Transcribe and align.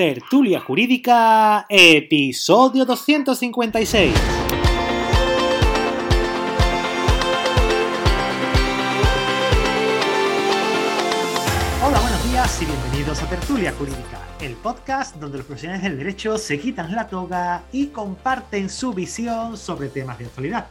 Tertulia 0.00 0.60
Jurídica, 0.60 1.66
episodio 1.68 2.86
256. 2.86 4.14
Hola, 11.84 12.00
buenos 12.00 12.30
días 12.30 12.62
y 12.62 12.64
bienvenidos 12.64 13.22
a 13.22 13.28
Tertulia 13.28 13.72
Jurídica, 13.72 14.26
el 14.40 14.54
podcast 14.54 15.16
donde 15.16 15.36
los 15.36 15.46
profesionales 15.46 15.82
del 15.82 15.98
derecho 15.98 16.38
se 16.38 16.58
quitan 16.58 16.94
la 16.94 17.06
toga 17.06 17.64
y 17.70 17.88
comparten 17.88 18.70
su 18.70 18.94
visión 18.94 19.58
sobre 19.58 19.90
temas 19.90 20.18
de 20.18 20.24
actualidad. 20.24 20.68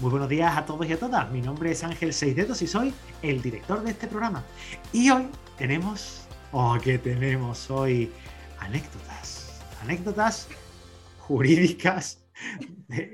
Muy 0.00 0.10
buenos 0.10 0.28
días 0.28 0.56
a 0.56 0.66
todos 0.66 0.84
y 0.88 0.94
a 0.94 0.98
todas. 0.98 1.30
Mi 1.30 1.40
nombre 1.40 1.70
es 1.70 1.84
Ángel 1.84 2.12
Seisdedos 2.12 2.60
y 2.60 2.66
soy 2.66 2.92
el 3.22 3.40
director 3.40 3.84
de 3.84 3.92
este 3.92 4.08
programa. 4.08 4.42
Y 4.92 5.10
hoy 5.10 5.28
tenemos, 5.56 6.22
oh, 6.50 6.76
¿qué 6.82 6.98
tenemos 6.98 7.70
hoy? 7.70 8.10
Anécdotas. 8.64 9.60
Anécdotas 9.82 10.48
jurídicas. 11.18 12.24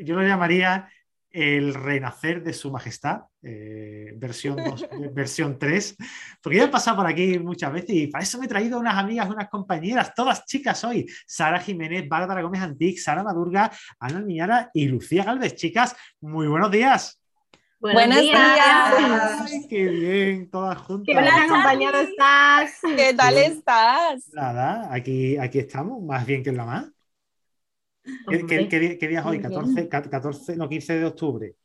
Yo 0.04 0.14
lo 0.14 0.22
llamaría 0.22 0.88
el 1.32 1.74
renacer 1.74 2.42
de 2.42 2.52
su 2.52 2.70
majestad, 2.72 3.22
eh, 3.42 4.14
versión, 4.16 4.56
dos- 4.56 4.84
versión 5.14 5.58
3, 5.58 5.96
porque 6.42 6.58
ya 6.58 6.64
he 6.64 6.68
pasado 6.68 6.96
por 6.98 7.06
aquí 7.06 7.38
muchas 7.38 7.72
veces 7.72 7.90
y 7.90 8.06
para 8.08 8.24
eso 8.24 8.38
me 8.38 8.46
he 8.46 8.48
traído 8.48 8.78
unas 8.80 8.96
amigas, 8.96 9.28
unas 9.28 9.48
compañeras, 9.48 10.12
todas 10.14 10.44
chicas 10.46 10.82
hoy, 10.84 11.06
Sara 11.26 11.60
Jiménez, 11.60 12.08
Bárbara 12.08 12.42
Gómez 12.42 12.62
Antic, 12.62 12.98
Sara 12.98 13.22
Madurga, 13.22 13.70
Ana 14.00 14.18
Almiñara 14.18 14.70
y 14.74 14.86
Lucía 14.88 15.22
Galvez. 15.24 15.54
Chicas, 15.54 15.94
muy 16.20 16.48
buenos 16.48 16.70
días. 16.70 17.19
Buenos, 17.80 18.26
Ay, 18.34 19.66
qué 19.68 19.88
bien, 19.88 20.50
todas 20.50 20.78
juntas. 20.78 21.06
¿Qué 21.06 21.14
tal, 21.14 21.48
compañero, 21.48 21.98
estás? 21.98 22.80
¿Qué 22.96 23.14
tal 23.14 23.36
estás? 23.38 24.28
Nada, 24.32 24.92
aquí, 24.92 25.36
aquí 25.38 25.58
estamos, 25.60 26.02
más 26.02 26.26
bien 26.26 26.42
que 26.42 26.50
en 26.50 26.56
la 26.58 26.64
más. 26.66 26.86
¿Qué, 28.28 28.46
qué- 28.46 28.68
qué 28.68 28.78
día, 28.78 28.98
qué 28.98 29.08
día 29.08 29.20
es 29.20 29.26
hoy? 29.26 29.36
Muy 29.38 29.42
14, 29.42 29.88
ca- 29.88 30.02
14, 30.10 30.56
no, 30.56 30.68
15 30.68 30.98
de 30.98 31.04
octubre. 31.06 31.56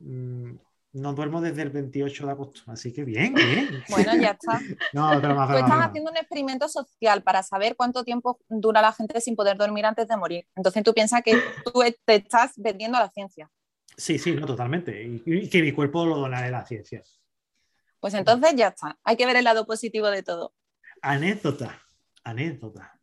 Mm, 0.00 0.52
no 0.94 1.12
duermo 1.14 1.40
desde 1.40 1.62
el 1.62 1.70
28 1.70 2.26
de 2.26 2.32
agosto, 2.32 2.62
así 2.68 2.92
que 2.92 3.04
bien, 3.04 3.34
bien. 3.34 3.82
Bueno, 3.88 4.12
ya 4.20 4.30
está. 4.32 4.60
No, 4.92 5.18
pero 5.20 5.34
más, 5.34 5.48
Tú 5.50 5.58
estás 5.58 5.78
haciendo 5.88 6.10
un 6.10 6.16
experimento 6.16 6.68
social 6.68 7.22
para 7.22 7.42
saber 7.42 7.76
cuánto 7.76 8.04
tiempo 8.04 8.38
dura 8.48 8.80
la 8.82 8.92
gente 8.92 9.20
sin 9.20 9.36
poder 9.36 9.56
dormir 9.56 9.86
antes 9.86 10.08
de 10.08 10.16
morir. 10.16 10.46
Entonces 10.56 10.82
tú 10.84 10.94
piensas 10.94 11.22
que 11.22 11.34
tú 11.64 11.82
te 12.04 12.14
estás 12.16 12.52
vendiendo 12.56 12.98
a 12.98 13.02
la 13.02 13.10
ciencia. 13.10 13.50
Sí, 13.96 14.18
sí, 14.18 14.32
no, 14.34 14.46
totalmente. 14.46 15.02
Y, 15.04 15.22
y 15.26 15.48
que 15.48 15.62
mi 15.62 15.72
cuerpo 15.72 16.04
lo 16.04 16.16
donaré 16.16 16.48
a 16.48 16.50
la 16.50 16.66
ciencia. 16.66 17.02
Pues 18.00 18.14
entonces 18.14 18.54
ya 18.56 18.68
está. 18.68 18.98
Hay 19.04 19.16
que 19.16 19.26
ver 19.26 19.36
el 19.36 19.44
lado 19.44 19.66
positivo 19.66 20.08
de 20.10 20.22
todo. 20.22 20.54
Anécdota, 21.00 21.80
anécdota. 22.22 23.00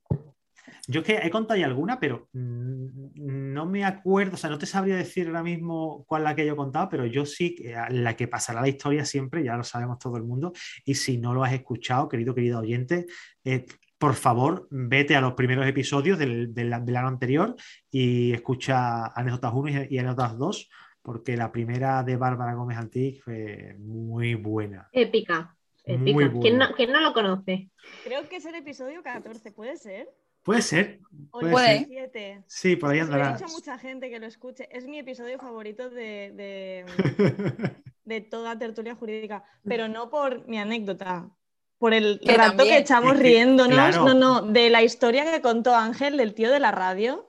Yo 0.88 1.02
es 1.02 1.06
que 1.08 1.16
he 1.18 1.30
contado 1.30 1.60
ya 1.60 1.68
alguna, 1.68 2.00
pero 2.00 2.30
mm, 2.34 3.54
no 3.54 3.66
me 3.66 3.86
acuerdo, 3.86 4.34
o 4.36 4.38
sea, 4.38 4.50
no 4.50 4.58
te 4.58 4.66
sabría 4.66 4.96
decir 4.96 5.28
ahora 5.28 5.44
mismo 5.44 6.04
cuál 6.08 6.24
es 6.24 6.26
la 6.26 6.36
que 6.36 6.46
yo 6.46 6.54
he 6.54 6.56
contado, 6.56 6.90
pero 6.90 7.06
yo 7.06 7.26
sí, 7.26 7.56
que- 7.56 7.76
la 7.90 8.16
que 8.16 8.28
pasará 8.28 8.62
la 8.62 8.68
historia 8.68 9.06
siempre, 9.06 9.44
ya 9.44 9.56
lo 9.56 9.64
sabemos 9.64 10.00
todo 10.00 10.18
el 10.18 10.24
mundo, 10.24 10.52
y 10.86 10.96
si 10.96 11.18
no 11.18 11.34
lo 11.34 11.44
has 11.44 11.54
escuchado, 11.54 12.10
querido, 12.10 12.34
querido 12.36 12.60
oyente, 12.60 13.06
eh, 13.44 13.66
por 14.02 14.16
favor, 14.16 14.68
vete 14.72 15.16
a 15.16 15.22
los 15.22 15.34
primeros 15.36 15.66
episodios 15.68 16.18
del, 16.18 16.54
del, 16.54 16.72
del 16.84 16.96
año 16.98 17.08
anterior 17.08 17.56
y 17.92 18.34
escucha 18.34 19.06
anécdotas 19.18 19.54
1 19.54 19.70
y, 19.70 19.96
y 19.96 20.00
anécdotas 20.00 20.38
2, 20.38 20.70
porque 21.04 21.38
la 21.38 21.52
primera 21.52 22.02
de 22.04 22.18
Bárbara 22.18 22.56
Gómez 22.56 22.78
Antic 22.80 23.22
fue 23.24 23.76
muy 23.80 24.34
buena. 24.34 24.90
Épica. 24.92 25.56
Muy 25.86 26.24
épica. 26.24 26.40
¿Quién, 26.42 26.58
no, 26.58 26.72
quién 26.76 26.92
no 26.92 27.00
lo 27.00 27.14
conoce? 27.14 27.70
Creo 28.04 28.28
que 28.28 28.38
es 28.38 28.46
el 28.46 28.56
episodio 28.56 29.04
14, 29.04 29.52
¿puede 29.52 29.78
ser? 29.78 30.10
Puede 30.44 30.64
ser, 30.64 31.00
O 31.30 31.40
Puede 31.40 31.56
ser. 31.56 31.88
17. 31.88 32.44
sí, 32.48 32.76
por 32.76 32.90
ahí 32.90 32.98
he 32.98 33.02
andará. 33.02 33.34
dicho 33.34 33.46
a 33.46 33.50
mucha 33.54 33.78
gente 33.78 34.10
que 34.10 34.20
lo 34.20 34.26
escuche. 34.26 34.68
Es 34.72 34.88
mi 34.88 34.98
episodio 34.98 35.38
favorito 35.38 35.92
de, 35.92 36.32
de- 36.36 36.86
de 38.04 38.22
toda 38.22 38.58
tertulia 38.58 38.96
jurídica, 38.96 39.44
pero 39.64 39.88
no 39.88 40.10
por 40.10 40.48
mi 40.48 40.58
anécdota, 40.58 41.30
por 41.82 41.94
el 41.96 42.20
Que 42.24 42.38
rato 42.38 42.50
también. 42.58 42.70
que 42.76 42.78
echamos 42.84 43.18
riéndonos. 43.18 43.74
claro. 43.76 44.06
No, 44.06 44.14
no, 44.14 44.42
de 44.44 44.70
la 44.70 44.84
historia 44.84 45.26
que 45.30 45.42
contó 45.42 45.76
Ángel 45.76 46.16
del 46.16 46.34
tío 46.36 46.52
de 46.52 46.60
la 46.60 46.72
radio. 46.72 47.28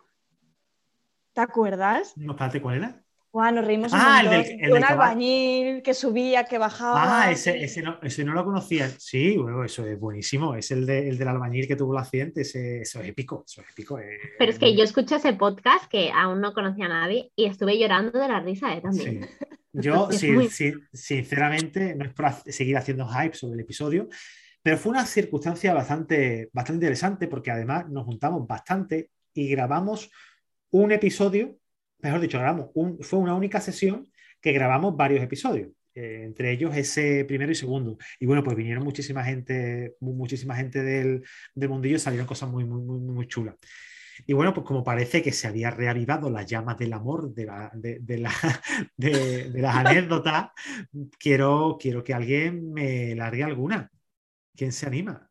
¿Te 1.32 1.40
acuerdas? 1.40 2.12
No, 2.16 2.32
espérate, 2.32 2.60
¿cuál 2.60 2.76
era? 2.76 2.98
Guau, 3.32 3.50
nos 3.54 3.64
reímos 3.64 3.90
un 3.94 3.98
Ah, 3.98 4.20
el 4.20 4.26
montón. 4.26 4.42
del- 4.42 4.52
el 4.52 4.60
del 4.60 4.72
un 4.74 4.80
caballo. 4.82 5.02
albañil 5.02 5.82
que 5.82 5.94
subía, 5.94 6.44
que 6.44 6.58
bajaba. 6.58 7.22
Ah, 7.22 7.30
ese, 7.30 7.64
ese, 7.64 7.80
no, 7.80 7.98
ese 8.02 8.24
no 8.24 8.34
lo 8.34 8.44
conocía. 8.44 8.90
Sí, 8.98 9.38
bueno, 9.38 9.64
eso 9.64 9.86
es 9.86 9.98
buenísimo. 9.98 10.54
Es 10.54 10.70
el, 10.70 10.84
de- 10.84 11.08
el 11.08 11.16
del 11.16 11.28
albañil 11.28 11.66
que 11.66 11.74
tuvo 11.74 11.94
el 11.94 12.00
accidente. 12.02 12.42
Ese, 12.42 12.82
eso 12.82 13.00
es 13.00 13.08
épico. 13.08 13.44
Eso 13.48 13.62
es 13.62 13.70
épico. 13.70 13.98
eh, 13.98 14.18
Pero 14.38 14.52
es 14.52 14.58
que 14.58 14.76
yo 14.76 14.84
escuché 14.84 15.16
ese 15.16 15.32
podcast 15.32 15.86
que 15.90 16.12
aún 16.14 16.42
no 16.42 16.52
conocía 16.52 16.84
a 16.84 16.88
nadie 16.90 17.32
y 17.34 17.46
estuve 17.46 17.78
llorando 17.78 18.18
de 18.18 18.28
la 18.28 18.40
risa 18.40 18.74
¿eh? 18.76 18.82
también. 18.82 19.22
Sí. 19.22 19.46
Yo, 19.72 20.08
sí, 20.12 20.30
muy- 20.32 20.48
sí, 20.50 20.74
sinceramente, 20.92 21.94
no 21.94 22.04
es 22.04 22.12
por 22.12 22.26
hac- 22.26 22.42
seguir 22.50 22.76
haciendo 22.76 23.08
hype 23.08 23.34
sobre 23.34 23.54
el 23.54 23.60
episodio, 23.60 24.08
pero 24.62 24.78
fue 24.78 24.90
una 24.92 25.06
circunstancia 25.06 25.74
bastante, 25.74 26.50
bastante 26.52 26.76
interesante 26.84 27.28
porque 27.28 27.50
además 27.50 27.88
nos 27.90 28.04
juntamos 28.04 28.46
bastante 28.46 29.10
y 29.34 29.48
grabamos 29.48 30.10
un 30.70 30.92
episodio, 30.92 31.58
mejor 32.00 32.20
dicho, 32.20 32.38
grabamos 32.38 32.70
un, 32.74 32.98
fue 33.02 33.18
una 33.18 33.34
única 33.34 33.60
sesión 33.60 34.10
que 34.40 34.52
grabamos 34.52 34.96
varios 34.96 35.22
episodios. 35.22 35.70
eh, 35.94 36.22
entre 36.24 36.50
ellos 36.52 36.74
ese 36.76 37.24
primero 37.26 37.52
y 37.52 37.54
segundo. 37.54 37.98
Y 38.18 38.24
bueno, 38.26 38.42
pues 38.42 38.56
vinieron 38.56 38.82
muchísima 38.84 39.22
gente, 39.24 39.94
mu- 40.00 40.14
muchísima 40.14 40.56
gente 40.56 40.82
del, 40.82 41.22
del 41.54 41.68
mundillo 41.68 41.98
salieron 41.98 42.26
cosas 42.26 42.48
muy, 42.50 42.64
muy, 42.64 42.80
muy, 42.80 42.98
muy 42.98 43.26
chulas. 43.28 43.56
Y 44.26 44.32
bueno, 44.34 44.52
pues 44.54 44.66
como 44.66 44.84
parece 44.84 45.22
que 45.22 45.32
se 45.32 45.48
había 45.48 45.70
reavivado 45.70 46.30
las 46.30 46.46
llamas 46.46 46.78
del 46.78 46.92
amor 46.92 47.32
de, 47.34 47.44
la, 47.46 47.70
de, 47.74 47.98
de 48.00 48.18
la, 48.18 48.32
de, 48.96 49.50
de 49.50 49.60
las 49.62 49.76
anécdotas, 49.86 50.50
quiero, 51.18 51.76
quiero 51.80 52.02
que 52.04 52.14
alguien 52.14 52.72
me 52.72 53.14
largue 53.14 53.44
alguna. 53.44 53.90
¿Quién 54.56 54.72
se 54.72 54.86
anima? 54.86 55.28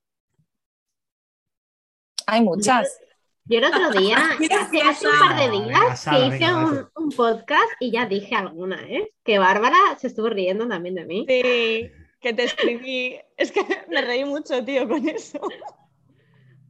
Hay 2.27 2.41
muchas. 2.41 2.99
Yo 3.45 3.57
el 3.57 3.65
otro 3.65 3.91
día, 3.91 4.17
hace, 4.59 4.81
hace 4.81 5.07
un 5.07 5.19
par 5.19 5.35
de 5.39 5.51
días, 5.51 6.05
que 6.05 6.27
hice 6.27 6.53
un, 6.53 6.87
un 6.95 7.09
podcast 7.09 7.69
y 7.79 7.91
ya 7.91 8.05
dije 8.05 8.35
alguna, 8.35 8.81
¿eh? 8.87 9.11
Que 9.23 9.39
Bárbara 9.39 9.77
se 9.97 10.07
estuvo 10.07 10.29
riendo 10.29 10.67
también 10.67 10.95
de 10.95 11.05
mí. 11.05 11.25
Sí, 11.27 11.91
que 12.19 12.33
te 12.33 12.43
escribí. 12.43 13.19
Es 13.35 13.51
que 13.51 13.61
me 13.89 14.01
reí 14.01 14.23
mucho, 14.25 14.63
tío, 14.63 14.87
con 14.87 15.07
eso. 15.09 15.39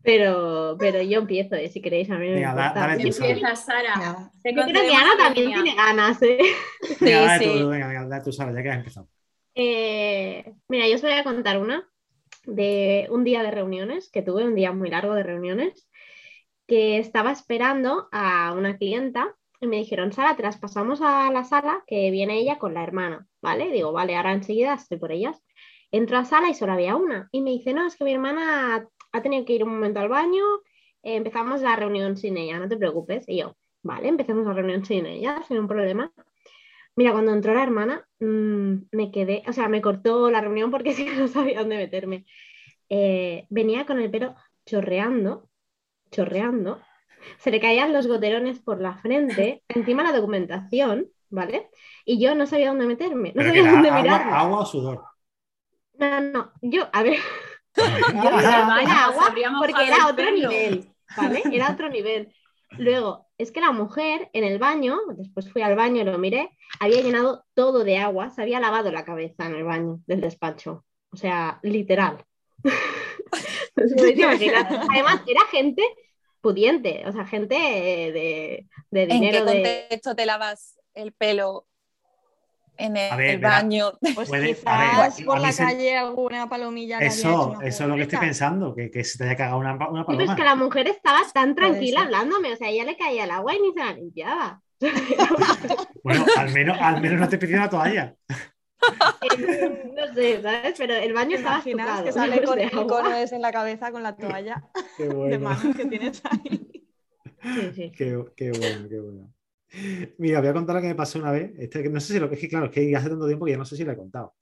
Pero, 0.03 0.77
pero 0.79 1.01
yo 1.03 1.19
empiezo, 1.19 1.55
¿eh? 1.55 1.69
Si 1.69 1.79
queréis, 1.81 2.09
a 2.09 2.17
mí 2.17 2.27
me 2.27 2.35
Venga, 2.35 2.55
da- 2.55 2.73
dale 2.73 3.03
tú, 3.03 3.11
Sara. 3.11 3.29
Empieza 3.29 3.55
Sara. 3.55 3.95
Nada. 3.97 4.31
Te 4.41 4.55
Yo 4.55 4.63
creo 4.63 4.81
que 4.81 4.95
Ana 4.95 5.17
también 5.17 5.53
tiene 5.53 5.75
ganas, 5.75 6.21
¿eh? 6.23 6.39
Venga, 6.99 7.21
dale 7.21 7.43
sí. 7.45 7.59
tú, 7.59 7.69
venga, 7.69 7.87
venga, 7.87 8.07
dale 8.07 8.23
tú, 8.23 8.31
Sara, 8.31 8.51
ya 8.53 8.63
que 8.63 8.69
has 8.69 8.77
empezado. 8.77 9.07
Eh, 9.53 10.53
mira, 10.69 10.87
yo 10.87 10.95
os 10.95 11.01
voy 11.01 11.11
a 11.11 11.23
contar 11.23 11.59
una 11.59 11.87
de 12.45 13.07
un 13.09 13.23
día 13.23 13.43
de 13.43 13.51
reuniones, 13.51 14.09
que 14.11 14.21
tuve 14.21 14.45
un 14.45 14.55
día 14.55 14.71
muy 14.71 14.89
largo 14.89 15.13
de 15.13 15.23
reuniones, 15.23 15.87
que 16.67 16.97
estaba 16.97 17.31
esperando 17.31 18.07
a 18.11 18.53
una 18.57 18.77
clienta 18.77 19.35
y 19.59 19.67
me 19.67 19.77
dijeron, 19.77 20.11
Sara, 20.11 20.35
te 20.35 20.43
las 20.43 20.57
pasamos 20.57 21.01
a 21.01 21.31
la 21.31 21.43
sala, 21.43 21.83
que 21.85 22.09
viene 22.11 22.39
ella 22.39 22.57
con 22.57 22.73
la 22.73 22.83
hermana, 22.83 23.27
¿vale? 23.41 23.69
Digo, 23.71 23.91
vale, 23.91 24.15
ahora 24.15 24.33
enseguida 24.33 24.73
estoy 24.73 24.97
por 24.97 25.11
ellas. 25.11 25.43
Entro 25.91 26.17
a 26.17 26.25
sala 26.25 26.49
y 26.49 26.55
solo 26.55 26.73
había 26.73 26.95
una. 26.95 27.29
Y 27.31 27.41
me 27.41 27.51
dice, 27.51 27.73
no, 27.73 27.85
es 27.85 27.95
que 27.95 28.03
mi 28.05 28.13
hermana 28.13 28.87
ha 29.11 29.21
tenido 29.21 29.45
que 29.45 29.53
ir 29.53 29.63
un 29.63 29.71
momento 29.71 29.99
al 29.99 30.09
baño, 30.09 30.43
eh, 31.03 31.15
empezamos 31.15 31.61
la 31.61 31.75
reunión 31.75 32.17
sin 32.17 32.37
ella, 32.37 32.57
no 32.59 32.67
te 32.69 32.77
preocupes. 32.77 33.25
Y 33.27 33.39
yo, 33.39 33.55
vale, 33.83 34.07
empecemos 34.07 34.45
la 34.47 34.53
reunión 34.53 34.85
sin 34.85 35.05
ella, 35.05 35.43
sin 35.47 35.59
un 35.59 35.67
problema. 35.67 36.11
Mira, 36.95 37.13
cuando 37.13 37.33
entró 37.33 37.53
la 37.53 37.63
hermana, 37.63 38.07
mm, 38.19 38.73
me 38.91 39.11
quedé, 39.11 39.43
o 39.47 39.53
sea, 39.53 39.69
me 39.69 39.81
cortó 39.81 40.29
la 40.29 40.41
reunión 40.41 40.71
porque 40.71 40.93
sí 40.93 41.05
que 41.05 41.15
no 41.15 41.27
sabía 41.27 41.59
dónde 41.59 41.77
meterme. 41.77 42.25
Eh, 42.89 43.47
venía 43.49 43.85
con 43.85 43.99
el 43.99 44.11
pelo 44.11 44.35
chorreando, 44.65 45.49
chorreando, 46.11 46.81
se 47.39 47.51
le 47.51 47.59
caían 47.61 47.93
los 47.93 48.07
goterones 48.07 48.59
por 48.59 48.81
la 48.81 48.95
frente, 48.97 49.63
encima 49.69 50.03
la 50.03 50.13
documentación, 50.13 51.09
¿vale? 51.29 51.69
Y 52.05 52.21
yo 52.21 52.35
no 52.35 52.47
sabía 52.47 52.69
dónde 52.69 52.87
meterme, 52.87 53.33
no 53.35 53.43
sabía 53.43 53.71
dónde 53.71 53.91
mirarme. 53.91 54.33
agua, 54.33 54.39
agua 54.39 54.59
o 54.61 54.65
sudor. 54.65 55.05
No, 55.93 56.19
no, 56.21 56.51
yo, 56.61 56.89
a 56.93 57.03
ver, 57.03 57.17
Ah, 58.13 58.79
era 58.81 59.05
agua 59.05 59.33
porque 59.57 59.87
era 59.87 60.07
otro 60.07 60.25
pelo. 60.25 60.37
nivel, 60.49 60.93
¿vale? 61.15 61.47
Era 61.51 61.71
otro 61.71 61.89
nivel. 61.89 62.33
Luego, 62.77 63.27
es 63.41 63.51
que 63.51 63.59
la 63.59 63.71
mujer 63.71 64.29
en 64.33 64.43
el 64.43 64.59
baño, 64.59 64.99
después 65.15 65.51
fui 65.51 65.61
al 65.63 65.75
baño 65.75 66.01
y 66.01 66.05
lo 66.05 66.17
miré, 66.17 66.55
había 66.79 67.01
llenado 67.01 67.43
todo 67.53 67.83
de 67.83 67.97
agua, 67.97 68.29
se 68.29 68.41
había 68.41 68.59
lavado 68.59 68.91
la 68.91 69.03
cabeza 69.03 69.47
en 69.47 69.55
el 69.55 69.63
baño 69.63 69.99
del 70.05 70.21
despacho. 70.21 70.85
O 71.11 71.17
sea, 71.17 71.59
literal. 71.63 72.23
Además, 73.75 75.21
era 75.27 75.41
gente 75.51 75.83
pudiente, 76.39 77.03
o 77.07 77.11
sea, 77.11 77.25
gente 77.25 77.55
eh, 77.55 78.11
de, 78.11 78.67
de 78.91 79.03
¿En 79.03 79.07
qué 79.07 79.13
dinero 79.15 79.45
de... 79.45 79.51
contexto 79.53 80.15
te 80.15 80.25
lavas 80.25 80.79
el 80.93 81.11
pelo 81.11 81.67
en 82.85 82.97
el, 82.97 83.11
A 83.11 83.15
ver, 83.15 83.29
el 83.31 83.37
verá. 83.39 83.49
baño. 83.49 83.91
Pues 84.15 84.27
Puede- 84.29 84.57
a 84.65 84.79
ver, 84.79 85.11
quizás 85.11 85.21
a 85.21 85.25
por 85.25 85.39
la 85.39 85.51
se- 85.51 85.63
calle 85.63 85.97
alguna 85.97 86.49
palomilla 86.49 86.99
Eso, 86.99 87.57
eso 87.61 87.83
es 87.83 87.89
lo 87.89 87.95
que 87.95 88.01
estoy 88.03 88.19
pensando, 88.19 88.75
que, 88.75 88.89
que 88.91 89.03
se 89.03 89.17
te 89.17 89.23
haya 89.25 89.35
cagado 89.35 89.57
una, 89.59 89.73
una 89.75 89.79
Sí, 89.85 89.87
pero 89.89 90.05
paloma. 90.05 90.23
es 90.33 90.37
que 90.37 90.43
la 90.43 90.55
mujer 90.55 90.87
estaba 90.87 91.19
tan 91.33 91.55
tranquila 91.55 92.01
hablándome, 92.01 92.53
o 92.53 92.55
sea, 92.55 92.69
ella 92.69 92.83
le 92.85 92.97
caía 92.97 93.23
el 93.25 93.31
agua 93.31 93.55
y 93.55 93.59
ni 93.61 93.73
se 93.73 93.79
la 93.79 93.93
limpiaba. 93.93 94.61
Bueno, 96.03 96.25
al 96.37 96.51
menos, 96.51 96.77
al 96.81 96.99
menos 97.01 97.19
no 97.19 97.29
te 97.29 97.37
pidió 97.37 97.57
una 97.57 97.69
toalla. 97.69 98.15
No 99.95 100.13
sé, 100.15 100.41
¿sabes? 100.41 100.73
Pero 100.77 100.95
el 100.95 101.13
baño 101.13 101.29
¿Te 101.31 101.35
estaba 101.35 101.55
imaginas 101.57 102.01
que 102.01 102.11
sale 102.11 102.43
con 102.43 102.59
el 102.59 102.67
icono 102.67 103.13
ese 103.13 103.35
en 103.35 103.41
la 103.43 103.51
cabeza 103.51 103.91
con 103.91 104.01
la 104.01 104.15
toalla 104.15 104.63
Qué 104.97 105.03
de 105.03 105.13
bueno. 105.13 105.39
mano 105.39 105.73
que 105.75 105.85
tienes 105.85 106.21
ahí? 106.25 106.87
Sí, 107.43 107.71
sí. 107.75 107.91
Qué, 107.95 108.23
qué 108.35 108.51
bueno, 108.51 108.89
qué 108.89 108.99
bueno. 108.99 109.33
Mira, 110.17 110.39
voy 110.39 110.49
a 110.49 110.53
contar 110.53 110.75
lo 110.75 110.81
que 110.81 110.87
me 110.89 110.95
pasó 110.95 111.19
una 111.19 111.31
vez. 111.31 111.51
Este, 111.57 111.87
no 111.89 111.99
sé 111.99 112.13
si 112.13 112.19
lo 112.19 112.27
que 112.29 112.35
es 112.35 112.41
que, 112.41 112.49
claro, 112.49 112.65
es 112.65 112.71
que 112.71 112.95
hace 112.95 113.09
tanto 113.09 113.27
tiempo 113.27 113.45
que 113.45 113.51
ya 113.51 113.57
no 113.57 113.65
sé 113.65 113.75
si 113.75 113.83
lo 113.83 113.91
he 113.91 113.97
contado. 113.97 114.35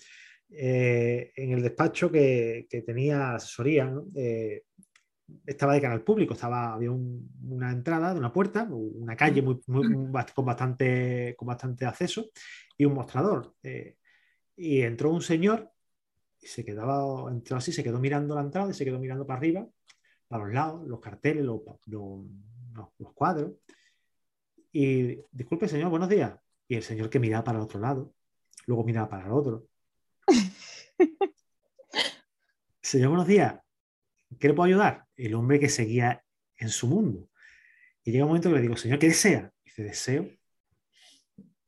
Eh, 0.49 1.31
en 1.35 1.51
el 1.51 1.61
despacho 1.61 2.11
que, 2.11 2.65
que 2.69 2.81
tenía 2.81 3.35
asesoría, 3.35 3.85
¿no? 3.85 4.05
Eh, 4.15 4.63
estaba 5.45 5.73
de 5.75 5.81
canal 5.81 6.01
público, 6.03 6.33
estaba, 6.33 6.73
había 6.73 6.89
un- 6.91 7.29
una 7.43 7.71
entrada 7.71 8.13
de 8.13 8.19
una 8.19 8.33
puerta, 8.33 8.67
una 8.71 9.15
calle 9.15 9.43
muy, 9.43 9.59
muy- 9.67 9.85
bast- 10.11 10.33
con, 10.33 10.45
bastante, 10.45 11.35
con 11.37 11.47
bastante 11.47 11.85
acceso 11.85 12.25
y 12.75 12.85
un 12.85 12.95
mostrador. 12.95 13.53
Eh, 13.61 13.97
y 14.55 14.81
entró 14.81 15.11
un 15.11 15.21
señor 15.21 15.69
y 16.41 16.47
se 16.47 16.65
quedaba, 16.65 17.29
entró 17.31 17.57
así, 17.57 17.71
se 17.71 17.83
quedó 17.83 17.99
mirando 17.99 18.33
la 18.33 18.41
entrada 18.41 18.71
y 18.71 18.73
se 18.73 18.83
quedó 18.85 18.97
mirando 18.99 19.27
para 19.27 19.37
arriba, 19.37 19.67
para 20.27 20.45
los 20.45 20.53
lados, 20.53 20.87
los 20.87 20.99
carteles, 20.99 21.45
los- 21.45 21.61
los- 21.85 22.25
los 22.97 23.13
cuadros. 23.13 23.51
Y 24.71 25.19
disculpe, 25.31 25.67
señor, 25.67 25.89
buenos 25.89 26.09
días. 26.09 26.33
Y 26.67 26.75
el 26.75 26.83
señor 26.83 27.09
que 27.09 27.19
miraba 27.19 27.43
para 27.43 27.57
el 27.57 27.63
otro 27.63 27.79
lado, 27.79 28.13
luego 28.67 28.83
miraba 28.83 29.09
para 29.09 29.25
el 29.25 29.31
otro. 29.31 29.67
señor, 32.81 33.09
buenos 33.09 33.27
días. 33.27 33.55
¿Qué 34.39 34.47
le 34.47 34.53
puedo 34.53 34.67
ayudar? 34.67 35.05
El 35.15 35.33
hombre 35.33 35.59
que 35.59 35.69
seguía 35.69 36.23
en 36.57 36.69
su 36.69 36.87
mundo. 36.87 37.29
Y 38.03 38.11
llega 38.11 38.25
un 38.25 38.29
momento 38.29 38.49
que 38.49 38.55
le 38.55 38.61
digo, 38.61 38.77
señor, 38.77 38.99
¿qué 38.99 39.07
desea? 39.07 39.51
Dice, 39.63 39.83
deseo. 39.83 40.29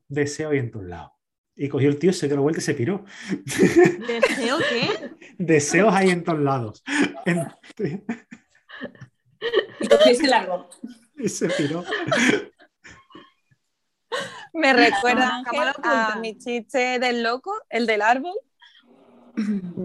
Deseo 0.07 0.53
y 0.53 0.59
en 0.59 0.69
todos 0.71 0.85
lados. 0.85 1.11
Y 1.55 1.69
cogió 1.69 1.89
el 1.89 1.97
tío, 1.97 2.13
se 2.13 2.27
dio 2.27 2.35
la 2.35 2.41
vuelta 2.41 2.59
y 2.59 2.63
se 2.63 2.73
piró. 2.73 3.03
¿Deseo 3.45 4.57
qué? 4.59 5.11
Deseos 5.37 5.93
hay 5.93 6.09
en 6.09 6.23
todos 6.23 6.39
lados. 6.39 6.83
En- 7.25 7.47
Y 9.79 9.87
cogiste 9.87 10.27
largo. 10.27 10.69
Y 11.17 11.27
se 11.27 11.49
piró. 11.49 11.83
Me 14.53 14.73
recuerda 14.73 15.29
Ah, 15.31 15.37
Ángel, 15.45 15.67
a 15.67 15.71
oculta. 15.71 16.15
mi 16.19 16.37
chiste 16.37 16.99
del 16.99 17.23
loco, 17.23 17.53
el 17.69 17.85
del 17.87 18.01
árbol. 18.01 18.33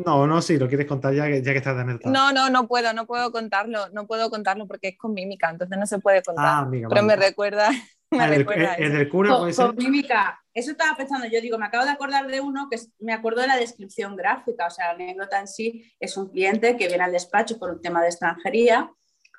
No, 0.05 0.27
no, 0.27 0.43
si 0.43 0.59
lo 0.59 0.67
quieres 0.69 0.87
contar 0.87 1.15
ya 1.15 1.27
que, 1.27 1.41
ya 1.43 1.53
que 1.53 1.59
estás 1.59 1.77
de 1.77 1.83
anécdota. 1.83 2.11
No, 2.11 2.33
no, 2.33 2.51
no 2.51 2.67
puedo, 2.67 2.93
no 2.93 3.07
puedo 3.07 3.31
contarlo, 3.31 3.89
no 3.91 4.07
puedo 4.07 4.29
contarlo 4.29 4.67
porque 4.67 4.89
es 4.89 4.99
con 4.99 5.15
mímica, 5.15 5.49
entonces 5.51 5.79
no 5.79 5.87
se 5.87 6.01
puede 6.01 6.23
contar. 6.23 6.47
Ah, 6.47 6.59
amiga, 6.59 6.89
pero 6.89 7.03
vale. 7.07 7.17
me 7.17 7.27
recuerda, 7.29 7.71
me 8.11 8.19
Ah, 8.21 8.25
el, 8.25 8.31
del- 8.31 8.39
recuerda 8.41 8.75
el- 8.75 8.85
el 8.85 8.93
del 8.93 9.09
cura 9.09 9.31
Con, 9.31 9.39
puede 9.41 9.53
ser. 9.53 9.67
con 9.67 9.77
mímica. 9.77 10.43
Eso 10.53 10.73
estaba 10.73 10.97
pensando. 10.97 11.27
Yo 11.29 11.41
digo, 11.41 11.59
me 11.59 11.67
acabo 11.67 11.85
de 11.85 11.91
acordar 11.91 12.27
de 12.27 12.41
uno 12.41 12.67
que 12.69 12.77
es- 12.77 12.91
me 12.99 13.13
acuerdo 13.13 13.43
de 13.43 13.47
la 13.47 13.57
descripción 13.57 14.17
gráfica. 14.17 14.67
O 14.67 14.71
sea, 14.71 14.87
la 14.87 14.93
anécdota 15.05 15.39
en 15.39 15.47
sí 15.47 15.93
es 16.01 16.17
un 16.17 16.29
cliente 16.29 16.77
que 16.77 16.89
viene 16.89 17.05
al 17.05 17.13
despacho 17.13 17.57
por 17.59 17.71
un 17.71 17.81
tema 17.81 18.03
de 18.03 18.09
extranjería, 18.09 18.91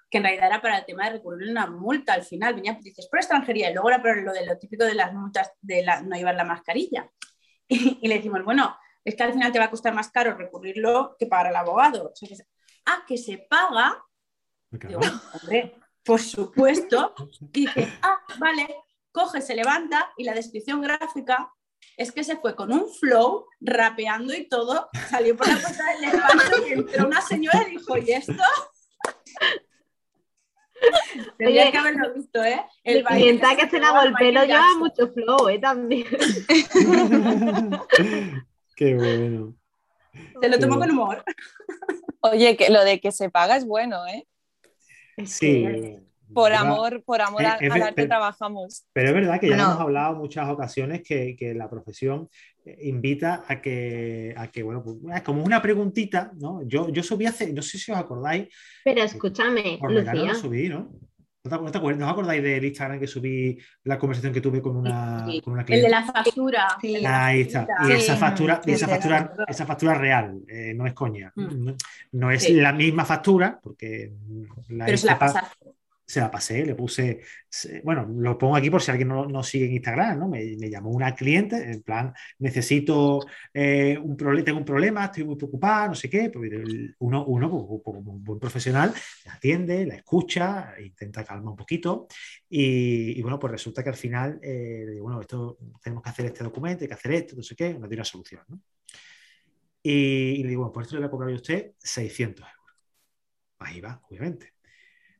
que 0.09 0.17
en 0.19 0.23
realidad 0.23 0.47
era 0.47 0.61
para 0.61 0.77
el 0.79 0.85
tema 0.85 1.05
de 1.05 1.11
recurrir 1.17 1.49
una 1.49 1.67
multa. 1.67 2.13
Al 2.13 2.23
final 2.23 2.55
venía, 2.55 2.77
dices, 2.81 3.07
por 3.09 3.19
extranjería. 3.19 3.69
Y 3.69 3.73
luego 3.73 3.89
era 3.89 4.01
por 4.01 4.17
lo 4.21 4.31
de 4.33 4.45
lo 4.45 4.57
típico 4.57 4.83
de 4.85 4.93
las 4.95 5.13
multas 5.13 5.51
de 5.61 5.83
la- 5.83 6.01
no 6.01 6.15
llevar 6.15 6.35
la 6.35 6.43
mascarilla. 6.45 7.09
Y, 7.69 7.99
y 8.01 8.07
le 8.07 8.15
decimos, 8.15 8.43
bueno, 8.45 8.77
es 9.03 9.15
que 9.15 9.23
al 9.23 9.33
final 9.33 9.51
te 9.51 9.59
va 9.59 9.65
a 9.65 9.69
costar 9.69 9.93
más 9.93 10.09
caro 10.09 10.35
recurrirlo 10.37 11.17
que 11.19 11.25
pagar 11.27 11.47
al 11.47 11.55
abogado. 11.57 12.11
O 12.13 12.15
sea, 12.15 12.29
que- 12.29 12.35
ah, 12.85 13.03
que 13.05 13.17
se 13.17 13.37
paga. 13.49 14.01
Digo, 14.71 15.01
hombre, 15.33 15.75
por 16.05 16.21
supuesto. 16.21 17.13
Y 17.53 17.65
dice, 17.65 17.91
ah, 18.01 18.19
vale, 18.39 18.67
coge, 19.11 19.41
se 19.41 19.53
levanta 19.55 20.13
y 20.15 20.23
la 20.23 20.33
descripción 20.33 20.79
gráfica 20.81 21.51
es 21.97 22.11
que 22.13 22.23
se 22.23 22.37
fue 22.37 22.55
con 22.55 22.71
un 22.71 22.87
flow, 22.93 23.47
rapeando 23.59 24.33
y 24.33 24.47
todo, 24.47 24.89
salió 25.09 25.35
por 25.35 25.47
la 25.47 25.57
puerta 25.57 25.83
del 25.91 26.01
despacho 26.11 26.67
y 26.67 26.71
entró 26.73 27.05
una 27.07 27.21
señora 27.21 27.65
y 27.67 27.71
dijo, 27.71 27.97
¿y 27.97 28.11
esto? 28.11 28.33
Tendría 31.37 31.63
Oye, 31.63 31.71
que 31.71 31.77
haberlo 31.77 32.13
visto, 32.13 32.43
¿eh? 32.43 32.61
Clienta 32.83 33.55
que 33.55 33.69
se 33.69 33.79
lavó 33.79 34.01
el 34.01 34.13
pelo 34.13 34.43
lleva 34.43 34.77
mucho 34.77 35.07
flow, 35.11 35.49
¿eh? 35.49 35.59
También. 35.59 36.05
Qué 38.75 38.95
bueno. 38.95 39.55
Se 40.41 40.49
lo 40.49 40.59
tomó 40.59 40.77
con 40.77 40.91
humor. 40.91 41.23
Oye, 42.21 42.55
que 42.57 42.69
lo 42.69 42.83
de 42.83 42.99
que 42.99 43.11
se 43.11 43.29
paga 43.29 43.55
es 43.55 43.65
bueno, 43.65 44.05
¿eh? 44.07 44.27
Sí. 45.25 45.97
Por 46.33 46.53
amor, 46.53 47.03
por 47.05 47.21
amor 47.21 47.41
Eh, 47.41 47.45
a- 47.47 47.55
es 47.55 47.71
al 47.71 47.81
arte 47.81 47.93
pero- 47.95 48.07
trabajamos. 48.09 48.85
Pero 48.93 49.07
es 49.09 49.13
verdad 49.13 49.39
que 49.39 49.49
ya 49.49 49.55
hemos 49.55 49.79
hablado 49.79 50.13
en 50.13 50.19
muchas 50.19 50.49
ocasiones 50.49 51.01
que, 51.03 51.35
que 51.35 51.53
la 51.53 51.69
profesión 51.69 52.29
eh, 52.65 52.77
invita 52.83 53.43
a 53.47 53.61
que, 53.61 54.33
a 54.37 54.47
que 54.47 54.61
bueno, 54.63 54.83
pues, 54.83 54.97
es 55.15 55.21
como 55.21 55.43
una 55.43 55.61
preguntita, 55.61 56.31
¿no? 56.35 56.61
Yo, 56.63 56.89
yo 56.89 57.01
subí 57.03 57.25
hace, 57.25 57.53
no 57.53 57.61
sé 57.61 57.77
si 57.77 57.91
os 57.91 57.97
acordáis, 57.97 58.47
Pero 58.83 59.03
escúchame, 59.03 59.77
por 59.79 59.93
verano 59.93 60.13
Lucía. 60.19 60.33
lo 60.33 60.39
subí, 60.39 60.67
¿no? 60.69 60.89
¿No 61.43 61.49
te, 61.49 61.63
no 61.63 61.69
acuerdas- 61.79 61.99
no 61.99 62.05
os 62.07 62.11
acordáis 62.11 62.43
del 62.43 62.65
Instagram 62.65 62.99
que 62.99 63.07
subí 63.07 63.57
la 63.85 63.97
conversación 63.97 64.33
que 64.33 64.41
tuve 64.41 64.61
con 64.61 64.75
una, 64.75 65.25
Sí, 65.25 65.39
con 65.41 65.53
una 65.53 65.61
El 65.61 65.65
cliente? 65.65 65.85
de 65.87 65.91
la 65.91 66.03
factura. 66.03 66.67
Sí. 66.81 66.87
el 66.87 66.93
de 66.95 67.01
la 67.03 67.25
Ahí 67.27 67.41
está. 67.41 67.65
factura. 67.65 67.87
Y 67.87 67.97
esa 67.97 68.17
factura, 68.17 68.61
y 68.65 68.71
esa 68.71 68.87
factura, 68.89 69.33
esa 69.47 69.65
factura 69.65 69.93
real, 69.93 70.41
eh, 70.49 70.73
no 70.75 70.85
es 70.85 70.93
coña. 70.93 71.31
Mm. 71.35 71.63
No, 71.65 71.75
no 72.11 72.31
es 72.31 72.43
Sí. 72.43 72.53
la 72.53 72.73
misma 72.73 73.05
factura, 73.05 73.57
porque 73.63 74.11
la 74.67 74.85
Pero 74.87 74.97
se 74.97 75.05
la 75.07 75.17
pasaste. 75.17 75.55
Se 76.07 76.21
la 76.21 76.31
pasé, 76.31 76.65
le 76.65 76.73
puse, 76.73 77.19
se- 77.49 77.81
bueno, 77.81 78.07
lo 78.09 78.37
pongo 78.37 78.55
aquí 78.55 78.69
por 78.69 78.81
si 78.81 78.91
alguien 78.91 79.09
no 79.09 79.25
no 79.27 79.43
sigue 79.43 79.65
en 79.65 79.73
Instagram, 79.73 80.19
¿no? 80.19 80.27
Me, 80.29 80.55
llamó 80.69 80.89
una 80.91 81.13
cliente, 81.13 81.71
en 81.71 81.81
plan, 81.83 82.13
necesito 82.39 83.19
eh, 83.53 83.97
un 84.01 84.15
problema, 84.15 84.45
tengo 84.45 84.59
un 84.59 84.65
problema, 84.65 85.05
estoy 85.05 85.25
muy 85.25 85.35
preocupada, 85.35 85.89
no 85.89 85.95
sé 85.95 86.09
qué, 86.09 86.29
pues 86.29 86.49
uno, 86.99 87.25
uno 87.25 87.49
como, 87.49 87.83
como 87.83 87.99
un 87.99 88.23
buen 88.23 88.39
profesional, 88.39 88.93
la 89.25 89.33
atiende, 89.33 89.85
la 89.85 89.95
escucha, 89.95 90.73
intenta 90.79 91.25
calmar 91.25 91.51
un 91.51 91.57
poquito 91.57 92.07
y, 92.49 93.21
bueno, 93.21 93.37
pues 93.37 93.51
resulta 93.51 93.83
que 93.83 93.89
al 93.89 93.95
final, 93.95 94.39
eh, 94.41 94.85
digo, 94.89 95.03
bueno, 95.03 95.21
esto, 95.21 95.57
tenemos 95.83 96.03
que 96.03 96.09
hacer 96.09 96.25
este 96.27 96.43
documento, 96.43 96.83
hay 96.83 96.87
que 96.87 96.93
hacer 96.93 97.11
esto, 97.11 97.35
no 97.35 97.43
sé 97.43 97.55
qué, 97.55 97.73
no 97.73 97.87
tiene 97.87 97.95
una 97.95 98.05
solución, 98.05 98.43
¿no? 98.47 98.61
Y, 99.83 100.43
le 100.43 100.49
digo, 100.49 100.61
bueno, 100.63 100.73
por 100.73 100.83
esto 100.83 100.95
le 100.95 101.01
voy 101.01 101.07
a 101.07 101.11
cobrar 101.11 101.31
a 101.31 101.35
usted 101.35 101.73
600 101.79 102.45
euros. 102.45 102.75
Ahí 103.59 103.81
va, 103.81 104.01
obviamente. 104.09 104.56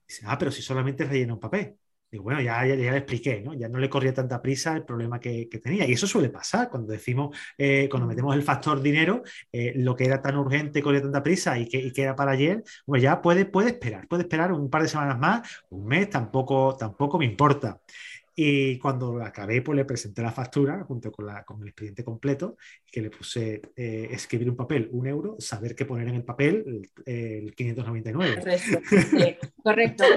Dice, 0.08 0.24
ah, 0.28 0.38
pero 0.38 0.52
si 0.52 0.62
solamente 0.62 1.06
rellena 1.06 1.34
un 1.34 1.40
papel. 1.40 1.76
Digo, 2.10 2.24
bueno, 2.24 2.40
ya, 2.42 2.66
ya, 2.66 2.76
ya 2.76 2.92
le 2.92 2.98
expliqué, 3.00 3.42
¿no? 3.42 3.54
Ya 3.54 3.68
no 3.68 3.80
le 3.80 3.90
corría 3.90 4.14
tanta 4.14 4.42
prisa 4.42 4.74
el 4.78 4.86
problema 4.86 5.20
que, 5.20 5.50
que 5.50 5.60
tenía. 5.60 5.86
Y 5.86 5.92
eso 5.92 6.08
suele 6.08 6.30
pasar 6.30 6.70
cuando 6.70 6.94
decimos, 6.94 7.38
eh, 7.58 7.90
cuando 7.90 8.08
metemos 8.08 8.34
el 8.34 8.44
factor 8.44 8.82
dinero, 8.82 9.24
eh, 9.52 9.74
lo 9.76 9.94
que 9.94 10.06
era 10.06 10.22
tan 10.22 10.38
urgente, 10.38 10.82
corría 10.82 11.02
tanta 11.02 11.22
prisa 11.22 11.60
y 11.60 11.68
que, 11.68 11.78
y 11.80 11.92
que 11.92 12.04
era 12.04 12.16
para 12.16 12.32
ayer, 12.32 12.64
pues 12.86 13.02
ya 13.02 13.22
puede, 13.22 13.46
puede 13.46 13.72
esperar, 13.72 14.08
puede 14.08 14.24
esperar 14.24 14.54
un 14.54 14.70
par 14.70 14.84
de 14.84 14.88
semanas 14.88 15.20
más, 15.20 15.64
un 15.70 15.86
mes, 15.86 16.10
tampoco, 16.10 16.78
tampoco 16.78 17.20
me 17.20 17.26
importa. 17.26 17.82
Y 18.40 18.78
cuando 18.78 19.18
lo 19.18 19.26
acabé, 19.26 19.64
pues 19.64 19.76
le 19.76 19.84
presenté 19.84 20.22
la 20.22 20.32
factura 20.32 20.84
junto 20.84 21.12
con, 21.12 21.26
la, 21.26 21.44
con 21.44 21.60
el 21.64 21.70
expediente 21.70 22.04
completo, 22.04 22.56
que 22.86 23.02
le 23.02 23.10
puse 23.10 23.62
eh, 23.76 24.10
escribir 24.12 24.48
un 24.48 24.56
papel, 24.56 24.90
un 24.92 25.08
euro, 25.08 25.38
saber 25.40 25.74
qué 25.74 25.86
poner 25.86 26.08
en 26.08 26.14
el 26.14 26.24
papel, 26.24 26.64
el, 27.08 27.44
el 27.46 27.56
599. 27.56 28.36
El 28.36 28.46
resto. 28.46 28.80
Sí, 28.90 29.38
correcto. 29.64 30.04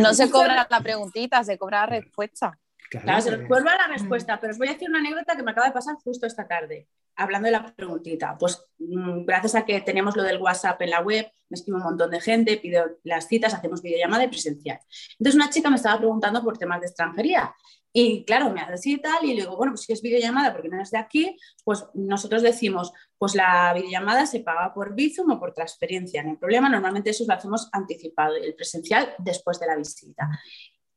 No 0.00 0.12
se 0.12 0.28
cobra 0.28 0.66
la 0.68 0.80
preguntita, 0.80 1.44
se 1.44 1.56
cobra 1.56 1.82
la 1.82 1.86
respuesta. 1.86 2.58
Claro, 2.90 3.20
se 3.20 3.28
eh, 3.28 3.36
nos 3.36 3.48
vuelve 3.48 3.70
a 3.70 3.76
la 3.76 3.88
respuesta, 3.88 4.38
pero 4.40 4.52
os 4.52 4.58
voy 4.58 4.68
a 4.68 4.72
decir 4.72 4.88
una 4.88 4.98
anécdota 4.98 5.36
que 5.36 5.42
me 5.42 5.50
acaba 5.50 5.66
de 5.66 5.72
pasar 5.72 5.96
justo 5.96 6.26
esta 6.26 6.46
tarde, 6.46 6.88
hablando 7.16 7.46
de 7.46 7.52
la 7.52 7.74
preguntita. 7.74 8.36
Pues 8.38 8.64
mm, 8.78 9.24
gracias 9.24 9.54
a 9.54 9.64
que 9.64 9.80
tenemos 9.80 10.16
lo 10.16 10.22
del 10.22 10.40
WhatsApp 10.40 10.80
en 10.82 10.90
la 10.90 11.00
web, 11.00 11.26
me 11.48 11.54
escribe 11.54 11.78
un 11.78 11.84
montón 11.84 12.10
de 12.10 12.20
gente, 12.20 12.56
pido 12.58 12.84
las 13.04 13.28
citas, 13.28 13.54
hacemos 13.54 13.82
videollamada 13.82 14.24
y 14.24 14.28
presencial. 14.28 14.78
Entonces 15.18 15.34
una 15.34 15.50
chica 15.50 15.70
me 15.70 15.76
estaba 15.76 15.98
preguntando 15.98 16.42
por 16.42 16.58
temas 16.58 16.80
de 16.80 16.86
extranjería 16.86 17.54
y 17.98 18.26
claro, 18.26 18.50
me 18.50 18.60
hace 18.60 18.74
así 18.74 18.92
y 18.92 19.00
tal 19.00 19.24
y 19.24 19.28
le 19.28 19.40
digo, 19.40 19.56
bueno, 19.56 19.72
pues 19.72 19.80
si 19.80 19.92
es 19.94 20.02
videollamada 20.02 20.52
porque 20.52 20.68
no 20.68 20.78
es 20.82 20.90
de 20.90 20.98
aquí, 20.98 21.34
pues 21.64 21.86
nosotros 21.94 22.42
decimos, 22.42 22.92
pues 23.16 23.34
la 23.34 23.72
videollamada 23.72 24.26
se 24.26 24.40
paga 24.40 24.74
por 24.74 24.94
Bizum 24.94 25.30
o 25.30 25.40
por 25.40 25.54
transferencia, 25.54 26.22
no 26.22 26.32
hay 26.32 26.36
problema, 26.36 26.68
normalmente 26.68 27.08
eso 27.08 27.24
lo 27.26 27.32
hacemos 27.32 27.70
anticipado 27.72 28.34
el 28.36 28.54
presencial 28.54 29.14
después 29.16 29.58
de 29.58 29.66
la 29.66 29.76
visita. 29.76 30.28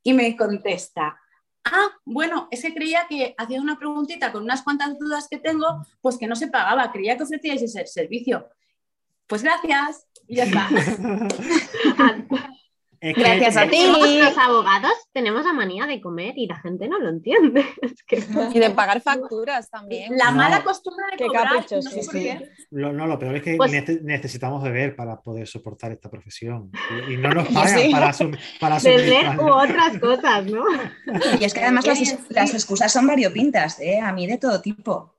Y 0.03 0.12
me 0.12 0.36
contesta, 0.36 1.17
Ah, 1.71 1.89
bueno, 2.05 2.47
es 2.51 2.61
que 2.61 2.73
creía 2.73 3.05
que 3.07 3.35
hacía 3.38 3.61
una 3.61 3.77
preguntita 3.77 4.31
con 4.31 4.43
unas 4.43 4.63
cuantas 4.63 4.97
dudas 4.97 5.27
que 5.29 5.38
tengo, 5.38 5.85
pues 6.01 6.17
que 6.17 6.27
no 6.27 6.35
se 6.35 6.47
pagaba, 6.47 6.91
creía 6.91 7.17
que 7.17 7.23
ofrecíais 7.23 7.61
ese 7.61 7.85
servicio. 7.85 8.47
Pues 9.27 9.43
gracias, 9.43 10.07
y 10.27 10.35
ya 10.38 10.45
está. 10.45 10.67
Es 13.01 13.15
que- 13.15 13.22
Gracias 13.22 13.58
a 13.58 13.68
ti. 13.68 13.77
Los 14.20 14.38
abogados 14.38 14.91
tenemos 15.13 15.46
la 15.46 15.53
manía 15.53 15.86
de 15.86 16.01
comer 16.01 16.34
y 16.36 16.48
la 16.48 16.60
gente 16.60 16.88
no 16.88 17.00
lo 17.00 17.10
entiende. 17.10 17.65
Es 17.82 18.03
que 18.03 18.24
Y 18.53 18.60
de 18.60 18.70
pagar 18.72 19.01
facturas 19.01 19.70
también. 19.70 20.18
La 20.18 20.32
No. 20.32 20.38
mala 20.38 20.63
costumbre 20.63 21.06
de 21.12 21.18
Qué 21.18 21.27
cobrar, 21.27 21.48
caprichos, 21.48 21.86
no 21.86 21.91
sí, 21.91 22.01
sí. 22.03 22.32
Lo, 22.72 22.91
no, 22.94 23.08
lo 23.08 23.18
peor 23.18 23.36
es 23.38 23.44
que 23.44 23.56
Pues- 23.56 23.72
nece- 23.72 24.01
necesitamos 24.01 24.62
beber 24.63 24.96
para 24.96 25.20
poder 25.22 25.48
soportar 25.48 25.91
esta 25.91 26.10
profesión. 26.10 26.72
Y, 27.08 27.13
y 27.13 27.18
no 27.18 27.29
nos 27.32 27.48
pagan 27.53 27.79
Sí. 27.79 27.91
para, 27.91 28.10
asum- 28.10 28.38
para 28.60 28.79
beber 28.79 29.39
u 29.39 29.48
otras 29.50 29.98
cosas, 30.00 30.46
¿no? 30.46 30.63
Y 31.39 31.44
es 31.46 31.53
que 31.53 31.62
además 31.62 31.86
las 32.29 32.53
excusas 32.53 32.91
son 32.91 33.08
variopintas, 33.08 33.79
¿eh? 33.79 34.00
a 34.00 34.12
mí 34.12 34.27
de 34.27 34.38
todo 34.38 34.62
tipo. 34.62 35.15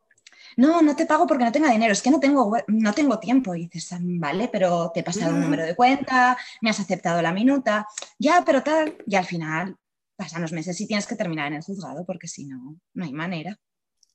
No, 0.56 0.82
no 0.82 0.96
te 0.96 1.06
pago 1.06 1.26
porque 1.26 1.44
no 1.44 1.52
tenga 1.52 1.70
dinero, 1.70 1.92
es 1.92 2.02
que 2.02 2.10
no 2.10 2.20
tengo, 2.20 2.56
no 2.68 2.92
tengo 2.92 3.18
tiempo. 3.18 3.54
Y 3.54 3.66
dices, 3.68 3.92
"Ah, 3.92 3.98
vale, 4.02 4.48
pero 4.52 4.90
te 4.92 5.00
he 5.00 5.02
pasado 5.02 5.34
un 5.34 5.40
número 5.40 5.64
de 5.64 5.74
cuenta, 5.76 6.36
me 6.60 6.70
has 6.70 6.80
aceptado 6.80 7.20
la 7.22 7.32
minuta, 7.32 7.86
ya, 8.18 8.42
pero 8.44 8.62
tal. 8.62 8.96
Y 9.06 9.14
al 9.16 9.24
final 9.24 9.76
pasan 10.16 10.42
los 10.42 10.52
meses 10.52 10.80
y 10.80 10.86
tienes 10.86 11.06
que 11.06 11.16
terminar 11.16 11.46
en 11.48 11.54
el 11.54 11.62
juzgado 11.62 12.04
porque 12.04 12.28
si 12.28 12.46
no, 12.46 12.76
no 12.94 13.04
hay 13.04 13.12
manera. 13.12 13.56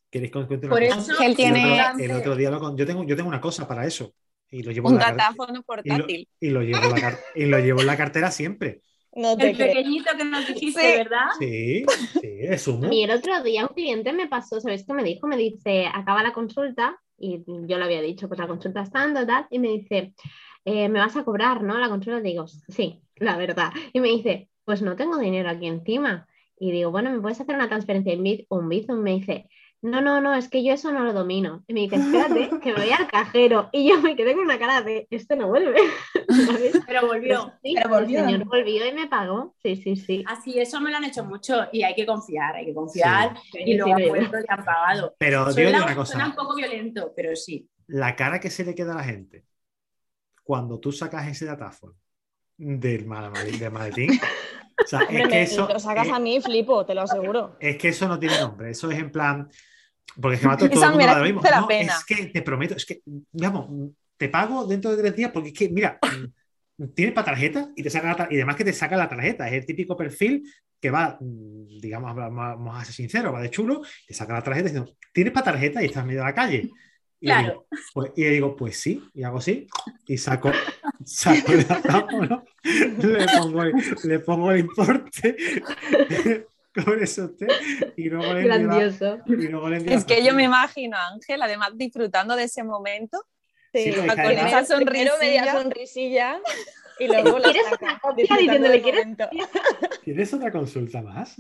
¿Queréis 0.10 0.32
que 0.32 0.38
os 0.40 0.48
cuente 0.48 0.68
una 0.68 0.76
Por 0.76 0.88
cosa? 0.88 1.14
eso 1.14 1.24
Él 1.24 1.32
El 1.32 1.36
tiene 1.36 1.82
otro, 1.82 2.04
el 2.04 2.12
otro 2.12 2.36
día 2.36 2.52
lo 2.52 2.60
con- 2.60 2.78
yo, 2.78 2.86
tengo, 2.86 3.04
yo 3.06 3.16
tengo 3.16 3.28
una 3.30 3.42
cosa 3.42 3.68
para 3.68 3.86
eso. 3.86 4.14
Y 4.50 4.62
lo 4.64 4.72
llevo, 4.72 4.90
en 4.90 4.94
un 4.94 5.00
la, 5.00 5.06
car- 5.08 5.18
datáfono 5.18 5.52
y 5.52 5.56
lo, 5.56 5.64
portátil. 5.66 6.30
y 6.40 6.50
lo 6.52 6.62
llevo 6.62 6.84
en 6.86 6.92
la 6.92 7.02
car- 7.02 7.20
y 7.36 7.46
lo 7.46 7.60
llevo 7.60 7.82
en 7.82 7.88
la 7.88 7.98
cartera 7.98 8.32
siempre. 8.32 8.82
No 9.16 9.38
te 9.38 9.50
El 9.52 9.56
creo. 9.56 9.68
pequeñito 9.68 10.12
que 10.18 10.26
nos 10.26 10.46
dijiste, 10.48 10.82
Sí. 10.82 10.98
¿verdad? 10.98 11.26
Sí, 11.40 11.86
sí, 12.22 12.30
es. 12.42 12.68
A 12.68 12.72
mí 12.74 13.04
el 13.04 13.12
otro 13.12 13.42
día 13.44 13.64
un 13.66 13.74
cliente 13.74 14.12
me 14.14 14.28
pasó, 14.28 14.60
¿sabes 14.60 14.86
qué 14.86 14.94
me 14.94 15.04
dijo? 15.04 15.26
Me 15.28 15.38
dice, 15.38 15.88
acaba 15.92 16.22
la 16.22 16.34
consulta 16.34 17.00
y 17.18 17.42
yo 17.48 17.78
le 17.78 17.84
había 17.86 18.02
dicho, 18.02 18.28
pues 18.28 18.40
la 18.40 18.48
consulta 18.48 18.82
está 18.82 19.00
dando, 19.00 19.26
tal, 19.26 19.48
y 19.50 19.60
me 19.60 19.70
dice, 19.70 20.14
"Eh, 20.66 20.90
me 20.90 21.00
vas 21.00 21.16
a 21.16 21.24
cobrar, 21.24 21.64
¿no? 21.64 21.78
La 21.78 21.88
consulta, 21.90 22.20
digo, 22.20 22.46
sí, 22.48 23.02
la 23.16 23.38
verdad. 23.38 23.72
Y 23.94 24.00
me 24.02 24.10
dice, 24.10 24.50
pues 24.66 24.82
no 24.82 24.96
tengo 24.98 25.18
dinero 25.18 25.50
aquí 25.50 25.68
encima. 25.68 26.28
Y 26.60 26.72
digo, 26.72 26.92
bueno, 26.92 27.12
¿me 27.12 27.20
puedes 27.22 27.40
hacer 27.40 27.56
una 27.56 27.68
transferencia 27.70 28.12
en 28.14 28.24
Bit 28.24 28.46
o 28.50 28.58
un 28.58 28.68
Bizum? 28.70 29.00
Me 29.00 29.12
dice, 29.12 29.48
no, 29.86 30.02
no, 30.02 30.20
no, 30.22 30.34
es 30.34 30.50
que 30.50 30.64
yo 30.64 30.74
eso 30.74 30.92
no 30.92 31.04
lo 31.04 31.14
domino. 31.14 31.64
Y 31.68 31.74
me 31.74 31.82
dice, 31.82 31.96
espérate, 31.98 32.50
que 32.62 32.74
me 32.74 32.80
voy 32.82 32.92
al 32.92 33.08
cajero. 33.08 33.70
Y 33.72 33.88
yo 33.90 34.02
me 34.02 34.16
quedé 34.16 34.34
con 34.34 34.44
una 34.44 34.58
cara 34.60 34.82
de, 34.82 35.08
este 35.12 35.36
no 35.36 35.48
vuelve. 35.48 35.78
¿sabes? 36.46 36.80
Pero 36.88 37.08
volvió. 37.08 37.54
Sí, 37.64 37.74
Pero 37.76 37.90
volvió. 37.90 38.20
El 38.20 38.26
señor 38.26 38.46
volvió 38.46 38.86
y 38.88 38.94
me 38.94 39.08
pagó. 39.08 39.56
Sí, 39.62 39.76
sí, 39.76 39.96
sí. 39.96 40.24
Así, 40.28 40.60
eso 40.60 40.82
me 40.82 40.92
lo 40.92 40.98
han 40.98 41.04
hecho 41.06 41.24
mucho 41.24 41.68
y 41.72 41.84
hay 41.84 41.94
que 41.96 42.06
confiar, 42.06 42.56
hay 42.56 42.66
que 42.66 42.74
confiar. 42.74 43.36
Sí, 43.52 43.60
Y 43.66 43.74
luego 43.78 43.86
sí, 43.86 43.92
han 43.92 43.98
me- 44.02 44.10
vuelto 44.10 44.38
y 44.40 44.44
han 44.48 44.66
pagado. 44.66 45.16
Pero 45.18 45.44
os 45.46 45.56
digo 45.56 45.70
Suena, 45.70 45.86
una 45.86 46.06
suena 46.06 46.26
un 46.26 46.32
cosa. 46.32 46.42
poco 46.44 46.56
violento, 46.56 47.14
pero 47.16 47.36
sí. 47.36 47.70
La 47.88 48.16
cara 48.16 48.40
que 48.40 48.50
se 48.50 48.66
le 48.66 48.74
queda 48.76 48.94
a 48.94 48.98
la 48.98 49.04
gente 49.04 49.46
cuando 50.44 50.80
tú 50.80 50.92
sacas 50.92 51.28
ese 51.28 51.46
datáfono 51.46 51.96
del, 52.58 53.06
mal- 53.06 53.32
del 53.60 53.72
maletín. 53.72 54.12
O 54.84 54.88
sea, 54.88 55.02
es 55.04 55.28
que 55.30 55.42
eso. 55.44 55.68
lo 55.72 55.80
sacas 55.80 56.08
es- 56.08 56.14
a 56.14 56.20
mí 56.20 56.42
flipo, 56.42 56.86
te 56.86 56.94
lo 56.94 57.02
aseguro. 57.02 57.56
Es 57.60 57.78
que 57.78 57.90
eso 57.90 58.08
no 58.08 58.20
tiene 58.20 58.40
nombre, 58.40 58.72
eso 58.72 58.90
es 58.92 59.00
en 59.00 59.12
plan. 59.12 59.48
Porque 60.20 60.36
es 60.36 60.42
que 60.42 60.48
mato 60.48 60.66
todo 60.70 60.78
Esa 60.80 60.86
el 60.88 60.92
mundo 60.94 61.06
a 61.10 61.16
merece 61.16 61.34
mismo. 61.34 61.50
la 61.50 61.60
No, 61.62 61.68
pena. 61.68 61.94
es 61.94 62.06
que 62.06 62.26
te 62.28 62.42
prometo, 62.42 62.76
es 62.76 62.86
que, 62.86 63.02
digamos, 63.32 63.92
te 64.18 64.30
pago 64.30 64.66
dentro 64.66 64.92
de 64.92 64.98
tres 65.02 65.16
días 65.16 65.32
porque 65.32 65.50
es 65.50 65.54
que, 65.56 65.70
mira, 65.70 66.00
tienes 66.94 67.14
para 67.14 67.26
tarjeta 67.26 67.70
y 67.76 67.84
te 67.84 67.90
saca 67.90 68.16
la 68.18 68.28
y 68.32 68.36
además 68.36 68.56
que 68.56 68.64
te 68.66 68.74
saca 68.74 68.96
la 68.98 69.10
tarjeta. 69.10 69.48
Es 69.48 69.54
el 69.54 69.66
típico 69.66 69.96
perfil 69.98 70.44
que 70.80 70.90
va, 70.92 71.18
mm, 71.20 71.80
digamos, 71.82 72.16
vamos 72.16 72.38
vamos 72.38 72.82
a 72.82 72.86
ser 72.86 72.94
sinceros, 72.94 73.34
va 73.34 73.42
de 73.42 73.50
chulo, 73.50 73.82
te 74.08 74.14
saca 74.14 74.34
la 74.34 74.42
tarjeta 74.44 74.68
diciendo, 74.70 74.94
¿tienes 75.14 75.34
para 75.34 75.46
tarjeta? 75.46 75.82
Y 75.82 75.88
estás 75.88 76.02
en 76.02 76.08
medio 76.08 76.20
de 76.22 76.26
la 76.26 76.34
calle. 76.34 76.70
Y, 77.20 77.28
le 77.28 77.34
Claro. 77.34 77.48
digo, 77.48 77.68
pues, 77.94 78.12
y 78.16 78.24
le 78.24 78.30
digo, 78.30 78.56
pues 78.56 78.78
sí, 78.78 79.04
y 79.14 79.24
hago 79.24 79.38
así, 79.40 79.68
y 80.06 80.18
saco, 80.18 80.52
saco 81.06 81.52
el 81.54 81.66
datáfono, 81.68 82.44
le 82.64 83.26
pongo 83.40 83.64
el, 83.64 83.74
le 84.04 84.20
pongo 84.20 84.52
el 84.52 84.60
importe, 84.60 85.36
con 86.86 87.02
eso 87.02 87.26
usted, 87.26 87.48
y 87.96 88.10
luego 88.10 88.34
le 88.34 88.44
Grandioso. 88.44 89.20
y 89.26 89.36
luego 89.36 89.70
le 89.70 89.78
envío 89.78 89.92
la 89.92 89.98
Es 89.98 90.06
que 90.06 90.24
yo 90.24 90.34
me 90.34 90.44
imagino 90.44 90.98
a 90.98 91.08
Ángel, 91.08 91.42
además, 91.42 91.72
disfrutando 91.76 92.36
de 92.36 92.44
ese 92.44 92.64
momento. 92.64 93.24
Sí, 93.74 93.92
Sí, 93.92 93.94
porque 94.08 94.16
con 94.16 94.32
esa 94.32 94.78
Primero 94.78 95.14
media 95.20 95.52
sonrisilla. 95.54 95.62
sonrisilla 95.62 96.42
y 96.98 97.08
luego 97.08 97.40
la 97.40 97.52
¿Quieres 97.52 97.70
saca, 97.70 98.00
Diciéndole, 98.16 98.82
¿quieres? 98.82 99.08
¿Tienes 100.04 100.34
otra 100.34 100.52
consulta 100.52 101.02
más? 101.02 101.36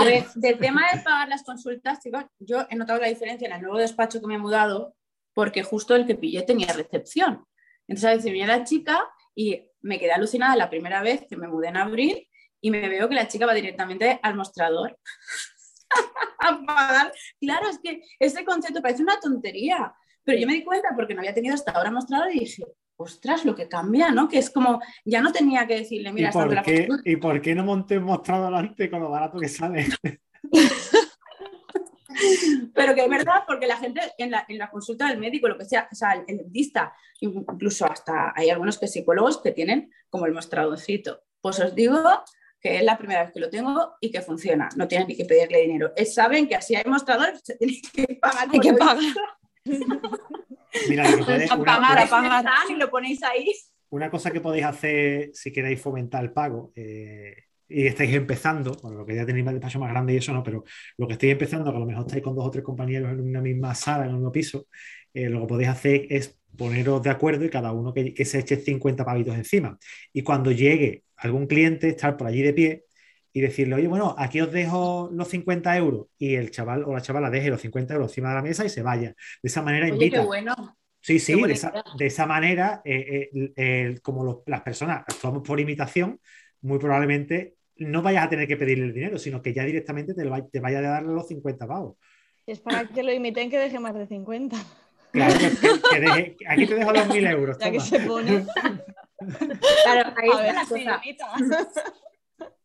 A 0.00 0.04
ver, 0.04 0.24
del 0.34 0.58
tema 0.58 0.82
de 0.92 1.00
pagar 1.02 1.28
las 1.28 1.44
consultas, 1.44 2.00
chicos, 2.00 2.24
yo 2.40 2.66
he 2.68 2.74
notado 2.74 3.00
la 3.00 3.06
diferencia 3.06 3.46
en 3.46 3.54
el 3.54 3.62
nuevo 3.62 3.78
despacho 3.78 4.20
que 4.20 4.26
me 4.26 4.34
he 4.34 4.38
mudado, 4.38 4.96
porque 5.34 5.62
justo 5.62 5.94
el 5.94 6.06
que 6.06 6.16
pillé 6.16 6.42
tenía 6.42 6.72
recepción. 6.72 7.44
Entonces 7.86 8.04
a 8.04 8.14
veces 8.14 8.24
venía 8.24 8.46
la 8.46 8.64
chica 8.64 9.04
y 9.34 9.68
me 9.80 9.98
quedé 10.00 10.12
alucinada 10.12 10.56
la 10.56 10.68
primera 10.68 11.02
vez 11.02 11.24
que 11.28 11.36
me 11.36 11.46
mudé 11.46 11.68
en 11.68 11.76
abril 11.76 12.27
y 12.60 12.70
me 12.70 12.88
veo 12.88 13.08
que 13.08 13.14
la 13.14 13.28
chica 13.28 13.46
va 13.46 13.54
directamente 13.54 14.18
al 14.22 14.34
mostrador 14.34 14.98
a 16.38 16.60
pagar. 16.66 17.12
Claro, 17.40 17.68
es 17.68 17.78
que 17.78 18.02
ese 18.18 18.44
concepto 18.44 18.82
parece 18.82 19.02
una 19.02 19.18
tontería, 19.20 19.94
pero 20.24 20.38
yo 20.38 20.46
me 20.46 20.54
di 20.54 20.64
cuenta 20.64 20.88
porque 20.94 21.14
no 21.14 21.20
había 21.20 21.34
tenido 21.34 21.54
hasta 21.54 21.72
ahora 21.72 21.90
mostrador 21.90 22.34
y 22.34 22.40
dije, 22.40 22.64
ostras, 22.96 23.44
lo 23.44 23.54
que 23.54 23.68
cambia, 23.68 24.10
¿no? 24.10 24.28
Que 24.28 24.38
es 24.38 24.50
como, 24.50 24.80
ya 25.04 25.20
no 25.20 25.32
tenía 25.32 25.66
que 25.66 25.76
decirle, 25.76 26.10
¿Y 26.10 26.12
mira, 26.12 26.28
está 26.30 26.44
por, 26.44 26.54
la 26.54 26.62
qué. 26.62 26.88
¿Y 27.04 27.16
por 27.16 27.40
qué 27.40 27.54
no 27.54 27.64
monté 27.64 27.98
un 27.98 28.04
mostrador 28.04 28.54
antes 28.54 28.90
con 28.90 29.00
lo 29.00 29.10
barato 29.10 29.38
que 29.38 29.48
sale? 29.48 29.86
Pero 32.74 32.94
que 32.96 33.04
es 33.04 33.08
verdad, 33.08 33.44
porque 33.46 33.68
la 33.68 33.76
gente 33.76 34.00
en 34.18 34.32
la, 34.32 34.44
en 34.48 34.58
la 34.58 34.68
consulta 34.70 35.06
del 35.06 35.18
médico, 35.18 35.46
lo 35.46 35.56
que 35.56 35.64
sea, 35.64 35.88
o 35.90 35.94
sea, 35.94 36.14
el, 36.14 36.24
el 36.26 36.38
dentista, 36.38 36.92
incluso 37.20 37.86
hasta 37.86 38.32
hay 38.34 38.50
algunos 38.50 38.76
que 38.78 38.88
psicólogos 38.88 39.40
que 39.40 39.52
tienen 39.52 39.92
como 40.10 40.26
el 40.26 40.32
mostradorcito. 40.32 41.22
Pues 41.40 41.60
os 41.60 41.76
digo 41.76 42.00
que 42.60 42.76
es 42.76 42.82
la 42.82 42.98
primera 42.98 43.22
vez 43.22 43.32
que 43.32 43.40
lo 43.40 43.50
tengo 43.50 43.94
y 44.00 44.10
que 44.10 44.20
funciona, 44.20 44.68
no 44.76 44.88
tienen 44.88 45.06
ni 45.08 45.16
que 45.16 45.24
pedirle 45.24 45.60
dinero. 45.62 45.92
Es, 45.96 46.14
saben 46.14 46.48
que 46.48 46.56
así 46.56 46.74
hay 46.74 46.84
mostrador, 46.86 47.34
se 47.42 47.56
tiene 47.56 47.74
que 47.92 48.18
pagar. 48.20 48.48
Hay 48.52 48.60
que 48.60 48.72
pagar. 48.74 48.98
Mira, 50.88 51.10
lo 51.10 51.16
que 51.18 51.22
podéis- 51.24 51.50
A 51.50 51.54
una, 51.56 51.64
pagar, 51.76 51.92
una- 51.92 52.02
a 52.02 52.08
pagar. 52.42 52.52
Y 52.70 52.74
lo 52.76 52.90
ponéis 52.90 53.22
ahí. 53.22 53.52
una 53.90 54.10
cosa 54.10 54.30
que 54.30 54.40
podéis 54.40 54.64
hacer 54.66 55.30
si 55.32 55.52
queréis 55.52 55.80
fomentar 55.80 56.22
el 56.22 56.32
pago 56.32 56.72
eh, 56.76 57.34
y 57.68 57.86
estáis 57.86 58.14
empezando, 58.14 58.72
bueno, 58.82 58.98
lo 58.98 59.06
que 59.06 59.14
ya 59.14 59.24
tenéis 59.26 59.44
más 59.44 59.54
despacho 59.54 59.78
más 59.78 59.90
grande 59.90 60.12
y 60.14 60.16
eso 60.18 60.32
no, 60.32 60.42
pero 60.42 60.64
lo 60.98 61.06
que 61.06 61.14
estáis 61.14 61.32
empezando, 61.32 61.70
que 61.70 61.76
a 61.76 61.80
lo 61.80 61.86
mejor 61.86 62.06
estáis 62.06 62.22
con 62.22 62.34
dos 62.34 62.46
o 62.46 62.50
tres 62.50 62.64
compañeros 62.64 63.10
en 63.12 63.20
una 63.20 63.40
misma 63.40 63.74
sala, 63.74 64.04
en 64.04 64.10
un 64.10 64.16
mismo 64.16 64.32
piso, 64.32 64.66
eh, 65.14 65.28
lo 65.28 65.40
que 65.42 65.46
podéis 65.46 65.68
hacer 65.70 66.06
es 66.10 66.38
poneros 66.56 67.02
de 67.02 67.10
acuerdo 67.10 67.44
y 67.44 67.50
cada 67.50 67.72
uno 67.72 67.92
que, 67.94 68.12
que 68.14 68.24
se 68.24 68.38
eche 68.40 68.56
50 68.56 69.04
pavitos 69.04 69.34
encima. 69.34 69.78
Y 70.12 70.22
cuando 70.22 70.50
llegue 70.50 71.04
algún 71.18 71.46
cliente, 71.46 71.88
estar 71.88 72.16
por 72.16 72.26
allí 72.26 72.42
de 72.42 72.52
pie 72.52 72.84
y 73.32 73.40
decirle, 73.40 73.74
oye, 73.76 73.88
bueno, 73.88 74.14
aquí 74.18 74.40
os 74.40 74.50
dejo 74.50 75.10
los 75.12 75.28
50 75.28 75.76
euros 75.76 76.06
y 76.18 76.34
el 76.34 76.50
chaval 76.50 76.84
o 76.84 76.92
la 76.94 77.00
chavala 77.02 77.30
deje 77.30 77.50
los 77.50 77.60
50 77.60 77.94
euros 77.94 78.10
encima 78.10 78.30
de 78.30 78.34
la 78.36 78.42
mesa 78.42 78.64
y 78.64 78.68
se 78.68 78.82
vaya. 78.82 79.10
De 79.10 79.48
esa 79.48 79.62
manera 79.62 79.84
Oye, 79.86 79.94
invita. 79.94 80.20
qué 80.20 80.26
bueno. 80.26 80.54
Sí, 81.00 81.18
sí, 81.20 81.40
de 81.40 81.52
esa, 81.52 81.72
de 81.96 82.06
esa 82.06 82.26
manera, 82.26 82.82
eh, 82.84 83.28
eh, 83.32 83.52
eh, 83.56 83.98
como 84.02 84.24
los- 84.24 84.38
las 84.46 84.62
personas 84.62 85.04
actuamos 85.06 85.42
por 85.46 85.60
imitación, 85.60 86.20
muy 86.62 86.78
probablemente 86.78 87.54
no 87.76 88.02
vayas 88.02 88.24
a 88.26 88.28
tener 88.28 88.48
que 88.48 88.56
pedirle 88.56 88.86
el 88.86 88.92
dinero, 88.94 89.18
sino 89.18 89.40
que 89.40 89.52
ya 89.52 89.62
directamente 89.64 90.12
te, 90.14 90.24
va- 90.24 90.44
te 90.44 90.58
vaya 90.58 90.78
a 90.80 90.82
darle 90.82 91.14
los 91.14 91.28
50 91.28 91.66
pavos. 91.68 91.96
Es 92.46 92.58
para 92.58 92.84
que 92.88 93.02
lo 93.04 93.12
imiten 93.12 93.48
que 93.50 93.58
deje 93.58 93.78
más 93.78 93.94
de 93.94 94.06
50. 94.08 94.56
Claro, 95.12 95.34
que, 95.90 96.00
deje- 96.00 96.36
aquí 96.48 96.66
te 96.66 96.74
dejo 96.74 96.92
los 96.92 97.06
1000 97.08 97.26
euros. 97.26 97.56
Ya 97.60 97.70
que 97.70 97.80
se 97.80 98.00
pone. 98.00 98.44
Claro, 99.18 100.14
ahí 100.16 100.30
A 100.32 100.40
ver 100.42 100.54
la 100.54 100.66
cosa. 100.66 101.02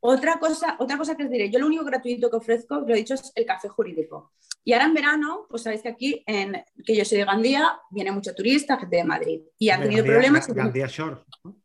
Otra 0.05 0.37
cosa, 0.37 0.75
otra 0.79 0.97
cosa 0.97 1.15
que 1.15 1.23
os 1.23 1.29
diré, 1.29 1.49
yo 1.49 1.59
lo 1.59 1.65
único 1.65 1.83
gratuito 1.85 2.29
que 2.29 2.35
ofrezco, 2.35 2.81
lo 2.81 2.93
he 2.93 2.97
dicho, 2.97 3.13
es 3.13 3.31
el 3.35 3.45
café 3.45 3.69
jurídico. 3.69 4.33
Y 4.65 4.73
ahora 4.73 4.85
en 4.85 4.93
verano, 4.93 5.45
pues 5.49 5.63
sabéis 5.63 5.81
que 5.81 5.89
aquí, 5.89 6.21
en, 6.27 6.61
que 6.85 6.93
yo 6.95 7.05
soy 7.05 7.19
de 7.19 7.25
Gandía, 7.25 7.79
viene 7.89 8.11
mucho 8.11 8.35
turista, 8.35 8.77
gente 8.77 8.97
de 8.97 9.03
Madrid. 9.05 9.41
Y 9.57 9.69
han 9.69 9.81
tenido 9.81 10.03
Gandía- 10.03 10.13
problemas. 10.13 10.47
Gandía 10.53 10.87
Shore. 10.87 11.17
¿no? 11.45 11.55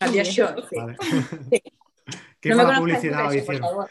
Gandía 0.00 0.22
Shore, 0.22 0.62
sí. 0.70 0.76
Vale. 0.76 0.96
Sí. 1.50 1.62
Qué 2.40 2.48
No 2.50 2.56
me 2.68 2.76
publicidad 2.78 3.34
eso, 3.34 3.46
por 3.46 3.54
hicieron. 3.56 3.60
favor. 3.68 3.88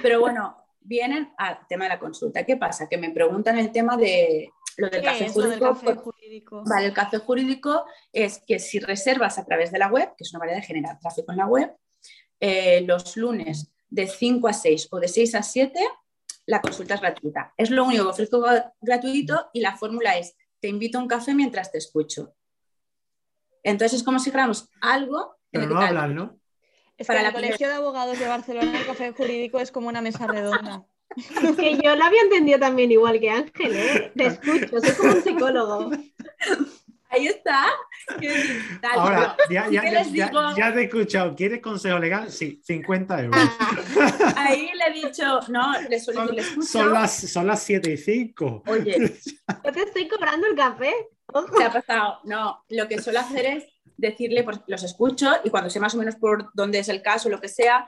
Pero 0.00 0.20
bueno, 0.20 0.56
vienen 0.90 1.32
al 1.38 1.60
tema 1.68 1.84
de 1.84 1.90
la 1.90 2.00
consulta. 2.00 2.44
¿Qué 2.44 2.56
pasa? 2.56 2.88
Que 2.88 2.98
me 2.98 3.12
preguntan 3.12 3.56
el 3.58 3.70
tema 3.70 3.96
de 3.96 4.50
lo 4.76 4.88
del 4.90 5.00
¿Qué 5.00 5.06
café 5.06 5.26
es 5.26 5.36
lo 5.36 5.42
del 5.42 5.60
jurídico. 5.60 5.80
café 5.80 5.94
jurídico? 5.94 6.64
Vale, 6.66 6.86
el 6.86 6.92
café 6.92 7.18
jurídico 7.18 7.84
es 8.12 8.42
que 8.44 8.58
si 8.58 8.80
reservas 8.80 9.38
a 9.38 9.44
través 9.44 9.70
de 9.70 9.78
la 9.78 9.86
web, 9.86 10.08
que 10.16 10.24
es 10.24 10.32
una 10.32 10.40
manera 10.40 10.58
de 10.58 10.66
generar 10.66 10.98
tráfico 10.98 11.30
en 11.30 11.38
la 11.38 11.46
web, 11.46 11.72
eh, 12.40 12.80
los 12.80 13.16
lunes 13.16 13.72
de 13.88 14.08
5 14.08 14.48
a 14.48 14.52
6 14.52 14.88
o 14.90 14.98
de 14.98 15.06
6 15.06 15.34
a 15.36 15.42
7, 15.44 15.78
la 16.46 16.60
consulta 16.60 16.94
es 16.94 17.00
gratuita. 17.00 17.54
Es 17.56 17.70
lo 17.70 17.84
único 17.84 18.02
que 18.02 18.10
ofrezco 18.10 18.44
gratuito 18.80 19.48
y 19.52 19.60
la 19.60 19.76
fórmula 19.76 20.18
es, 20.18 20.34
te 20.58 20.66
invito 20.66 20.98
a 20.98 21.02
un 21.02 21.08
café 21.08 21.34
mientras 21.34 21.70
te 21.70 21.78
escucho. 21.78 22.34
Entonces 23.62 24.00
es 24.00 24.02
como 24.02 24.18
si 24.18 24.32
fuéramos 24.32 24.68
algo 24.80 25.36
Pero 25.52 25.66
no 25.66 25.80
hablan, 25.80 26.16
¿no? 26.16 26.39
Es 27.00 27.06
que 27.06 27.14
para 27.14 27.20
en 27.20 27.26
el 27.26 27.32
la 27.32 27.40
Colegio 27.40 27.66
de 27.66 27.74
Abogados 27.74 28.18
de 28.18 28.28
Barcelona 28.28 28.78
el 28.78 28.86
café 28.86 29.12
jurídico 29.12 29.58
es 29.58 29.72
como 29.72 29.88
una 29.88 30.02
mesa 30.02 30.26
redonda. 30.26 30.84
Es 31.16 31.56
que 31.56 31.78
yo 31.82 31.96
lo 31.96 32.04
había 32.04 32.20
entendido 32.20 32.58
también 32.58 32.92
igual 32.92 33.18
que 33.18 33.30
Ángel, 33.30 33.74
¿eh? 33.74 34.12
Te 34.14 34.26
escucho, 34.26 34.80
soy 34.80 34.92
como 34.92 35.14
un 35.14 35.22
psicólogo. 35.22 35.90
Ahí 37.08 37.26
está. 37.26 37.66
Ahora, 38.92 39.34
ya, 39.50 39.68
ya, 39.70 39.80
que 39.80 39.90
ya, 40.14 40.72
te 40.72 40.80
he 40.80 40.84
escuchado. 40.84 41.34
¿Quieres 41.34 41.60
consejo 41.60 41.98
legal? 41.98 42.30
Sí, 42.30 42.60
50 42.62 43.22
euros. 43.22 43.40
Ahí 44.36 44.70
le 44.74 44.86
he 44.86 45.06
dicho, 45.06 45.40
no, 45.48 45.72
le 45.88 45.98
suelo 45.98 46.26
Son, 46.26 46.36
le 46.36 46.42
escucho. 46.42 46.66
son 46.66 46.92
las, 46.92 47.12
son 47.32 47.46
las 47.46 47.62
7 47.62 47.92
y 47.92 47.96
5. 47.96 48.62
Oye, 48.66 49.16
Yo 49.64 49.72
te 49.72 49.82
estoy 49.82 50.06
cobrando 50.06 50.46
el 50.46 50.54
café. 50.54 50.92
¿Qué 51.56 51.64
ha 51.64 51.72
pasado? 51.72 52.18
No, 52.24 52.64
lo 52.68 52.88
que 52.88 53.00
suelo 53.00 53.20
hacer 53.20 53.46
es 53.46 53.64
decirle, 53.96 54.44
los 54.66 54.82
escucho 54.82 55.30
y 55.44 55.50
cuando 55.50 55.70
sé 55.70 55.80
más 55.80 55.94
o 55.94 55.98
menos 55.98 56.16
por 56.16 56.50
dónde 56.54 56.78
es 56.78 56.88
el 56.88 57.02
caso, 57.02 57.28
lo 57.28 57.40
que 57.40 57.48
sea, 57.48 57.86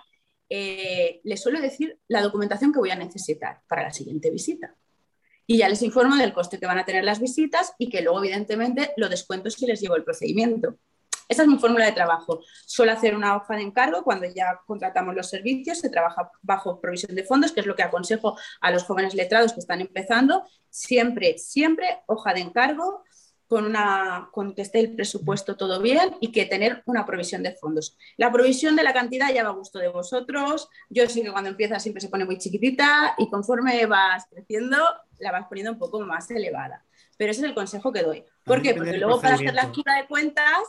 eh, 0.48 1.20
les 1.24 1.42
suelo 1.42 1.60
decir 1.60 1.98
la 2.08 2.20
documentación 2.20 2.72
que 2.72 2.78
voy 2.78 2.90
a 2.90 2.96
necesitar 2.96 3.62
para 3.68 3.84
la 3.84 3.92
siguiente 3.92 4.30
visita. 4.30 4.74
Y 5.46 5.58
ya 5.58 5.68
les 5.68 5.82
informo 5.82 6.16
del 6.16 6.32
coste 6.32 6.58
que 6.58 6.66
van 6.66 6.78
a 6.78 6.84
tener 6.84 7.04
las 7.04 7.20
visitas 7.20 7.72
y 7.78 7.88
que 7.88 8.02
luego, 8.02 8.18
evidentemente, 8.22 8.92
lo 8.96 9.08
descuento 9.08 9.50
si 9.50 9.66
les 9.66 9.80
llevo 9.80 9.96
el 9.96 10.04
procedimiento. 10.04 10.76
Esa 11.28 11.42
es 11.42 11.48
mi 11.48 11.58
fórmula 11.58 11.86
de 11.86 11.92
trabajo. 11.92 12.40
Suelo 12.66 12.92
hacer 12.92 13.16
una 13.16 13.36
hoja 13.36 13.56
de 13.56 13.62
encargo 13.62 14.04
cuando 14.04 14.26
ya 14.26 14.60
contratamos 14.66 15.14
los 15.14 15.30
servicios, 15.30 15.78
se 15.78 15.88
trabaja 15.88 16.30
bajo 16.42 16.80
provisión 16.80 17.14
de 17.14 17.24
fondos, 17.24 17.52
que 17.52 17.60
es 17.60 17.66
lo 17.66 17.74
que 17.74 17.82
aconsejo 17.82 18.36
a 18.60 18.70
los 18.70 18.84
jóvenes 18.84 19.14
letrados 19.14 19.54
que 19.54 19.60
están 19.60 19.80
empezando. 19.80 20.44
Siempre, 20.68 21.38
siempre 21.38 22.00
hoja 22.06 22.34
de 22.34 22.40
encargo 22.40 23.02
con, 23.52 23.66
una, 23.66 24.30
con 24.32 24.54
que 24.54 24.62
esté 24.62 24.80
el 24.80 24.94
presupuesto 24.94 25.58
todo 25.58 25.82
bien 25.82 26.16
y 26.20 26.32
que 26.32 26.46
tener 26.46 26.82
una 26.86 27.04
provisión 27.04 27.42
de 27.42 27.52
fondos. 27.52 27.98
La 28.16 28.32
provisión 28.32 28.76
de 28.76 28.82
la 28.82 28.94
cantidad 28.94 29.30
ya 29.30 29.44
va 29.44 29.50
a 29.50 29.52
gusto 29.52 29.78
de 29.78 29.88
vosotros. 29.88 30.70
Yo 30.88 31.06
sé 31.06 31.22
que 31.22 31.30
cuando 31.30 31.50
empieza 31.50 31.78
siempre 31.78 32.00
se 32.00 32.08
pone 32.08 32.24
muy 32.24 32.38
chiquitita 32.38 33.14
y 33.18 33.28
conforme 33.28 33.84
vas 33.84 34.24
creciendo 34.30 34.78
la 35.18 35.32
vas 35.32 35.48
poniendo 35.48 35.70
un 35.70 35.78
poco 35.78 36.00
más 36.00 36.30
elevada. 36.30 36.82
Pero 37.18 37.32
ese 37.32 37.42
es 37.42 37.48
el 37.48 37.54
consejo 37.54 37.92
que 37.92 38.02
doy. 38.02 38.24
¿Por 38.42 38.62
qué? 38.62 38.72
Porque 38.72 38.96
luego 38.96 39.20
para 39.20 39.34
hacer 39.34 39.52
la 39.52 39.64
escritura 39.64 39.96
de 39.96 40.06
cuentas 40.06 40.62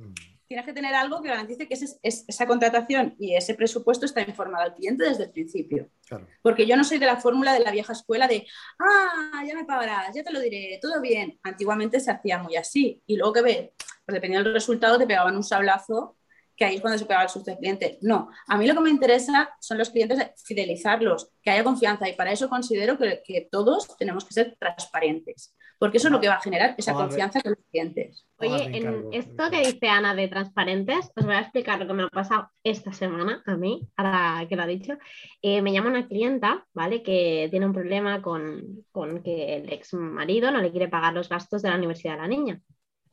Mm. 0.00 0.14
Tienes 0.50 0.66
que 0.66 0.72
tener 0.72 0.92
algo 0.96 1.22
que 1.22 1.28
garantice 1.28 1.68
que 1.68 1.74
ese- 1.74 2.00
esa 2.02 2.44
contratación 2.44 3.14
y 3.20 3.36
ese 3.36 3.54
presupuesto 3.54 4.04
está 4.04 4.20
informado 4.22 4.64
al 4.64 4.74
cliente 4.74 5.04
desde 5.04 5.22
el 5.24 5.30
principio. 5.30 5.88
Claro. 6.08 6.26
Porque 6.42 6.66
yo 6.66 6.76
no 6.76 6.82
soy 6.82 6.98
de 6.98 7.06
la 7.06 7.18
fórmula 7.18 7.52
de 7.52 7.60
la 7.60 7.70
vieja 7.70 7.92
escuela 7.92 8.26
de, 8.26 8.44
ah, 8.80 9.44
ya 9.46 9.54
me 9.54 9.64
pagarás, 9.64 10.12
ya 10.12 10.24
te 10.24 10.32
lo 10.32 10.40
diré, 10.40 10.80
todo 10.82 11.00
bien. 11.00 11.38
Antiguamente 11.44 12.00
se 12.00 12.10
hacía 12.10 12.38
muy 12.42 12.56
así. 12.56 13.00
Y 13.06 13.16
luego 13.16 13.32
que 13.32 13.42
ve, 13.42 13.74
pues 14.04 14.12
dependiendo 14.12 14.42
del 14.48 14.54
resultado, 14.54 14.98
te 14.98 15.06
pegaban 15.06 15.36
un 15.36 15.44
sablazo, 15.44 16.16
que 16.56 16.64
ahí 16.64 16.74
es 16.74 16.80
cuando 16.80 16.98
se 16.98 17.04
pegaba 17.06 17.22
el 17.22 17.30
susto 17.30 17.52
del 17.52 17.58
cliente. 17.60 17.98
No, 18.02 18.28
a 18.48 18.58
mí 18.58 18.66
lo 18.66 18.74
que 18.74 18.80
me 18.80 18.90
interesa 18.90 19.54
son 19.60 19.78
los 19.78 19.90
clientes, 19.90 20.18
fidelizarlos, 20.44 21.30
que 21.42 21.52
haya 21.52 21.62
confianza. 21.62 22.08
Y 22.08 22.14
para 22.14 22.32
eso 22.32 22.48
considero 22.48 22.98
que, 22.98 23.22
que 23.24 23.48
todos 23.52 23.96
tenemos 23.96 24.24
que 24.24 24.34
ser 24.34 24.56
transparentes. 24.58 25.54
Porque 25.80 25.96
eso 25.96 26.08
es 26.08 26.12
lo 26.12 26.20
que 26.20 26.28
va 26.28 26.34
a 26.34 26.42
generar 26.42 26.74
esa 26.76 26.92
confianza 26.92 27.40
con 27.40 27.52
los 27.52 27.64
clientes. 27.70 28.26
Oye, 28.36 28.76
en 28.76 29.14
esto 29.14 29.50
que 29.50 29.60
dice 29.60 29.88
Ana 29.88 30.14
de 30.14 30.28
transparentes, 30.28 31.10
os 31.16 31.24
voy 31.24 31.34
a 31.34 31.40
explicar 31.40 31.80
lo 31.80 31.86
que 31.86 31.94
me 31.94 32.02
ha 32.02 32.08
pasado 32.08 32.50
esta 32.62 32.92
semana 32.92 33.42
a 33.46 33.56
mí, 33.56 33.88
ahora 33.96 34.44
que 34.46 34.56
lo 34.56 34.62
ha 34.62 34.66
dicho. 34.66 34.98
Eh, 35.40 35.62
me 35.62 35.72
llama 35.72 35.88
una 35.88 36.06
clienta, 36.06 36.66
¿vale? 36.74 37.02
Que 37.02 37.48
tiene 37.50 37.64
un 37.64 37.72
problema 37.72 38.20
con, 38.20 38.84
con 38.92 39.22
que 39.22 39.56
el 39.56 39.72
ex 39.72 39.94
marido 39.94 40.50
no 40.50 40.60
le 40.60 40.70
quiere 40.70 40.88
pagar 40.88 41.14
los 41.14 41.30
gastos 41.30 41.62
de 41.62 41.70
la 41.70 41.76
universidad 41.76 42.16
de 42.16 42.20
la 42.20 42.28
niña. 42.28 42.60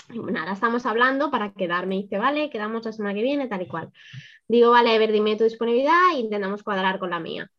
Y 0.09 0.19
bueno, 0.19 0.41
ahora 0.41 0.51
estamos 0.51 0.85
hablando 0.85 1.31
para 1.31 1.53
quedarme. 1.53 1.95
Dice, 1.95 2.17
vale, 2.17 2.49
quedamos 2.49 2.83
la 2.83 2.91
semana 2.91 3.15
que 3.15 3.23
viene, 3.23 3.47
tal 3.47 3.61
y 3.61 3.67
cual. 3.67 3.93
Digo, 4.45 4.71
vale, 4.71 4.93
a 4.93 4.99
ver, 4.99 5.13
dime 5.13 5.37
tu 5.37 5.45
disponibilidad 5.45 6.11
e 6.13 6.19
intentamos 6.19 6.63
cuadrar 6.63 6.99
con 6.99 7.11
la 7.11 7.21
mía. 7.21 7.49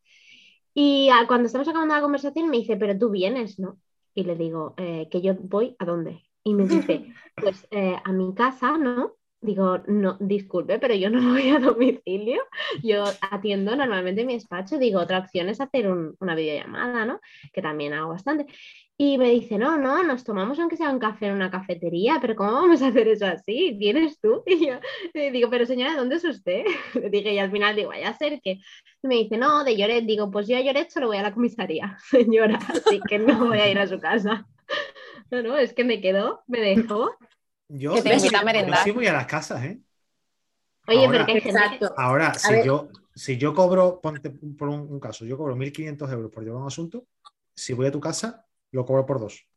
Y 0.74 1.08
cuando 1.26 1.46
estamos 1.46 1.66
acabando 1.66 1.94
la 1.94 2.02
conversación 2.02 2.50
me 2.50 2.58
dice, 2.58 2.76
pero 2.76 2.98
tú 2.98 3.08
vienes, 3.08 3.58
¿no? 3.58 3.78
Y 4.18 4.24
le 4.24 4.34
digo, 4.34 4.74
"Eh, 4.78 5.06
que 5.12 5.20
yo 5.20 5.34
voy 5.38 5.76
a 5.78 5.84
dónde. 5.84 6.24
Y 6.42 6.52
me 6.52 6.66
dice, 6.66 7.04
pues 7.36 7.68
eh, 7.70 7.96
a 8.04 8.12
mi 8.12 8.34
casa, 8.34 8.76
¿no? 8.76 9.14
Digo, 9.40 9.78
no, 9.86 10.16
disculpe, 10.18 10.80
pero 10.80 10.94
yo 10.96 11.08
no 11.08 11.20
voy 11.40 11.50
a 11.50 11.60
domicilio. 11.60 12.40
Yo 12.82 13.04
atiendo 13.30 13.76
normalmente 13.76 14.22
en 14.22 14.26
mi 14.26 14.34
despacho. 14.34 14.76
Digo, 14.76 14.98
otra 14.98 15.20
opción 15.20 15.48
es 15.48 15.60
hacer 15.60 15.88
un- 15.88 16.16
una 16.18 16.34
videollamada, 16.34 17.04
¿no? 17.04 17.20
Que 17.52 17.62
también 17.62 17.92
hago 17.92 18.08
bastante. 18.08 18.46
Y 19.00 19.16
me 19.16 19.30
dice, 19.30 19.58
no, 19.58 19.78
no, 19.78 20.02
nos 20.02 20.24
tomamos 20.24 20.58
aunque 20.58 20.76
sea 20.76 20.90
un 20.90 20.98
café 20.98 21.26
en 21.28 21.34
una 21.34 21.52
cafetería, 21.52 22.18
pero 22.20 22.34
¿cómo 22.34 22.50
vamos 22.52 22.82
a 22.82 22.88
hacer 22.88 23.06
eso 23.06 23.26
así? 23.26 23.74
¿Vienes 23.78 24.18
tú? 24.20 24.42
Y 24.46 24.66
yo 24.66 24.74
le 25.14 25.30
digo, 25.30 25.48
pero 25.48 25.64
señora, 25.66 25.94
¿dónde 25.96 26.16
es 26.16 26.24
usted? 26.24 26.64
Le 26.94 27.08
dije, 27.08 27.32
y 27.32 27.38
al 27.38 27.52
final 27.52 27.76
digo, 27.76 27.90
vaya 27.90 28.08
a 28.08 28.18
ser 28.18 28.40
que 28.42 28.58
y 29.00 29.06
me 29.06 29.14
dice, 29.14 29.36
no, 29.38 29.62
de 29.62 29.76
Lloret. 29.76 30.04
Digo, 30.04 30.30
pues 30.32 30.48
yo 30.48 30.56
a 30.56 30.60
Lloret 30.60 30.90
solo 30.90 31.06
voy 31.06 31.16
a 31.18 31.22
la 31.22 31.32
comisaría, 31.32 31.96
señora, 32.10 32.58
así 32.68 33.00
que 33.08 33.20
no 33.20 33.46
voy 33.46 33.58
a 33.60 33.70
ir 33.70 33.78
a 33.78 33.86
su 33.86 34.00
casa. 34.00 34.44
No, 35.30 35.42
no, 35.44 35.56
es 35.56 35.72
que 35.74 35.84
me 35.84 36.00
quedó, 36.00 36.42
me 36.48 36.58
dejó. 36.60 37.12
Yo, 37.68 37.94
Que 37.94 38.02
te 38.02 38.18
sí- 38.18 38.34
a 38.34 38.42
merendar. 38.42 38.78
yo 38.78 38.84
sí 38.84 38.90
voy 38.90 39.06
a 39.06 39.12
las 39.12 39.26
casas, 39.26 39.62
¿eh? 39.62 39.78
Oye, 40.88 41.06
Ahora- 41.06 41.18
porque 41.18 41.32
hay 41.32 41.40
gente 41.40 41.52
que- 41.52 41.64
Exacto. 41.64 41.94
Ahora, 41.96 42.34
si 42.34 42.52
ver. 42.52 42.64
yo, 42.64 42.88
si 43.14 43.36
yo 43.38 43.54
cobro, 43.54 44.00
ponte 44.00 44.30
por 44.30 44.68
un, 44.70 44.80
un 44.90 44.98
caso, 44.98 45.24
yo 45.24 45.36
cobro 45.36 45.54
1.500 45.54 46.10
euros 46.12 46.32
por 46.32 46.42
llevar 46.42 46.62
un 46.62 46.66
asunto, 46.66 47.04
si 47.54 47.74
voy 47.74 47.86
a 47.86 47.92
tu 47.92 48.00
casa, 48.00 48.44
lo 48.72 48.84
cobro 48.86 49.06
por 49.06 49.20
dos. 49.20 49.47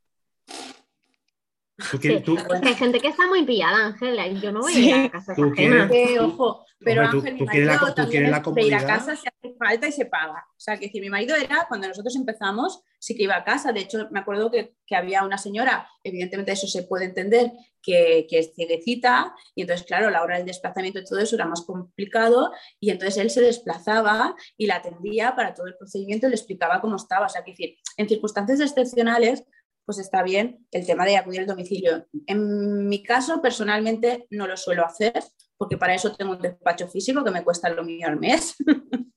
Tú 1.89 1.97
Sí, 1.97 2.19
tú- 2.21 2.37
hay 2.63 2.75
gente 2.75 2.99
que 2.99 3.07
está 3.07 3.27
muy 3.27 3.43
pillada, 3.45 3.87
Ángela, 3.87 4.27
y 4.27 4.39
yo 4.39 4.51
no 4.51 4.61
voy 4.61 4.73
Sí. 4.73 4.91
a 4.91 4.97
ir 4.97 5.05
a 5.05 5.09
casa 5.11 5.33
Tú 5.35 5.51
quieres- 5.51 6.19
ojo, 6.19 6.65
pero 6.79 7.03
Hombre, 7.03 7.17
Ángel, 7.19 7.37
tú 7.37 7.45
mi 7.45 7.59
la 7.59 7.73
marido 7.73 7.87
tú 7.87 7.93
también 7.93 8.31
la 8.31 8.37
es 8.37 8.53
de 8.55 8.61
ir 8.63 8.75
a 8.75 8.85
casa 8.85 9.15
si 9.15 9.27
hace 9.27 9.55
falta 9.57 9.87
y 9.87 9.91
se 9.91 10.05
paga. 10.05 10.45
O 10.49 10.59
sea, 10.59 10.77
que 10.77 10.87
decir, 10.87 11.01
mi 11.01 11.09
marido 11.09 11.35
era, 11.35 11.65
cuando 11.67 11.87
nosotros 11.87 12.15
empezamos, 12.15 12.81
sí 12.99 13.15
que 13.15 13.23
iba 13.23 13.35
a 13.35 13.43
casa. 13.43 13.71
De 13.71 13.81
hecho, 13.81 14.07
me 14.11 14.19
acuerdo 14.19 14.49
que, 14.51 14.75
que 14.85 14.95
había 14.95 15.23
una 15.23 15.37
señora, 15.37 15.87
evidentemente 16.03 16.51
eso 16.51 16.67
se 16.67 16.83
puede 16.83 17.05
entender, 17.05 17.51
que, 17.83 18.27
que 18.29 18.37
es 18.39 18.53
cieguecita, 18.53 19.33
y 19.55 19.61
entonces, 19.61 19.85
claro, 19.87 20.09
la 20.11 20.21
hora 20.21 20.37
del 20.37 20.45
desplazamiento 20.45 20.99
y 20.99 21.03
todo 21.03 21.19
eso 21.19 21.35
era 21.35 21.45
más 21.45 21.61
complicado, 21.61 22.51
y 22.79 22.91
entonces 22.91 23.17
él 23.17 23.29
se 23.31 23.41
desplazaba 23.41 24.35
y 24.57 24.67
la 24.67 24.75
atendía 24.77 25.35
para 25.35 25.53
todo 25.55 25.65
el 25.67 25.75
procedimiento 25.75 26.27
y 26.27 26.29
le 26.29 26.35
explicaba 26.35 26.79
cómo 26.81 26.95
estaba. 26.95 27.25
O 27.25 27.29
sea, 27.29 27.43
que 27.43 27.51
decir, 27.51 27.77
en 27.97 28.07
circunstancias 28.07 28.59
excepcionales, 28.59 29.43
pues 29.85 29.99
está 29.99 30.23
bien 30.23 30.65
el 30.71 30.85
tema 30.85 31.05
de 31.05 31.17
acudir 31.17 31.41
al 31.41 31.47
domicilio. 31.47 32.07
En 32.27 32.87
mi 32.87 33.03
caso, 33.03 33.41
personalmente, 33.41 34.27
no 34.29 34.47
lo 34.47 34.57
suelo 34.57 34.85
hacer, 34.85 35.13
porque 35.57 35.77
para 35.77 35.93
eso 35.93 36.15
tengo 36.15 36.31
un 36.31 36.41
despacho 36.41 36.87
físico 36.87 37.23
que 37.23 37.31
me 37.31 37.43
cuesta 37.43 37.69
lo 37.69 37.83
mío 37.83 38.07
al 38.07 38.19
mes 38.19 38.55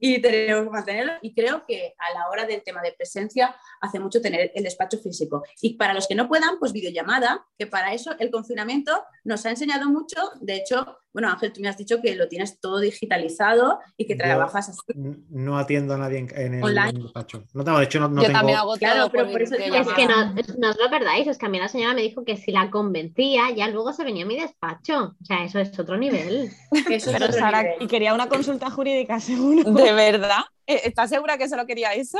y 0.00 0.20
tenemos 0.20 0.64
que 0.64 0.70
mantenerlo. 0.70 1.12
Y 1.22 1.34
creo 1.34 1.64
que 1.66 1.94
a 1.98 2.18
la 2.18 2.28
hora 2.30 2.46
del 2.46 2.62
tema 2.62 2.80
de 2.82 2.92
presencia 2.92 3.54
hace 3.80 4.00
mucho 4.00 4.20
tener 4.20 4.50
el 4.54 4.64
despacho 4.64 4.98
físico. 4.98 5.42
Y 5.60 5.76
para 5.76 5.94
los 5.94 6.08
que 6.08 6.14
no 6.14 6.28
puedan, 6.28 6.58
pues 6.58 6.72
videollamada, 6.72 7.46
que 7.58 7.66
para 7.66 7.92
eso 7.92 8.14
el 8.18 8.30
confinamiento 8.30 9.04
nos 9.24 9.44
ha 9.46 9.50
enseñado 9.50 9.88
mucho. 9.90 10.16
De 10.40 10.56
hecho, 10.56 10.98
bueno, 11.12 11.28
Ángel, 11.30 11.52
tú 11.52 11.60
me 11.60 11.68
has 11.68 11.76
dicho 11.78 12.00
que 12.02 12.14
lo 12.14 12.28
tienes 12.28 12.60
todo 12.60 12.78
digitalizado 12.80 13.78
y 13.96 14.06
que 14.06 14.14
Yo- 14.14 14.18
trabajas 14.24 14.68
así. 14.68 14.80
no 14.94 15.58
atiendo 15.58 15.94
a 15.94 15.98
nadie 15.98 16.18
en, 16.18 16.28
en 16.36 16.54
el, 16.54 16.62
Online. 16.64 16.90
en. 16.90 17.46
No 17.54 17.64
tengo, 17.64 17.78
de 17.78 17.84
hecho, 17.84 18.00
no, 18.00 18.08
no 18.08 18.20
Yo 18.22 18.26
tengo. 18.28 18.38
también 18.38 18.58
hago 18.58 18.74
Claro, 18.76 19.00
todo 19.02 19.10
pero 19.12 19.30
por, 19.30 19.42
eso 19.42 19.54
Es 19.54 19.88
que 19.94 20.06
no, 20.06 20.34
es- 20.36 20.58
no 20.58 20.70
os 20.70 20.78
lo 20.78 20.90
perdáis, 20.90 21.26
es 21.26 21.38
que 21.38 21.46
a 21.46 21.48
mí 21.48 21.58
la 21.58 21.68
señora 21.68 21.94
me 21.94 22.02
dijo 22.02 22.24
que 22.24 22.36
si 22.36 22.52
la 22.52 22.70
convencía, 22.70 23.50
ya 23.54 23.68
luego 23.68 23.92
se 23.92 24.04
venía 24.04 24.24
a 24.24 24.28
mi 24.28 24.38
despacho. 24.38 25.16
O 25.20 25.24
sea, 25.24 25.44
eso 25.44 25.58
es 25.58 25.78
otro 25.78 25.96
nivel. 25.96 26.50
Eso 26.72 26.88
es 26.90 27.04
Pero 27.12 27.26
otro 27.26 27.38
Sara, 27.38 27.62
nivel. 27.62 27.76
y 27.82 27.86
quería 27.86 28.12
una 28.14 28.28
consulta 28.28 28.70
jurídica, 28.70 29.18
seguro. 29.20 29.70
¿De 29.70 29.92
verdad? 29.92 30.42
Eh, 30.66 30.80
¿Estás 30.84 31.10
segura 31.10 31.38
que 31.38 31.48
solo 31.48 31.66
quería 31.66 31.92
eso? 31.94 32.18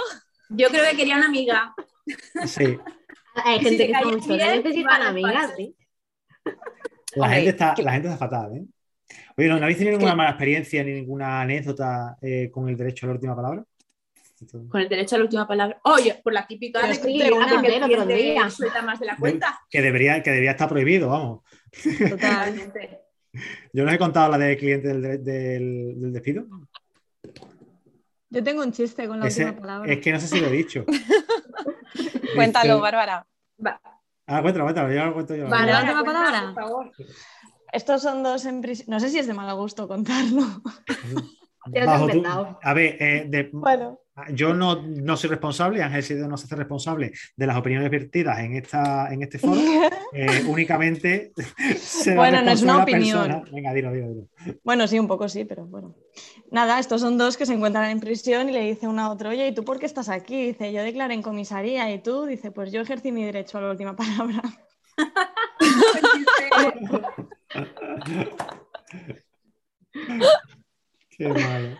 Yo 0.50 0.68
creo 0.68 0.84
que 0.90 0.96
quería 0.96 1.16
una 1.16 1.26
amiga. 1.26 1.74
Sí, 2.46 2.78
Hay 3.44 3.58
gente 3.60 3.86
te 3.86 3.92
que 3.92 4.46
necesitan 4.62 5.02
amigas, 5.02 5.52
sí. 5.56 5.74
La, 7.16 7.28
gente 7.30 7.50
está, 7.50 7.74
que- 7.74 7.82
la 7.82 7.92
gente 7.92 8.08
está 8.08 8.18
fatal, 8.18 8.56
¿eh? 8.56 8.64
Oye, 9.36 9.48
¿no, 9.48 9.56
¿no 9.58 9.62
habéis 9.64 9.78
tenido 9.78 9.96
ninguna 9.96 10.12
que- 10.12 10.16
mala 10.16 10.30
experiencia 10.30 10.82
ni 10.84 10.92
ninguna 10.92 11.40
anécdota 11.42 12.16
eh, 12.22 12.50
con 12.50 12.68
el 12.68 12.76
derecho 12.76 13.06
a 13.06 13.08
la 13.08 13.14
última 13.14 13.36
palabra? 13.36 13.64
Con 14.68 14.80
el 14.80 14.88
derecho 14.88 15.14
a 15.14 15.18
la 15.18 15.24
última 15.24 15.46
palabra. 15.48 15.80
Oye, 15.84 16.20
por 16.22 16.32
la 16.32 16.46
típica 16.46 16.86
de, 16.86 16.94
sí, 16.94 17.18
de 17.18 17.28
yo 17.28 17.36
una 17.36 17.46
que 17.62 17.66
el 17.76 17.82
cliente 17.82 18.14
día. 18.14 18.50
suelta 18.50 18.82
más 18.82 19.00
de 19.00 19.06
la 19.06 19.16
cuenta. 19.16 19.58
Que 19.70 19.80
debería, 19.80 20.22
que 20.22 20.30
debería 20.30 20.50
estar 20.52 20.68
prohibido, 20.68 21.08
vamos. 21.08 21.40
Total. 21.82 22.10
Totalmente. 22.10 23.00
Yo 23.72 23.82
no 23.84 23.88
os 23.90 23.94
he 23.96 23.98
contado 23.98 24.30
la 24.30 24.38
del 24.38 24.56
cliente 24.56 24.88
del, 24.88 25.02
del- 25.24 26.00
del 26.00 26.12
despido. 26.12 26.46
Yo 28.30 28.42
tengo 28.44 28.62
un 28.62 28.70
chiste 28.72 29.06
con 29.08 29.18
la 29.20 29.26
Ese- 29.28 29.44
última 29.44 29.60
palabra. 29.60 29.92
es 29.92 29.98
que 30.00 30.12
no 30.12 30.20
sé 30.20 30.28
si 30.28 30.40
lo 30.40 30.46
he 30.48 30.52
dicho. 30.52 30.84
Cuéntalo, 32.34 32.74
Dice- 32.74 32.82
Bárbara. 32.82 33.26
Va, 33.64 33.80
Ah, 34.26 34.40
cuéntalo, 34.40 34.64
cuéntalo, 34.64 34.92
ya 34.92 35.06
lo 35.06 35.14
cuento 35.14 35.34
yo. 35.36 35.44
Bárbara, 35.48 35.72
¿La 35.72 35.80
última 35.80 36.04
palabra? 36.04 36.42
Por 36.54 36.54
favor. 36.54 36.92
Estos 37.72 38.02
son 38.02 38.22
dos 38.22 38.44
en 38.46 38.60
prisión. 38.60 38.86
No 38.90 39.00
sé 39.00 39.10
si 39.10 39.18
es 39.18 39.26
de 39.26 39.34
mal 39.34 39.54
gusto 39.56 39.86
contarlo. 39.88 40.42
Bajo. 41.86 42.58
A 42.62 42.74
ver, 42.74 42.96
eh, 43.00 43.24
de- 43.28 43.50
Bueno, 43.52 43.98
yo 44.32 44.54
no, 44.54 44.80
no 44.82 45.16
soy 45.16 45.30
responsable, 45.30 45.82
Ángel 45.82 46.02
Sido 46.02 46.28
no 46.28 46.36
se 46.36 46.46
hace 46.46 46.54
responsable 46.56 47.12
de 47.36 47.46
las 47.46 47.56
opiniones 47.56 47.90
vertidas 47.90 48.38
en, 48.38 48.54
esta, 48.56 49.12
en 49.12 49.22
este 49.22 49.38
foro. 49.38 49.60
Eh, 50.16 50.44
únicamente 50.46 51.32
será 51.76 52.14
Bueno, 52.16 52.40
no 52.42 52.52
es 52.52 52.62
una 52.62 52.84
opinión. 52.84 53.26
persona. 53.26 53.44
Venga, 53.50 53.74
dilo, 53.74 53.92
dilo, 53.92 54.08
dilo. 54.10 54.28
bueno, 54.62 54.86
sí, 54.86 54.96
un 54.96 55.08
poco 55.08 55.28
sí, 55.28 55.44
pero 55.44 55.66
bueno. 55.66 55.96
Nada, 56.52 56.78
estos 56.78 57.00
son 57.00 57.18
dos 57.18 57.36
que 57.36 57.46
se 57.46 57.54
encuentran 57.54 57.90
en 57.90 57.98
prisión 57.98 58.48
y 58.48 58.52
le 58.52 58.60
dice 58.60 58.86
uno 58.86 59.02
a 59.02 59.10
otro, 59.10 59.30
oye, 59.30 59.48
¿y 59.48 59.52
tú 59.52 59.64
por 59.64 59.80
qué 59.80 59.86
estás 59.86 60.08
aquí? 60.08 60.46
Dice, 60.46 60.72
yo 60.72 60.84
declaré 60.84 61.14
en 61.14 61.22
comisaría 61.22 61.92
y 61.92 62.00
tú, 62.00 62.26
dice, 62.26 62.52
pues 62.52 62.70
yo 62.70 62.80
ejercí 62.82 63.10
mi 63.10 63.24
derecho 63.24 63.58
a 63.58 63.62
la 63.62 63.70
última 63.72 63.96
palabra. 63.96 64.40
Qué 71.10 71.28
malo. 71.28 71.76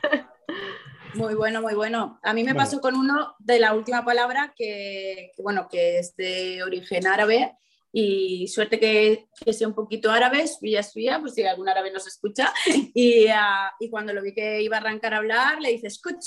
Muy 1.17 1.35
bueno, 1.35 1.63
muy 1.63 1.75
bueno. 1.75 2.19
A 2.23 2.33
mí 2.35 2.43
me 2.43 2.53
Bueno. 2.53 2.65
pasó 2.65 2.81
con 2.81 2.97
uno 2.97 3.35
de 3.39 3.59
la 3.61 3.75
última 3.75 4.05
palabra 4.05 4.53
que, 4.57 5.31
que, 5.35 5.43
bueno, 5.43 5.69
que 5.71 5.99
es 5.99 6.17
de 6.17 6.63
origen 6.63 7.07
árabe 7.07 7.57
y 7.93 8.49
suerte 8.49 8.81
que, 8.81 9.29
que 9.45 9.53
sea 9.53 9.69
un 9.69 9.75
poquito 9.75 10.11
árabe, 10.11 10.47
suya, 10.49 10.83
suya, 10.83 11.21
pues 11.21 11.35
si 11.35 11.45
algún 11.45 11.69
árabe 11.69 11.93
nos 11.93 12.07
escucha. 12.07 12.53
Y, 12.95 13.27
ah, 13.29 13.73
y 13.79 13.89
cuando 13.91 14.13
lo 14.13 14.23
vi 14.23 14.35
que 14.35 14.63
iba 14.63 14.77
a 14.77 14.81
arrancar 14.81 15.15
a 15.15 15.19
hablar, 15.19 15.61
le 15.61 15.71
dice, 15.71 15.87
escuch, 15.87 16.25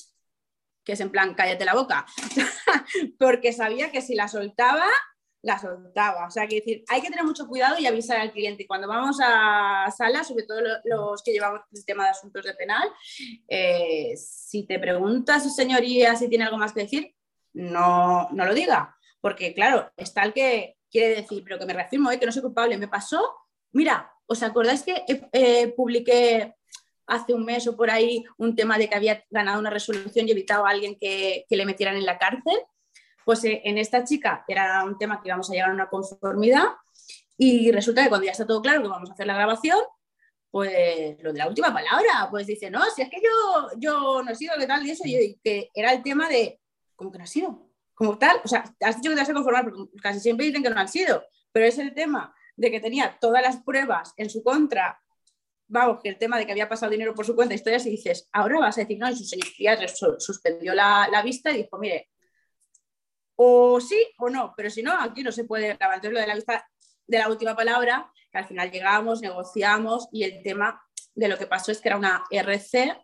que 0.83 0.93
es 0.93 0.99
en 1.01 1.09
plan, 1.11 1.33
cállate 1.33 1.65
la 1.65 1.73
boca, 1.73 2.05
porque 3.19 3.51
sabía 3.51 3.91
que 3.91 4.01
si 4.01 4.15
la 4.15 4.29
soltaba, 4.29 4.85
la 5.47 5.57
soltaba. 5.57 6.27
O 6.27 6.29
sea, 6.29 6.45
que 6.45 6.57
decir, 6.57 6.83
hay 6.89 7.01
que 7.01 7.09
tener 7.09 7.23
mucho 7.25 7.47
cuidado 7.47 7.79
y 7.79 7.87
avisar 7.87 8.17
al 8.19 8.31
cliente. 8.33 8.67
Cuando 8.67 8.87
vamos 8.87 9.17
a 9.23 9.89
sala, 9.95 10.23
sobre 10.23 10.43
todo 10.43 10.61
lo- 10.61 10.79
los 10.83 11.23
que 11.23 11.31
llevamos 11.31 11.61
el 11.71 11.85
tema 11.85 12.03
de 12.03 12.09
asuntos 12.11 12.43
de 12.45 12.53
penal, 12.53 12.87
eh, 13.47 14.13
si 14.17 14.63
te 14.67 14.77
pregunta 14.77 15.39
su 15.39 15.49
señoría 15.49 16.15
si 16.15 16.27
tiene 16.27 16.43
algo 16.43 16.57
más 16.57 16.73
que 16.73 16.81
decir, 16.81 17.15
no, 17.53 18.27
no 18.31 18.45
lo 18.45 18.53
diga. 18.53 18.95
Porque, 19.21 19.53
claro, 19.53 19.89
está 19.95 20.23
el 20.23 20.33
que 20.33 20.77
quiere 20.91 21.15
decir, 21.21 21.43
pero 21.43 21.57
que 21.57 21.65
me 21.65 21.73
reafirmo, 21.73 22.11
eh, 22.11 22.19
que 22.19 22.25
no 22.25 22.31
soy 22.31 22.41
culpable. 22.43 22.77
Me 22.77 22.87
pasó, 22.87 23.21
mira, 23.71 24.11
¿os 24.25 24.43
acordáis 24.43 24.83
que 24.83 25.03
eh, 25.31 25.67
publiqué 25.75 26.55
hace 27.07 27.33
un 27.33 27.45
mes 27.45 27.65
o 27.67 27.75
por 27.77 27.89
ahí 27.89 28.25
un 28.37 28.53
tema 28.53 28.77
de 28.77 28.89
que 28.89 28.95
había 28.95 29.23
ganado 29.29 29.59
una 29.59 29.69
resolución 29.69 30.27
y 30.27 30.31
evitado 30.31 30.65
a 30.65 30.71
alguien 30.71 30.97
que 30.99 31.45
le 31.49 31.65
metieran 31.65 31.95
en 31.95 32.05
la 32.05 32.17
cárcel? 32.17 32.57
Pues 33.27 33.43
eh, 33.43 33.61
en 33.65 33.77
esta 33.77 34.05
chica 34.05 34.45
era 34.47 34.85
un 34.85 34.97
tema 34.97 35.21
que 35.21 35.27
íbamos 35.27 35.49
a 35.49 35.53
llegar 35.53 35.69
a 35.69 35.73
una 35.73 35.89
conformidad 35.89 36.63
y 37.37 37.69
resulta 37.73 38.01
que 38.01 38.07
cuando 38.07 38.23
ya 38.23 38.31
está 38.31 38.47
todo 38.47 38.61
claro 38.61 38.81
que 38.81 38.87
vamos 38.87 39.09
a 39.09 39.13
hacer 39.13 39.27
la 39.27 39.33
grabación, 39.33 39.77
pues 40.49 41.21
lo 41.21 41.33
de 41.33 41.39
la 41.39 41.49
última 41.49 41.73
palabra, 41.73 42.29
pues 42.31 42.47
dice, 42.47 42.71
no, 42.71 42.81
si 42.95 43.01
es 43.01 43.09
que 43.09 43.17
yo, 43.17 43.69
yo 43.79 44.23
no 44.23 44.31
he 44.31 44.35
sido, 44.35 44.53
¿qué 44.57 44.65
tal? 44.65 44.87
Y 44.87 44.91
eso, 44.91 45.03
y 45.05 45.37
que 45.43 45.69
era 45.73 45.91
el 45.91 46.03
tema 46.03 46.29
de, 46.29 46.61
¿cómo 46.95 47.11
que 47.11 47.17
no 47.17 47.25
has 47.25 47.29
sido? 47.29 47.69
Como 47.93 48.17
tal, 48.17 48.39
o 48.45 48.47
sea, 48.47 48.63
has 48.79 48.95
dicho 48.95 49.09
que 49.09 49.15
te 49.15 49.21
vas 49.21 49.29
a 49.29 49.33
conformar, 49.33 49.65
porque 49.65 49.91
casi 50.01 50.21
siempre 50.21 50.45
dicen 50.45 50.63
que 50.63 50.69
no 50.69 50.79
han 50.79 50.87
sido, 50.87 51.21
pero 51.51 51.65
es 51.65 51.77
el 51.79 51.93
tema 51.93 52.33
de 52.55 52.71
que 52.71 52.79
tenía 52.79 53.17
todas 53.19 53.41
las 53.41 53.57
pruebas 53.57 54.13
en 54.15 54.29
su 54.29 54.41
contra, 54.41 55.01
vamos, 55.67 55.99
que 56.01 56.07
el 56.07 56.17
tema 56.17 56.37
de 56.37 56.45
que 56.45 56.53
había 56.53 56.69
pasado 56.69 56.93
dinero 56.93 57.13
por 57.13 57.25
su 57.25 57.35
cuenta, 57.35 57.55
historias, 57.55 57.85
y 57.87 57.89
dices, 57.89 58.29
ahora 58.31 58.61
vas 58.61 58.77
a 58.77 58.81
decir, 58.81 58.97
no, 58.97 59.09
y 59.09 59.17
su 59.17 59.25
señoría 59.25 59.77
suspendió 60.17 60.73
la 60.73 61.21
vista 61.25 61.51
y 61.51 61.63
dijo, 61.63 61.77
mire, 61.77 62.07
o 63.37 63.79
sí 63.79 63.97
o 64.17 64.29
no, 64.29 64.53
pero 64.57 64.69
si 64.69 64.83
no, 64.83 64.99
aquí 64.99 65.23
no 65.23 65.31
se 65.31 65.45
puede 65.45 65.75
grabar. 65.75 65.97
Entonces, 65.97 66.13
lo 66.13 66.19
de 66.19 66.27
la 66.27 66.35
vista 66.35 66.67
de 67.05 67.19
la 67.19 67.29
última 67.29 67.55
palabra, 67.55 68.11
que 68.31 68.37
al 68.37 68.45
final 68.45 68.69
llegamos, 68.71 69.21
negociamos 69.21 70.09
y 70.11 70.23
el 70.23 70.41
tema 70.43 70.81
de 71.15 71.27
lo 71.27 71.37
que 71.37 71.47
pasó 71.47 71.71
es 71.71 71.79
que 71.79 71.89
era 71.89 71.97
una 71.97 72.23
RC, 72.29 72.97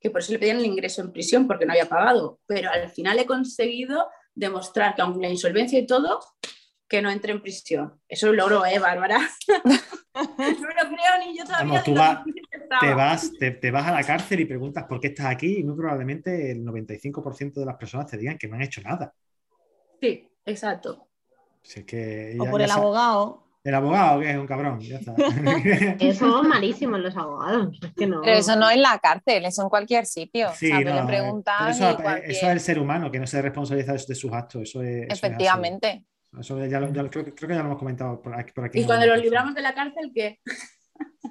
que 0.00 0.10
por 0.10 0.20
eso 0.20 0.32
le 0.32 0.38
pedían 0.38 0.58
el 0.58 0.66
ingreso 0.66 1.02
en 1.02 1.12
prisión 1.12 1.46
porque 1.46 1.66
no 1.66 1.72
había 1.72 1.88
pagado, 1.88 2.40
pero 2.46 2.70
al 2.70 2.88
final 2.90 3.18
he 3.18 3.26
conseguido 3.26 4.08
demostrar 4.34 4.94
que 4.94 5.02
aunque 5.02 5.20
la 5.20 5.28
insolvencia 5.28 5.78
y 5.78 5.86
todo, 5.86 6.20
que 6.88 7.02
no 7.02 7.10
entre 7.10 7.32
en 7.32 7.42
prisión. 7.42 8.00
Eso 8.08 8.26
lo 8.28 8.32
logró, 8.32 8.66
¿eh, 8.66 8.78
Bárbara? 8.78 9.18
no 9.48 10.22
lo 10.22 10.88
creo 10.88 11.18
ni 11.24 11.36
yo 11.36 11.44
todavía. 11.44 11.82
Vamos, 11.82 11.84
tú. 11.84 11.94
Te 12.80 12.94
vas, 12.94 13.32
te, 13.38 13.50
te 13.50 13.70
vas 13.70 13.86
a 13.86 13.92
la 13.92 14.04
cárcel 14.04 14.40
y 14.40 14.44
preguntas 14.44 14.84
por 14.88 15.00
qué 15.00 15.08
estás 15.08 15.26
aquí 15.26 15.58
y 15.58 15.64
muy 15.64 15.76
probablemente 15.76 16.52
el 16.52 16.64
95% 16.64 17.54
de 17.54 17.66
las 17.66 17.76
personas 17.76 18.06
te 18.06 18.16
digan 18.16 18.38
que 18.38 18.48
no 18.48 18.54
han 18.54 18.62
hecho 18.62 18.80
nada. 18.80 19.12
Sí, 20.00 20.28
exacto. 20.46 21.06
Si 21.62 21.80
es 21.80 21.86
que 21.86 22.36
O 22.40 22.44
ya- 22.44 22.50
por 22.50 22.60
ya 22.60 22.64
el 22.66 22.70
abogado. 22.72 23.46
El 23.62 23.74
abogado, 23.74 24.20
que 24.20 24.30
es 24.30 24.36
un 24.38 24.46
cabrón, 24.46 24.80
ya 24.80 24.96
está. 24.96 25.14
Somos 26.18 26.48
malísimos 26.48 26.98
los 27.00 27.14
abogados. 27.14 27.78
Es 27.82 27.92
que 27.94 28.06
no. 28.06 28.22
Pero 28.22 28.38
eso 28.38 28.56
no 28.56 28.70
es 28.70 28.78
la 28.78 28.98
cárcel, 28.98 29.44
eso 29.44 29.62
en 29.62 29.68
cualquier 29.68 30.06
sitio. 30.06 30.48
Sí, 30.54 30.72
o 30.72 30.76
sea, 30.76 30.78
tú 30.78 30.84
no, 31.04 31.10
le 31.10 31.18
eh, 31.18 31.32
eso, 31.68 31.90
y 31.90 31.94
cualquier- 32.02 32.30
eso 32.30 32.46
es 32.46 32.52
el 32.52 32.60
ser 32.60 32.78
humano 32.78 33.10
que 33.10 33.18
no 33.20 33.26
se 33.26 33.42
responsabiliza 33.42 33.92
de, 33.92 34.14
sus 34.14 34.32
actos. 34.32 34.62
Eso 34.62 34.82
es, 34.82 35.02
eso 35.02 35.04
es 35.08 35.12
así. 35.12 35.26
Efectivamente. 35.26 36.04
Eso 36.40 36.64
ya 36.64 36.80
lo- 36.80 36.90
ya 36.90 37.02
lo- 37.02 37.10
creo, 37.10 37.24
que- 37.26 37.34
creo 37.34 37.48
que 37.48 37.54
ya 37.54 37.60
lo 37.60 37.66
hemos 37.66 37.78
comentado 37.78 38.22
por 38.22 38.34
aquí. 38.34 38.52
por 38.52 38.64
aquí 38.64 38.80
Y 38.80 38.84
cuando 38.86 39.04
los 39.06 39.18
libramos 39.20 39.54
de 39.54 39.60
la 39.60 39.74
cárcel, 39.74 40.10
¿qué? 40.14 40.40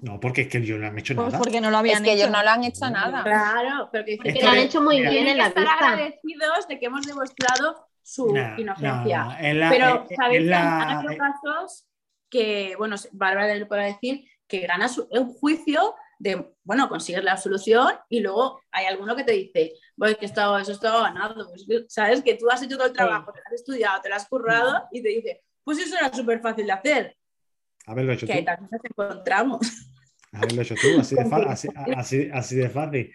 No, 0.04 0.20
porque 0.20 0.42
es 0.42 0.48
que 0.50 0.64
yo 0.64 0.78
no 0.78 0.86
han 0.88 0.98
hecho 1.00 1.16
Pues 1.16 1.28
nada. 1.28 1.40
porque 1.40 1.60
no 1.62 1.72
lo 1.72 1.78
habían 1.78 1.98
Es 1.98 2.04
que 2.04 2.14
hecho. 2.14 2.24
ellos 2.26 2.32
no 2.32 2.44
lo 2.44 2.50
han 2.50 2.64
hecho 2.64 2.90
nada. 2.92 3.24
Claro, 3.24 3.90
pero 3.92 4.06
que 4.06 4.18
Porque 4.18 4.30
Esto 4.30 4.46
lo 4.46 4.52
han 4.52 4.58
hecho 4.60 4.82
muy 4.82 5.02
bien 5.02 5.28
en 5.28 5.38
la 5.40 5.48
estar 5.48 5.64
vista. 5.64 5.78
agradecidos 5.90 6.68
de 6.68 6.80
que 6.80 6.86
hemos 6.86 7.06
demostrado 7.08 7.89
su 8.12 8.34
No, 8.34 8.48
no, 8.50 8.60
inocencia. 8.60 9.24
no, 9.24 9.54
la- 9.54 9.70
Pero 9.70 10.06
es- 10.10 10.16
sabéis 10.18 10.40
es 10.40 10.44
que 10.46 10.50
la- 10.50 10.82
han 10.82 10.98
habido 11.08 11.18
casos 11.18 11.88
que, 12.30 12.76
bueno, 12.78 12.96
Bárbara 13.12 13.54
le 13.56 13.66
puede 13.66 13.86
decir 13.86 14.26
que 14.48 14.66
ganas 14.66 14.98
un 14.98 15.34
juicio 15.34 15.94
de, 16.18 16.54
bueno, 16.64 16.90
consigues 16.90 17.24
la 17.24 17.34
absolución 17.34 17.88
y 18.10 18.20
luego 18.20 18.62
hay 18.72 18.88
alguno 18.88 19.16
que 19.16 19.24
te 19.24 19.32
dice, 19.34 19.74
pues 19.96 20.18
que 20.18 20.26
esto, 20.26 20.58
eso 20.58 20.72
estaba 20.72 21.04
ganado, 21.04 21.48
pues, 21.50 21.66
sabes 21.88 22.22
que 22.24 22.36
tú 22.36 22.50
has 22.50 22.62
hecho 22.64 22.78
todo 22.78 22.88
el 22.88 22.94
trabajo, 22.94 23.32
te 23.32 23.40
lo 23.40 23.46
has 23.48 23.54
estudiado, 23.54 24.02
te 24.02 24.10
lo 24.10 24.16
has 24.16 24.28
currado 24.28 24.88
y 24.92 25.02
te 25.04 25.10
dice, 25.10 25.44
pues 25.64 25.78
eso 25.80 25.96
era 25.98 26.12
súper 26.14 26.42
fácil 26.42 26.66
de 26.66 26.72
hacer, 26.74 27.18
Haberlo 27.86 28.14
hecho 28.14 28.26
que 28.28 28.34
tú. 28.34 28.40
hay 28.40 28.46
tantas 28.46 28.70
veces 28.70 28.92
encontramos. 28.92 29.60
Haberlo 30.32 30.62
hecho 30.62 30.76
tú, 30.76 31.00
así 31.00 31.16
de, 31.16 31.22
así, 31.48 31.68
así- 31.96 32.30
así 32.34 32.56
de 32.56 32.70
fácil. 32.70 33.14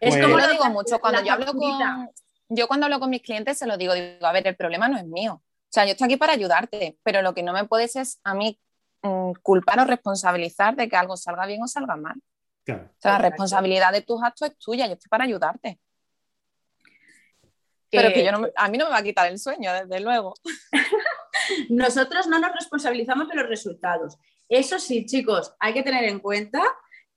Es 0.00 0.10
Pues- 0.14 0.22
como 0.24 0.38
Yo 0.38 0.46
lo 0.46 0.52
digo 0.52 0.64
mucho, 0.70 0.98
cuando 0.98 1.20
la 1.20 1.26
yo 1.26 1.32
hablo 1.34 1.46
con, 1.52 2.08
yo 2.48 2.68
cuando 2.68 2.86
hablo 2.86 3.00
con 3.00 3.10
mis 3.10 3.22
clientes 3.22 3.58
se 3.58 3.66
lo 3.66 3.76
digo, 3.76 3.94
digo, 3.94 4.26
a 4.26 4.32
ver, 4.32 4.46
el 4.46 4.56
problema 4.56 4.88
no 4.88 4.96
es 4.98 5.04
mío. 5.06 5.34
O 5.42 5.68
sea, 5.70 5.84
yo 5.84 5.92
estoy 5.92 6.06
aquí 6.06 6.16
para 6.16 6.32
ayudarte, 6.32 6.98
pero 7.02 7.22
lo 7.22 7.34
que 7.34 7.42
no 7.42 7.52
me 7.52 7.64
puedes 7.64 7.96
es 7.96 8.20
a 8.24 8.34
mí 8.34 8.58
mm, 9.02 9.32
culpar 9.42 9.80
o 9.80 9.84
responsabilizar 9.84 10.76
de 10.76 10.88
que 10.88 10.96
algo 10.96 11.16
salga 11.16 11.46
bien 11.46 11.62
o 11.62 11.68
salga 11.68 11.96
mal. 11.96 12.14
Claro. 12.64 12.84
O 12.92 13.00
sea, 13.00 13.12
la 13.12 13.18
responsabilidad 13.18 13.92
de 13.92 14.02
tus 14.02 14.22
actos 14.22 14.50
es 14.50 14.58
tuya, 14.58 14.86
yo 14.86 14.94
estoy 14.94 15.08
para 15.08 15.24
ayudarte. 15.24 15.78
Pero 17.90 18.12
que 18.12 18.24
yo 18.24 18.32
no 18.32 18.40
me- 18.40 18.52
a 18.56 18.68
mí 18.68 18.78
no 18.78 18.86
me 18.86 18.90
va 18.90 18.98
a 18.98 19.02
quitar 19.02 19.30
el 19.30 19.38
sueño, 19.38 19.72
desde 19.72 20.00
luego. 20.00 20.34
Nosotros 21.68 22.26
no 22.26 22.38
nos 22.38 22.52
responsabilizamos 22.52 23.28
de 23.28 23.36
los 23.36 23.48
resultados. 23.48 24.18
Eso 24.48 24.78
sí, 24.78 25.06
chicos, 25.06 25.54
hay 25.60 25.72
que 25.72 25.82
tener 25.82 26.04
en 26.04 26.18
cuenta 26.20 26.62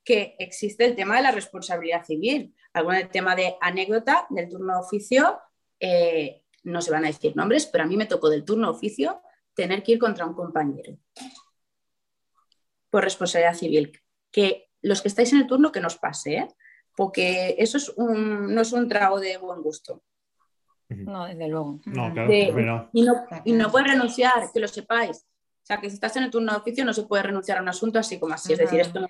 que 0.04 0.36
existe 0.39 0.86
el 0.86 0.96
tema 0.96 1.15
de 1.18 1.24
la 1.24 1.32
responsabilidad 1.32 2.04
civil. 2.06 2.56
Algún 2.73 2.95
el 2.95 3.10
tema 3.10 3.36
de 3.36 3.55
anécdota 3.62 4.27
del 4.29 4.47
turno 4.49 4.73
de 4.73 4.79
oficio, 4.79 5.39
eh, 5.79 6.43
no 6.63 6.82
se 6.82 6.91
van 6.91 7.03
a 7.05 7.08
decir 7.08 7.36
nombres, 7.36 7.65
pero 7.65 7.84
a 7.84 7.88
mí 7.88 7.97
me 7.97 8.05
tocó 8.05 8.29
del 8.29 8.45
turno 8.45 8.67
de 8.71 8.77
oficio 8.77 9.21
tener 9.53 9.82
que 9.84 9.93
ir 9.93 9.99
contra 9.99 10.25
un 10.25 10.34
compañero 10.34 10.97
por 12.89 13.03
responsabilidad 13.03 13.53
civil. 13.55 13.91
Que 14.32 14.69
los 14.82 15.01
que 15.01 15.08
estáis 15.08 15.32
en 15.34 15.39
el 15.39 15.47
turno 15.47 15.71
que 15.71 15.79
nos 15.82 15.97
pase, 15.97 16.36
¿eh? 16.38 16.47
porque 16.95 17.55
eso 17.58 17.77
es 17.77 17.89
un- 17.95 18.53
no 18.53 18.62
es 18.62 18.73
un 18.73 18.88
trago 18.88 19.19
de 19.19 19.38
buen 19.38 19.62
gusto. 19.62 20.03
No, 20.89 21.25
desde 21.25 21.47
luego. 21.47 21.79
No, 21.86 22.12
claro, 22.13 22.29
De- 22.29 22.51
no. 22.51 22.89
Y 22.93 23.03
no, 23.03 23.13
y 23.45 23.51
no 23.53 23.71
puedes 23.71 23.88
renunciar, 23.89 24.51
que 24.51 24.60
lo 24.60 24.67
sepáis. 24.67 25.25
O 25.62 25.65
sea, 25.69 25.79
que 25.79 25.88
si 25.89 25.93
estás 25.95 26.15
en 26.17 26.23
el 26.23 26.32
turno 26.32 26.51
de 26.51 26.58
oficio 26.58 26.84
no 26.84 26.93
se 26.93 27.03
puede 27.03 27.23
renunciar 27.23 27.60
a 27.60 27.62
un 27.62 27.69
asunto 27.69 27.99
así 27.99 28.19
como 28.19 28.34
así. 28.34 28.53
Es 28.53 28.60
decir, 28.60 28.79
esto 28.79 28.99
no. 29.01 29.08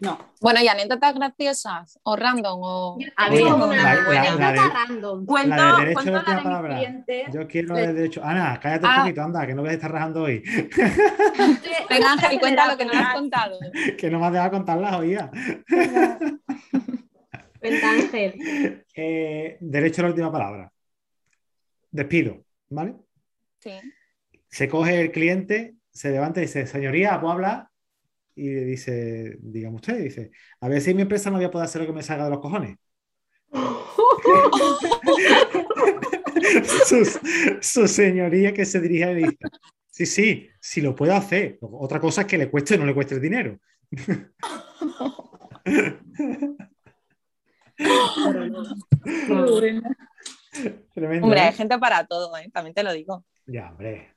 No. 0.00 0.18
Bueno, 0.40 0.60
y 0.60 0.68
anécdotas 0.68 1.14
graciosas 1.14 1.98
o 2.02 2.14
random 2.16 2.60
o... 2.62 2.98
A 3.16 3.30
ver, 3.30 3.42
una 3.44 3.66
la- 3.68 3.94
la 3.94 4.20
anécdota 4.20 4.52
de- 4.52 4.68
random. 4.68 5.26
Cuento, 5.26 5.48
La 5.56 5.56
de 5.56 5.78
derecho 5.80 5.94
cuento 5.94 6.04
de 6.04 6.12
la 6.12 6.18
última 6.18 6.36
de 6.36 6.42
palabra. 6.42 6.76
cliente. 6.76 7.24
Yo 7.32 7.46
quiero 7.48 7.74
de- 7.76 7.92
derecho. 7.92 8.22
Ana, 8.24 8.58
cállate 8.60 8.84
un 8.86 8.92
Ah. 8.92 8.98
poquito, 9.02 9.22
anda, 9.22 9.46
que 9.46 9.54
no 9.54 9.62
voy 9.62 9.70
a 9.70 9.74
estar 9.74 9.90
rajando 9.92 10.22
hoy. 10.24 10.42
Venga, 11.90 12.12
Ángel, 12.12 12.40
cuenta 12.40 12.70
lo 12.70 12.76
que 12.76 12.84
no 12.84 12.92
has 12.92 13.14
contado. 13.14 13.58
que 13.98 14.10
no 14.10 14.18
me 14.20 14.26
has 14.26 14.32
dejado 14.32 14.50
contar 14.50 14.78
las 14.78 14.94
oídas. 14.96 15.30
Cuenta, 17.58 17.90
Ángel. 17.90 18.84
Eh, 18.94 19.56
derecho 19.60 20.02
a 20.02 20.04
la 20.04 20.08
última 20.10 20.30
palabra. 20.30 20.70
Despido, 21.90 22.44
¿vale? 22.68 22.94
Sí. 23.58 23.70
Se 24.48 24.68
coge 24.68 25.00
el 25.00 25.10
cliente, 25.12 25.76
se 25.90 26.10
levanta 26.10 26.40
y 26.40 26.42
dice, 26.42 26.66
señoría, 26.66 27.18
¿puedo 27.18 27.32
hablar? 27.32 27.68
Y 28.34 28.48
le 28.48 28.64
dice, 28.64 29.36
dígame 29.40 29.76
usted, 29.76 30.02
dice, 30.02 30.30
a 30.60 30.68
ver 30.68 30.80
si 30.80 30.94
mi 30.94 31.02
empresa 31.02 31.28
no 31.30 31.36
voy 31.36 31.44
a 31.44 31.50
poder 31.50 31.66
hacer 31.66 31.82
lo 31.82 31.86
que 31.86 31.92
me 31.92 32.02
salga 32.02 32.24
de 32.24 32.30
los 32.30 32.40
cojones. 32.40 32.78
su, 36.86 37.04
su 37.60 37.88
señoría 37.88 38.54
que 38.54 38.64
se 38.64 38.80
dirige 38.80 39.12
y 39.12 39.16
dice, 39.16 39.36
sí, 39.90 40.06
sí, 40.06 40.48
sí 40.60 40.80
lo 40.80 40.94
puedo 40.94 41.14
hacer. 41.14 41.58
Otra 41.60 42.00
cosa 42.00 42.22
es 42.22 42.26
que 42.26 42.38
le 42.38 42.50
cueste 42.50 42.76
o 42.76 42.78
no 42.78 42.86
le 42.86 42.94
cueste 42.94 43.16
el 43.16 43.20
dinero. 43.20 43.58
Tremendo, 50.94 51.26
Hombre, 51.26 51.40
¿eh? 51.40 51.44
hay 51.44 51.52
gente 51.52 51.78
para 51.78 52.06
todo, 52.06 52.36
¿eh? 52.36 52.50
también 52.52 52.74
te 52.74 52.82
lo 52.82 52.92
digo. 52.92 53.24
Ya, 53.46 53.70
hombre. 53.70 54.14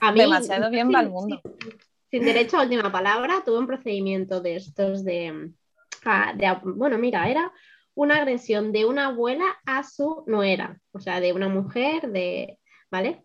A 0.00 0.12
mí, 0.12 0.20
Demasiado 0.20 0.70
bien 0.70 0.90
va 0.92 1.00
el 1.00 1.10
mundo. 1.10 1.40
Sin 2.14 2.24
derecho 2.24 2.58
a 2.58 2.62
última 2.62 2.92
palabra, 2.92 3.42
tuve 3.44 3.58
un 3.58 3.66
procedimiento 3.66 4.40
de 4.40 4.54
estos 4.54 5.04
de, 5.04 5.50
ah, 6.04 6.32
de- 6.36 6.60
Bueno, 6.62 6.96
mira, 6.96 7.28
era 7.28 7.50
una 7.96 8.18
agresión 8.18 8.70
de 8.70 8.84
una 8.84 9.06
abuela 9.06 9.46
a 9.66 9.82
su 9.82 10.22
nuera, 10.28 10.78
o 10.92 11.00
sea, 11.00 11.18
de 11.18 11.32
una 11.32 11.48
mujer, 11.48 12.12
de. 12.12 12.60
¿Vale? 12.88 13.24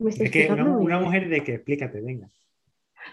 Me 0.00 0.10
estoy 0.10 0.26
Es 0.26 0.32
que 0.32 0.52
una, 0.52 0.64
mujer 0.64 1.28
de 1.28 1.44
que, 1.44 1.54
explícate, 1.54 2.00
venga. 2.00 2.28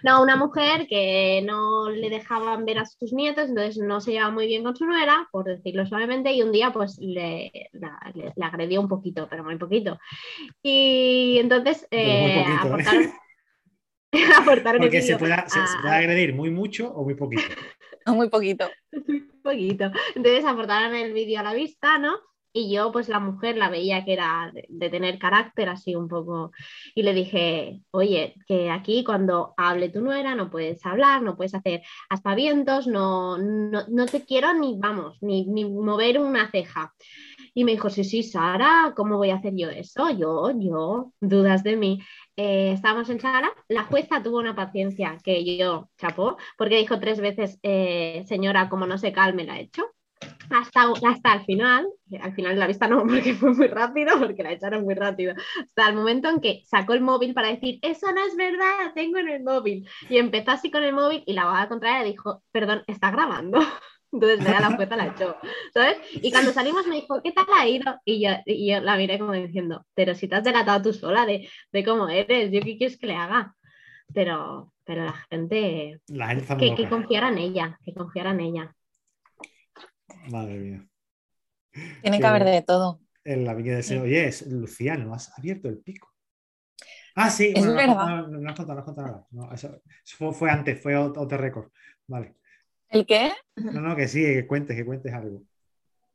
No, 0.02 0.23
una 0.23 0.36
mujer 0.36 0.88
que 0.88 1.43
no 1.45 1.91
le 1.91 2.10
dejaban 2.10 2.65
ver 2.65 2.80
a 2.80 2.86
sus 2.88 3.13
nietos, 3.13 3.47
entonces 3.47 3.78
no 3.78 4.02
se 4.02 4.13
llevaba 4.13 4.32
muy 4.32 4.47
bien 4.47 4.63
con 4.63 4.75
su 4.75 4.86
nuera, 4.88 5.28
por 5.32 5.45
decirlo 5.45 5.86
suavemente, 5.86 6.34
y 6.34 6.41
un 6.41 6.52
día 6.52 6.73
pues 6.73 6.97
le, 6.97 7.52
la- 7.73 8.12
le- 8.15 8.34
le 8.36 8.43
agredió 8.45 8.82
un 8.82 8.88
poquito, 8.88 9.28
pero 9.30 9.43
muy 9.43 9.58
poquito. 9.58 9.99
Y 10.63 11.38
entonces 11.39 11.88
eh, 11.91 12.34
poquito, 12.43 12.49
¿eh? 12.49 12.56
aportaron, 12.58 13.04
aportaron 13.04 13.29
el 14.13 14.80
Porque 14.80 15.02
se 15.02 15.17
puede, 15.17 15.36
se, 15.48 15.50
se 15.50 15.60
a- 15.60 15.82
puede 15.82 15.95
agredir 15.95 16.34
muy 16.34 16.50
mucho 16.50 16.91
o 16.93 17.04
muy 17.04 17.15
poquito. 17.15 17.43
Muy 18.06 18.30
poquito. 18.30 18.67
muy 19.08 19.19
poquito. 19.43 19.91
Entonces 20.15 20.43
aportaron 20.43 20.95
el 20.95 21.13
vídeo 21.13 21.41
a 21.41 21.43
la 21.43 21.54
vista, 21.54 22.00
¿no? 22.00 22.15
Y 22.52 22.74
yo, 22.74 22.91
pues 22.91 23.08
la 23.08 23.19
mujer 23.19 23.56
la 23.58 23.69
veía 23.69 24.04
que 24.04 24.13
era 24.13 24.50
de, 24.52 24.65
de 24.67 24.89
tener 24.89 25.19
carácter 25.19 25.69
así 25.69 25.93
un 25.93 26.08
poco. 26.08 26.52
Y 26.95 27.04
le 27.04 27.13
dije, 27.13 27.82
oye, 27.91 28.34
que 28.48 28.72
aquí 28.72 29.04
cuando 29.04 29.54
hable 29.58 29.89
tu 29.89 30.02
nuera 30.02 30.34
no 30.34 30.50
puedes 30.50 30.84
hablar, 30.88 31.22
no 31.22 31.36
puedes 31.38 31.54
hacer 31.54 31.84
aspavientos, 32.10 32.88
no, 32.88 33.38
no, 33.38 33.84
no 33.88 34.06
te 34.08 34.26
quiero 34.26 34.56
ni, 34.56 34.76
vamos, 34.80 35.19
ni, 35.22 35.45
ni 35.45 35.65
mover 35.65 36.17
una 36.19 36.50
ceja. 36.50 36.91
Y 37.54 37.64
me 37.64 37.72
dijo, 37.72 37.90
sí, 37.90 38.04
sí, 38.04 38.24
Sara, 38.24 38.94
¿cómo 38.96 39.18
voy 39.18 39.32
a 39.32 39.36
hacer 39.36 39.54
yo 39.56 39.70
eso? 39.70 40.10
Yo, 40.12 40.52
yo, 40.60 41.14
dudas 41.20 41.64
de 41.64 41.76
mí. 41.76 42.00
Eh, 42.36 42.72
estábamos 42.72 43.10
en 43.10 43.20
sala, 43.20 43.52
la 43.68 43.84
jueza 43.84 44.24
tuvo 44.24 44.38
una 44.40 44.56
paciencia 44.56 45.18
que 45.24 45.58
yo 45.58 45.90
chapó, 45.98 46.38
porque 46.58 46.78
dijo 46.78 47.00
tres 47.00 47.20
veces, 47.20 47.60
eh, 47.64 48.24
señora, 48.28 48.70
como 48.70 48.88
no 48.88 48.98
se 48.98 49.12
calme, 49.12 49.44
la 49.44 49.60
he 49.60 49.64
hecho. 49.64 49.84
Hasta, 50.50 50.92
hasta 51.08 51.34
el 51.34 51.46
final, 51.46 51.88
al 52.22 52.34
final 52.34 52.54
de 52.54 52.60
la 52.60 52.68
vista 52.68 52.88
no, 52.88 53.04
porque 53.08 53.34
fue 53.34 53.54
muy 53.54 53.68
rápido, 53.68 54.18
porque 54.20 54.44
la 54.44 54.54
echaron 54.54 54.84
muy 54.84 54.96
rápido, 54.96 55.34
hasta 55.62 55.90
el 55.90 55.96
momento 55.96 56.30
en 56.30 56.40
que 56.40 56.64
sacó 56.66 56.94
el 56.94 57.02
móvil 57.02 57.34
para 57.34 57.50
decir, 57.50 57.80
eso 57.82 58.12
no 58.12 58.26
es 58.26 58.36
verdad, 58.36 58.94
tengo 58.96 59.18
en 59.20 59.30
el 59.30 59.44
móvil. 59.44 59.88
Y 60.10 60.18
empezó 60.18 60.52
así 60.52 60.72
con 60.72 60.84
el 60.84 60.94
móvil 60.94 61.24
y 61.26 61.34
la 61.34 61.44
abogada 61.44 61.70
contraria 61.70 62.04
dijo, 62.04 62.44
perdón, 62.52 62.84
está 62.88 63.12
grabando. 63.12 63.60
Entonces 64.12 64.39
ya 64.43 64.60
la 64.60 64.72
jueza 64.76 64.95
la 64.95 65.08
echó, 65.08 65.36
¿sabes? 65.74 65.98
Y 66.13 66.32
cuando 66.32 66.52
salimos 66.52 66.88
me 66.88 66.95
dijo, 66.95 67.22
¿qué 67.22 67.32
tal 67.32 67.45
ha 67.56 67.67
ido? 67.67 67.95
Y 68.06 68.24
yo, 68.26 68.32
y 68.45 68.72
yo 68.72 68.82
la 68.82 68.98
miré 68.98 69.19
como 69.19 69.34
diciendo, 69.34 69.86
pero 69.93 70.15
si 70.15 70.28
te 70.28 70.36
has 70.36 70.43
delatado 70.43 70.82
tú 70.82 70.93
sola 70.93 71.26
de, 71.26 71.48
de 71.72 71.84
cómo 71.86 72.10
eres, 72.10 72.52
¿yo 72.52 72.60
qué 72.62 72.78
quieres 72.78 72.98
que 72.98 73.08
le 73.08 73.15
haga? 73.15 73.56
Pero, 74.13 74.74
pero 74.84 75.06
la 75.06 75.13
gente, 75.30 76.02
La 76.08 76.28
gente 76.30 76.58
que, 76.58 76.76
que 76.76 76.89
confiara 76.89 77.30
en 77.30 77.38
ella, 77.38 77.78
que 77.86 77.93
confiara 77.93 78.32
en 78.32 78.39
ella. 78.39 78.76
Madre 80.32 80.58
mía. 80.58 80.86
Tiene 82.02 82.19
que 82.19 82.26
haber 82.26 82.45
de 82.45 82.62
todo. 82.63 83.00
En 83.24 83.45
la 83.45 83.54
viña 83.54 83.76
de 83.76 83.84
Señor. 83.84 84.06
Oye, 84.06 84.26
es, 84.28 84.48
Lucía, 84.48 84.95
¿no 84.98 85.13
has 85.13 85.38
abierto 85.38 85.67
el 85.69 85.78
pico? 85.80 86.10
Ah, 87.15 87.30
sí, 87.30 87.54
Es 87.56 87.65
bueno, 87.65 87.72
no, 87.72 87.76
verdad. 87.78 87.95
contado- 87.98 88.28
no, 88.30 88.39
no 88.39 88.50
has 88.50 88.56
contado, 88.56 88.74
no 88.76 88.80
has 88.80 88.86
contado 88.86 89.08
nada. 89.08 89.28
No, 89.32 89.54
eso, 89.54 89.82
eso 90.06 90.15
fue, 90.17 90.34
fue 90.34 90.50
antes, 90.50 90.82
fue 90.82 90.95
otro 90.95 91.22
otro 91.22 91.38
récord. 91.38 91.69
Vale. 92.08 92.36
¿El 92.89 93.06
qué? 93.06 93.32
No, 93.56 93.82
no, 93.82 93.95
que 93.95 94.08
sí, 94.08 94.21
que 94.23 94.47
cuentes, 94.47 94.75
que 94.75 94.86
cuentes 94.86 95.13
algo. 95.13 95.41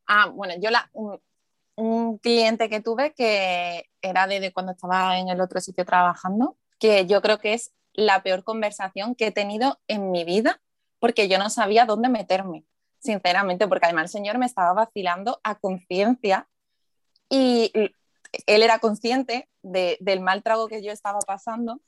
Ah, 0.07 0.27
bueno, 0.29 0.55
yo 0.61 0.71
la, 0.71 0.91
un, 0.93 1.19
un 1.77 2.19
cliente 2.19 2.69
que 2.69 2.81
tuve 2.81 3.15
que 3.15 3.91
era 4.03 4.27
de, 4.27 4.41
de 4.41 4.53
cuando 4.53 4.73
estaba 4.73 5.19
en 5.19 5.29
el 5.29 5.41
otro 5.41 5.61
sitio 5.61 5.85
trabajando, 5.85 6.59
que 6.79 7.07
yo 7.07 7.23
creo 7.23 7.39
que 7.39 7.55
es 7.55 7.73
la 7.95 8.23
peor 8.23 8.45
conversación 8.45 9.15
que 9.15 9.29
he 9.29 9.33
tenido 9.33 9.81
en 9.89 10.11
mi 10.11 10.25
vida, 10.25 10.63
porque 10.99 11.29
yo 11.29 11.39
no 11.39 11.51
sabía 11.51 11.87
dónde 11.87 12.09
meterme, 12.09 12.65
sinceramente, 13.01 13.69
porque 13.69 13.87
además 13.87 14.05
el 14.05 14.09
señor 14.11 14.39
me 14.39 14.47
estaba 14.47 14.73
vacilando 14.75 15.41
a 15.45 15.57
conciencia 15.57 16.49
y 17.31 17.73
él 18.47 18.63
era 18.63 18.79
consciente 18.79 19.49
de- 19.63 19.97
del 20.01 20.21
mal 20.21 20.43
trago 20.43 20.69
que 20.69 20.83
yo 20.83 20.93
estaba 20.93 21.21
pasando 21.21 21.81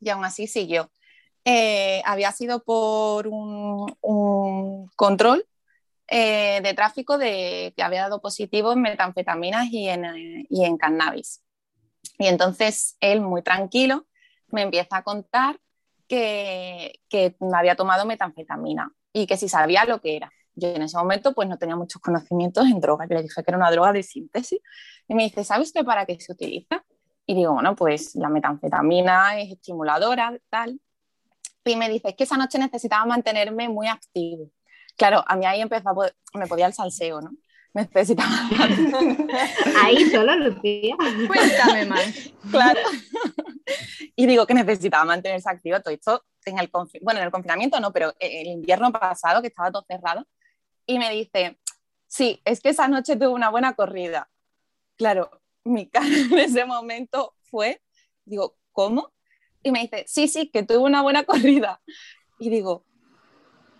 y 0.00 0.10
aún 0.10 0.24
así 0.24 0.46
siguió. 0.46 0.90
Eh, 1.44 2.02
había 2.04 2.30
sido 2.32 2.62
por 2.62 3.26
un, 3.26 3.92
un 4.00 4.88
control 4.94 5.44
eh, 6.08 6.60
de 6.62 6.74
tráfico 6.74 7.18
de, 7.18 7.72
que 7.76 7.82
había 7.82 8.02
dado 8.02 8.20
positivo 8.20 8.72
en 8.72 8.82
metanfetaminas 8.82 9.68
y 9.70 9.88
en, 9.88 10.46
y 10.48 10.64
en 10.64 10.76
cannabis. 10.76 11.42
Y 12.18 12.26
entonces 12.26 12.96
él, 13.00 13.20
muy 13.20 13.42
tranquilo, 13.42 14.06
me 14.48 14.62
empieza 14.62 14.98
a 14.98 15.02
contar 15.02 15.58
que, 16.06 17.00
que 17.08 17.34
había 17.54 17.76
tomado 17.76 18.04
metanfetamina 18.04 18.92
y 19.12 19.26
que 19.26 19.36
si 19.36 19.48
sabía 19.48 19.84
lo 19.84 20.00
que 20.00 20.16
era. 20.16 20.30
Yo 20.54 20.68
en 20.68 20.82
ese 20.82 20.98
momento 20.98 21.34
pues 21.34 21.48
no 21.48 21.56
tenía 21.56 21.76
muchos 21.76 22.02
conocimientos 22.02 22.66
en 22.66 22.80
drogas. 22.80 23.08
Le 23.08 23.22
dije 23.22 23.42
que 23.42 23.50
era 23.50 23.56
una 23.56 23.70
droga 23.70 23.92
de 23.92 24.02
síntesis. 24.02 24.60
Y 25.08 25.14
me 25.14 25.24
dice, 25.24 25.44
¿sabe 25.44 25.62
usted 25.62 25.84
para 25.84 26.04
qué 26.04 26.20
se 26.20 26.32
utiliza? 26.32 26.84
Y 27.24 27.34
digo, 27.34 27.54
bueno, 27.54 27.74
pues 27.74 28.14
la 28.16 28.28
metanfetamina 28.28 29.40
es 29.40 29.52
estimuladora, 29.52 30.38
tal. 30.50 30.78
Y 31.64 31.76
me 31.76 31.88
dice, 31.88 32.08
es 32.10 32.16
que 32.16 32.24
esa 32.24 32.36
noche 32.36 32.58
necesitaba 32.58 33.04
mantenerme 33.06 33.68
muy 33.68 33.88
activo. 33.88 34.50
Claro, 34.96 35.24
a 35.26 35.36
mí 35.36 35.46
ahí 35.46 35.60
empezó, 35.60 35.88
a 35.90 35.94
poder- 35.94 36.16
me 36.34 36.46
podía 36.46 36.66
el 36.66 36.74
salseo, 36.74 37.20
¿no? 37.20 37.30
Necesitaba, 37.74 38.28
Ahí 39.82 40.04
solo, 40.10 40.36
Lucía. 40.36 40.94
Cuéntame 41.26 41.86
más. 41.86 42.04
claro. 42.50 42.80
Y 44.14 44.26
digo 44.26 44.46
que 44.46 44.54
necesitaba 44.54 45.04
mantenerse 45.04 45.48
activo. 45.48 45.80
Todo 45.80 45.94
esto 45.94 46.24
en 46.44 46.58
el, 46.58 46.70
bueno, 47.00 47.20
en 47.20 47.26
el 47.26 47.32
confinamiento 47.32 47.80
no, 47.80 47.92
pero 47.92 48.12
el 48.18 48.46
invierno 48.48 48.92
pasado, 48.92 49.40
que 49.40 49.48
estaba 49.48 49.70
todo 49.70 49.84
cerrado. 49.88 50.26
Y 50.84 50.98
me 50.98 51.10
dice, 51.10 51.58
sí, 52.06 52.40
es 52.44 52.60
que 52.60 52.70
esa 52.70 52.88
noche 52.88 53.16
tuve 53.16 53.28
una 53.28 53.48
buena 53.48 53.74
corrida. 53.74 54.28
Claro, 54.98 55.30
mi 55.64 55.88
cara 55.88 56.06
en 56.30 56.38
ese 56.38 56.64
momento 56.66 57.34
fue, 57.50 57.80
digo, 58.24 58.58
¿cómo? 58.72 59.12
Y 59.62 59.70
me 59.70 59.80
dice, 59.80 60.04
sí, 60.06 60.28
sí, 60.28 60.48
que 60.48 60.62
tuve 60.62 60.78
una 60.78 61.02
buena 61.02 61.24
corrida. 61.24 61.80
Y 62.38 62.50
digo, 62.50 62.84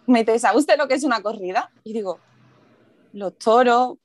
me 0.06 0.20
dice, 0.20 0.38
¿sabe 0.38 0.58
usted 0.58 0.78
lo 0.78 0.88
que 0.88 0.94
es 0.94 1.04
una 1.04 1.22
corrida? 1.22 1.70
Y 1.84 1.92
digo, 1.92 2.20
los 3.12 3.38
toros, 3.38 3.98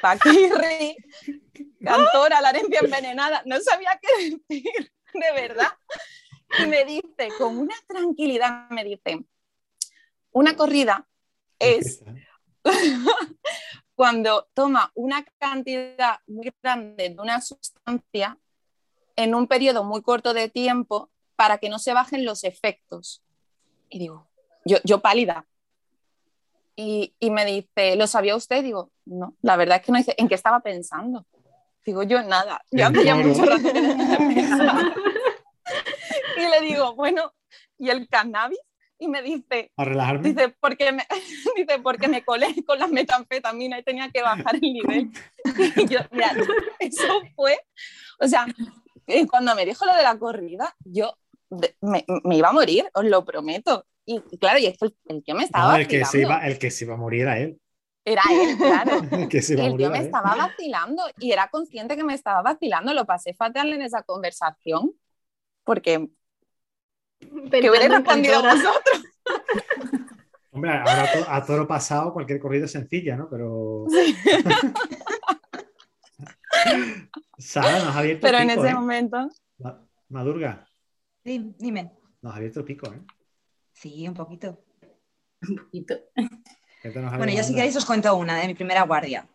paquirri, 0.00 0.96
cantora, 1.84 2.40
la 2.40 2.50
herencia 2.50 2.80
envenenada. 2.80 3.42
No 3.46 3.60
sabía 3.60 3.98
qué 4.00 4.30
decir, 4.30 4.92
de 5.14 5.32
verdad. 5.32 5.72
Y 6.58 6.66
me 6.66 6.84
dice, 6.84 7.28
con 7.38 7.58
una 7.58 7.74
tranquilidad, 7.86 8.68
me 8.70 8.84
dice, 8.84 9.24
una 10.32 10.56
corrida 10.56 11.06
es 11.58 12.02
cuando 13.94 14.48
toma 14.54 14.90
una 14.94 15.24
cantidad 15.38 16.20
muy 16.26 16.52
grande 16.62 17.10
de 17.10 17.20
una 17.20 17.40
sustancia 17.40 18.38
en 19.16 19.34
un 19.34 19.46
periodo 19.46 19.84
muy 19.84 20.02
corto 20.02 20.34
de 20.34 20.48
tiempo 20.48 21.10
para 21.36 21.58
que 21.58 21.68
no 21.68 21.78
se 21.78 21.92
bajen 21.92 22.24
los 22.24 22.44
efectos. 22.44 23.22
Y 23.88 23.98
digo, 23.98 24.28
yo, 24.64 24.78
yo 24.84 25.00
pálida. 25.00 25.46
Y, 26.76 27.14
y 27.20 27.30
me 27.30 27.44
dice, 27.44 27.96
¿lo 27.96 28.06
sabía 28.06 28.36
usted? 28.36 28.62
Digo, 28.62 28.90
no, 29.04 29.36
la 29.42 29.56
verdad 29.56 29.78
es 29.78 29.86
que 29.86 29.92
no 29.92 29.98
dice, 29.98 30.14
¿en 30.16 30.28
qué 30.28 30.34
estaba 30.34 30.60
pensando? 30.60 31.26
Digo, 31.84 32.02
yo 32.04 32.22
nada, 32.22 32.62
yo 32.70 32.90
ya 32.90 33.14
mucho 33.16 33.44
rato. 33.44 33.68
Y 36.36 36.40
le 36.48 36.60
digo, 36.66 36.94
bueno, 36.94 37.32
¿y 37.78 37.90
el 37.90 38.08
cannabis? 38.08 38.58
Y 38.98 39.08
me 39.08 39.20
dice, 39.20 39.72
A 39.76 39.84
relajarme. 39.84 40.28
Dice, 40.28 40.54
porque 40.60 40.92
me, 40.92 41.04
dice, 41.56 41.80
porque 41.80 42.06
me 42.06 42.24
colé 42.24 42.54
con 42.64 42.78
las 42.78 42.90
metanfetaminas 42.90 43.80
y 43.80 43.82
tenía 43.82 44.10
que 44.10 44.22
bajar 44.22 44.54
el 44.54 44.60
nivel. 44.60 45.10
Y 45.76 45.88
yo, 45.88 45.98
mira, 46.12 46.32
eso 46.78 47.20
fue, 47.34 47.58
o 48.20 48.28
sea, 48.28 48.46
eh, 49.12 49.26
cuando 49.28 49.54
me 49.54 49.64
dijo 49.66 49.84
lo 49.86 49.94
de 49.96 50.02
la 50.02 50.18
corrida, 50.18 50.74
yo 50.84 51.14
me, 51.80 52.04
me 52.24 52.36
iba 52.36 52.48
a 52.50 52.52
morir, 52.52 52.84
os 52.94 53.04
lo 53.04 53.24
prometo. 53.24 53.86
Y 54.04 54.20
claro, 54.38 54.58
y 54.58 54.66
esto, 54.66 54.86
el 55.06 55.22
tío 55.22 55.34
me 55.34 55.44
estaba 55.44 55.72
No, 55.72 55.76
el, 55.76 55.86
que 55.88 56.04
se 56.04 56.04
vacilando. 56.04 56.18
iba, 56.20 56.46
el 56.46 56.58
que 56.58 56.70
se 56.70 56.84
iba 56.84 56.94
a 56.94 56.96
morir 56.96 57.22
era 57.22 57.38
él. 57.38 57.60
Era 58.04 58.22
él, 58.32 58.56
claro. 58.58 59.00
El 59.12 59.28
que 59.28 59.42
se 59.42 59.52
Y 59.54 59.56
iba 59.56 59.64
a 59.64 59.66
el 59.66 59.72
morir 59.72 59.76
tío 59.76 59.90
me 59.90 59.98
estaba 60.00 60.34
vacilando 60.36 61.02
y 61.18 61.32
era 61.32 61.48
consciente 61.48 61.96
que 61.96 62.04
me 62.04 62.14
estaba 62.14 62.42
vacilando. 62.42 62.94
Lo 62.94 63.06
pasé 63.06 63.34
fatal 63.34 63.72
en 63.72 63.82
esa 63.82 64.02
conversación 64.02 64.92
porque 65.64 66.08
que 67.60 67.70
hubiera 67.70 67.88
respondido 67.88 68.36
a 68.38 68.42
vosotros. 68.54 69.02
Hombre, 70.50 70.70
ahora 70.70 71.04
a, 71.04 71.12
to- 71.12 71.30
a 71.30 71.44
toro 71.46 71.66
pasado 71.66 72.12
cualquier 72.12 72.38
corrida 72.40 72.66
es 72.66 72.72
sencilla, 72.72 73.16
¿no? 73.16 73.28
Pero. 73.30 73.86
Sara, 77.38 77.84
nos 77.84 77.94
ha 77.94 77.98
abierto 77.98 78.20
Pero 78.26 78.38
el 78.38 78.44
en 78.44 78.50
ese 78.58 78.68
¿eh? 78.68 78.74
momento, 78.74 79.28
Ma- 79.58 79.86
Madurga, 80.08 80.66
Sí, 81.24 81.54
dime. 81.58 81.92
nos 82.20 82.32
ha 82.32 82.36
abierto 82.36 82.60
el 82.60 82.66
pico, 82.66 82.92
¿eh? 82.92 83.00
Sí, 83.72 84.06
un 84.08 84.14
poquito. 84.14 84.62
Un 85.48 85.56
poquito. 85.56 85.94
¿Qué 86.82 86.90
te 86.90 87.00
nos 87.00 87.12
ha 87.12 87.16
Bueno, 87.16 87.32
yo 87.32 87.42
si 87.42 87.54
queréis 87.54 87.76
os 87.76 87.84
cuento 87.84 88.14
una 88.16 88.36
de 88.38 88.46
mi 88.48 88.54
primera 88.54 88.82
guardia. 88.82 89.26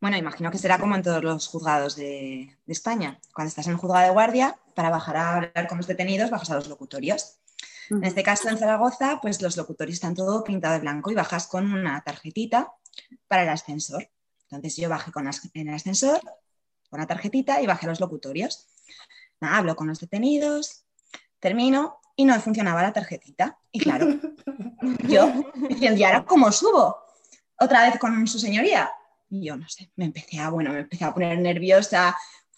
Bueno, 0.00 0.16
imagino 0.16 0.50
que 0.50 0.56
será 0.58 0.78
como 0.78 0.94
en 0.94 1.02
todos 1.02 1.22
los 1.22 1.46
juzgados 1.48 1.96
de, 1.96 2.56
de 2.64 2.72
España. 2.72 3.20
Cuando 3.34 3.48
estás 3.48 3.66
en 3.66 3.72
el 3.72 3.78
juzgado 3.78 4.06
de 4.06 4.12
guardia, 4.12 4.56
para 4.74 4.88
bajar 4.88 5.16
a 5.16 5.34
hablar 5.36 5.66
con 5.68 5.76
los 5.78 5.86
detenidos, 5.86 6.30
bajas 6.30 6.50
a 6.50 6.54
los 6.54 6.68
locutorios. 6.68 7.38
En 7.90 8.04
este 8.04 8.22
caso, 8.22 8.48
en 8.48 8.56
Zaragoza, 8.56 9.18
pues 9.20 9.42
los 9.42 9.56
locutorios 9.56 9.94
están 9.94 10.14
todo 10.14 10.44
pintado 10.44 10.74
de 10.74 10.80
blanco 10.80 11.10
y 11.10 11.14
bajas 11.14 11.46
con 11.48 11.70
una 11.72 12.00
tarjetita 12.02 12.72
para 13.28 13.42
el 13.42 13.48
ascensor. 13.48 14.08
Entonces 14.50 14.76
yo 14.76 14.88
bajé 14.88 15.12
con 15.12 15.26
as- 15.28 15.48
en 15.54 15.68
el 15.68 15.74
ascensor 15.74 16.20
con 16.88 16.98
la 17.00 17.06
tarjetita 17.06 17.62
y 17.62 17.66
bajé 17.66 17.86
los 17.86 18.00
locutorios. 18.00 18.66
Nada, 19.40 19.58
hablo 19.58 19.76
con 19.76 19.86
los 19.86 20.00
detenidos, 20.00 20.84
termino 21.38 22.00
y 22.16 22.24
no 22.24 22.38
funcionaba 22.40 22.82
la 22.82 22.92
tarjetita. 22.92 23.58
Y 23.70 23.78
claro, 23.78 24.06
yo 25.08 25.32
diciendo, 25.68 26.00
¿y 26.00 26.04
ahora 26.04 26.24
cómo 26.24 26.50
subo? 26.50 26.96
Otra 27.58 27.88
vez 27.88 27.98
con 27.98 28.26
su 28.26 28.38
señoría. 28.38 28.90
Y 29.28 29.44
yo 29.44 29.56
no 29.56 29.68
sé, 29.68 29.90
me 29.96 30.06
empecé 30.06 30.40
a, 30.40 30.50
bueno, 30.50 30.72
me 30.72 30.80
empecé 30.80 31.04
a 31.04 31.14
poner 31.14 31.38
nerviosa, 31.38 32.16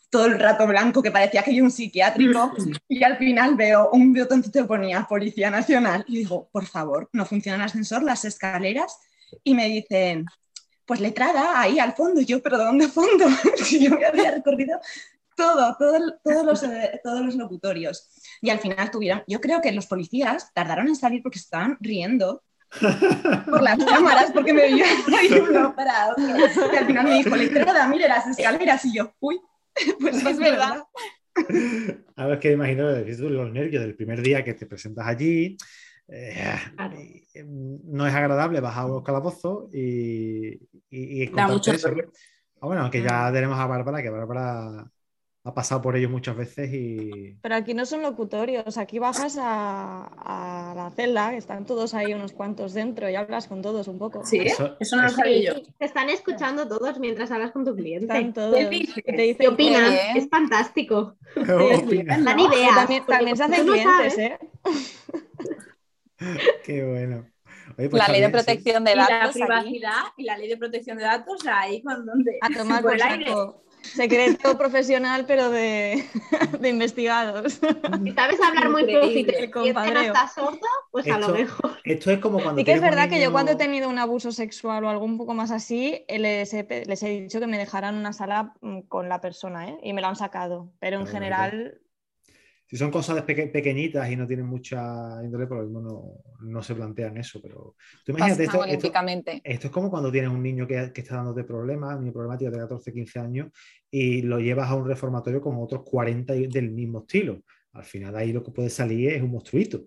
todo 0.09 0.26
el 0.26 0.38
rato 0.38 0.66
blanco 0.66 1.02
que 1.02 1.11
parecía 1.11 1.42
que 1.42 1.50
había 1.50 1.62
un 1.62 1.70
psiquiátrico 1.70 2.52
y 2.88 3.02
al 3.02 3.18
final 3.18 3.55
veo 3.57 3.90
un 3.92 4.12
botoncito 4.14 4.61
que 4.61 4.64
ponía 4.66 5.07
Policía 5.09 5.50
Nacional 5.50 6.05
y 6.09 6.18
digo, 6.18 6.48
por 6.50 6.66
favor, 6.66 7.09
no 7.12 7.26
funciona 7.26 7.57
el 7.57 7.62
ascensor, 7.62 8.02
las 8.02 8.24
escaleras 8.24 8.98
y 9.44 9.55
me 9.55 9.68
dicen, 9.68 10.26
pues 10.87 11.01
letrada 11.01 11.61
ahí 11.61 11.79
al 11.79 11.95
fondo. 11.95 12.21
Y 12.21 12.27
yo, 12.27 12.42
pero 12.42 12.59
¿de 12.59 12.64
dónde 12.64 12.88
fondo? 12.88 13.27
yo 13.81 13.90
me 13.99 14.07
había 14.07 14.31
recorrido 14.33 14.81
todo, 15.37 15.77
todo, 15.79 16.18
todos, 16.23 16.45
los, 16.45 16.62
eh, 16.62 17.01
todos 17.03 17.25
los 17.25 17.35
locutorios. 17.37 18.11
Y 18.40 18.51
al 18.51 18.59
final 18.59 18.90
tuvieron, 18.90 19.23
yo 19.27 19.40
creo 19.40 19.61
que 19.61 19.73
los 19.73 19.87
policías 19.87 20.53
tardaron 20.53 20.88
en 20.88 20.97
salir 20.97 21.23
porque 21.23 21.38
estaban 21.38 21.77
riendo 21.81 22.42
por 22.81 23.62
las 23.62 23.79
cámaras 23.85 24.31
porque 24.33 24.53
me 24.53 24.62
veían 24.62 24.88
ahí 25.18 25.33
uno 25.33 25.75
para 25.75 26.11
otro. 26.11 26.25
Y 26.25 26.77
al 26.77 26.87
final 26.87 27.05
me 27.05 27.14
dijo, 27.14 27.37
letrada, 27.37 27.88
mire 27.88 28.09
las 28.09 28.27
escaleras. 28.27 28.85
Y 28.85 28.95
yo, 28.95 29.14
uy, 29.21 29.40
pues 30.01 30.25
es 30.25 30.38
verdad. 30.38 30.85
A 32.16 32.27
ver, 32.27 32.38
que 32.38 32.53
imagino 32.53 32.90
los 32.90 33.53
nervios 33.53 33.83
del 33.83 33.97
primer 33.97 34.21
día 34.21 34.45
que 34.45 34.55
te 34.55 34.66
presentas 34.66 35.07
allí. 35.07 35.57
Eh, 36.14 36.55
no 37.85 38.07
es 38.07 38.14
agradable 38.14 38.61
bajar 38.61 38.87
los 38.87 39.03
calabozos 39.03 39.75
y, 39.75 40.61
y, 40.90 41.27
Da 41.31 41.48
mucho 41.48 41.72
eso. 41.72 41.88
Ah, 42.61 42.66
bueno, 42.66 42.90
que 42.90 43.03
ya 43.03 43.33
tenemos 43.33 43.59
a 43.59 43.66
Bárbara, 43.66 44.03
que 44.03 44.11
Bárbara 44.11 44.87
ha 45.44 45.55
pasado 45.55 45.83
por 45.83 45.96
ello 45.96 46.09
muchas 46.09 46.37
veces 46.37 46.70
y... 46.72 47.37
Pero 47.42 47.55
aquí 47.57 47.75
no 47.75 47.85
son 47.85 48.03
locutorios, 48.03 48.79
aquí 48.79 49.01
bajas 49.01 49.37
a, 49.40 50.05
a 50.05 50.75
la 50.77 50.90
celda, 50.90 51.35
están 51.35 51.64
todos 51.66 51.94
ahí 51.94 52.14
unos 52.14 52.33
cuantos 52.33 52.75
dentro 52.75 53.11
y 53.11 53.16
hablas 53.16 53.48
con 53.48 53.61
todos 53.62 53.88
un 53.88 53.98
poco. 53.98 54.25
Sí, 54.25 54.38
Eso- 54.38 54.77
eso, 54.79 54.96
no 54.96 55.03
lo 55.03 55.09
sabía 55.09 55.55
yo. 55.55 55.62
Te 55.79 55.85
están 55.87 56.11
escuchando 56.11 56.68
todos 56.68 57.01
mientras 57.01 57.33
hablas 57.33 57.51
con 57.51 57.64
tu 57.64 57.75
cliente. 57.75 58.05
Están 58.07 58.33
todos. 58.33 58.55
¿Qué 58.55 58.68
dices? 58.68 58.94
Te 58.94 59.03
¿Qué 59.16 59.22
dicen 59.22 59.48
opinan? 59.48 59.92
Es 60.14 60.29
fantástico. 60.29 61.16
Dan 61.35 62.38
ideas. 62.38 62.75
También, 62.77 63.05
también 63.07 63.37
se 63.37 63.42
hacen 63.42 63.66
no 63.66 63.72
clientes, 63.72 64.18
¿eh? 64.18 64.38
Qué 66.64 66.85
bueno. 66.85 67.26
Oye, 67.78 67.88
pues 67.88 68.02
La 68.06 68.08
ley 68.12 68.20
de 68.20 68.26
sí. 68.26 68.32
protección 68.32 68.85
de 68.85 68.92
Y 68.92 68.96
la 68.96 69.06
datos. 69.08 69.30
aquí. 69.30 69.40
privacidad 69.40 70.02
y 70.16 70.24
la 70.24 70.37
ley 70.38 70.48
de 70.48 70.56
protección 70.56 70.98
de 70.98 71.04
datos 71.04 71.46
ahí 71.46 71.82
con 71.82 72.04
donde 72.04 72.38
A 72.40 72.48
tomar 72.58 72.82
por 72.82 72.94
el 72.94 73.02
aire. 73.02 73.26
saco. 73.26 73.58
Secreto 73.82 74.56
profesional, 74.58 75.24
pero 75.26 75.50
de, 75.50 76.04
de 76.61 76.68
investigados. 76.68 77.54
Si 78.04 78.12
sabes 78.12 78.40
hablar 78.40 78.70
muy 78.70 78.82
Increíble, 78.82 79.48
flojo 79.50 79.66
y 79.66 79.70
estás 80.06 80.35
sordo, 80.35 80.61
pues 80.92 81.04
a 81.08 81.18
lo 81.18 81.26
Esto- 81.26 81.32
mejor. 81.35 81.70
Esto 81.85 82.11
es 82.12 82.18
como 82.20 82.40
cuando 82.40 82.61
Sí 82.61 82.64
que 82.64 82.72
es 82.74 82.80
verdad 82.80 83.08
que 83.08 83.20
yo 83.20 83.32
cuando 83.32 83.52
he 83.52 83.56
tenido 83.56 83.88
un 83.88 83.98
abuso 83.98 84.30
sexual 84.30 84.85
o 84.85 84.88
algo 84.88 85.04
un 85.04 85.18
poco 85.18 85.35
más 85.35 85.50
así, 85.50 86.04
eh, 86.06 86.20
les 86.20 86.54
he, 86.54 86.85
les 86.87 87.02
he 87.02 87.08
dicho 87.22 87.40
que 87.40 87.48
me 87.48 87.58
dejaran 87.58 87.96
una 87.96 88.12
sala 88.12 88.54
mm, 88.61 88.82
con 88.82 89.08
la 89.08 89.20
persona, 89.20 89.68
¿eh? 89.68 89.78
Y 89.82 89.92
me 89.92 90.00
lo 90.00 90.06
han 90.06 90.16
sacado. 90.16 90.72
Pero 90.78 91.00
en 91.00 91.06
general, 91.08 91.80
Si 92.72 92.78
son 92.78 92.90
cosas 92.90 93.20
peque- 93.24 93.48
pequeñitas 93.48 94.11
y 94.11 94.16
no 94.16 94.26
tienen 94.26 94.46
mucha 94.46 95.22
índole, 95.22 95.46
por 95.46 95.58
lo 95.58 95.64
mismo 95.64 95.80
no, 95.82 96.48
no 96.48 96.62
se 96.62 96.74
plantean 96.74 97.18
eso. 97.18 97.38
Pero 97.42 97.76
tú 98.02 98.12
imagínate, 98.12 98.44
esto, 98.44 98.56
esto, 99.44 99.66
es 99.66 99.70
como 99.74 99.90
cuando 99.90 100.11
tienes 100.11 100.30
un 100.30 100.42
niño 100.42 100.66
que, 100.66 100.90
que 100.90 101.02
está 101.02 101.16
dándote 101.16 101.44
problemas, 101.44 101.96
un 101.96 102.04
niño 102.04 102.14
problemático 102.14 102.50
de 102.50 102.56
14, 102.56 102.90
15 102.94 103.18
años, 103.18 103.48
y 103.90 104.22
lo 104.22 104.40
llevas 104.40 104.70
a 104.70 104.74
un 104.74 104.88
reformatorio 104.88 105.42
con 105.42 105.56
otros 105.58 105.82
40 105.85 106.35
y- 106.35 106.46
del 106.46 106.70
mismo 106.70 107.00
estilo. 107.00 107.42
Al 107.74 107.85
final 107.85 108.16
ahí 108.16 108.32
lo 108.32 108.42
que 108.42 108.52
puede 108.52 108.70
salir 108.70 109.11
es 109.11 109.22
un 109.22 109.32
monstruito. 109.32 109.82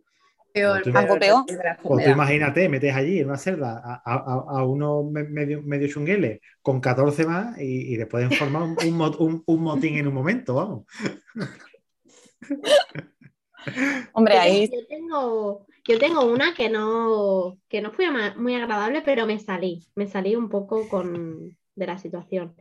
Peor, 0.53 0.83
Tú- 0.83 0.91
Algo 0.95 1.17
peor. 1.19 1.43
Pues 1.81 2.05
tú 2.05 2.11
imagínate, 2.11 2.69
metes 2.69 2.93
allí 2.95 3.19
en 3.19 3.25
una 3.29 3.37
celda 3.39 3.81
a, 3.83 4.01
a, 4.05 4.59
a- 4.59 4.63
unos 4.63 5.11
me- 5.11 5.23
medio, 5.23 5.63
medio 5.63 5.87
chungueles 5.87 6.39
con 6.61 6.79
14 6.79 7.25
más 7.25 7.57
y, 7.59 7.93
y 7.93 7.97
le 7.97 8.05
pueden 8.05 8.29
formar 8.31 8.61
un, 8.61 8.77
un- 9.17 9.43
un 9.43 9.61
motín 9.63 9.97
en 9.97 10.05
un 10.07 10.13
momento, 10.13 10.53
vamos. 10.53 10.85
Hombre, 14.13 14.35
Yo 14.35 14.41
ahí 14.41 14.69
tengo- 14.69 14.75
Yo 14.81 14.87
tengo, 14.87 15.67
yo 15.87 15.99
tengo 15.99 16.25
una 16.25 16.53
que 16.53 16.69
no, 16.69 17.57
que 17.67 17.81
no 17.81 17.91
fue 17.91 18.07
muy 18.37 18.55
agradable, 18.55 19.01
pero 19.01 19.25
me 19.25 19.39
salí, 19.39 19.83
me 19.95 20.07
salí 20.07 20.35
un 20.35 20.49
poco 20.49 20.87
con, 20.87 21.57
de 21.75 21.87
la 21.87 21.97
situación. 21.97 22.55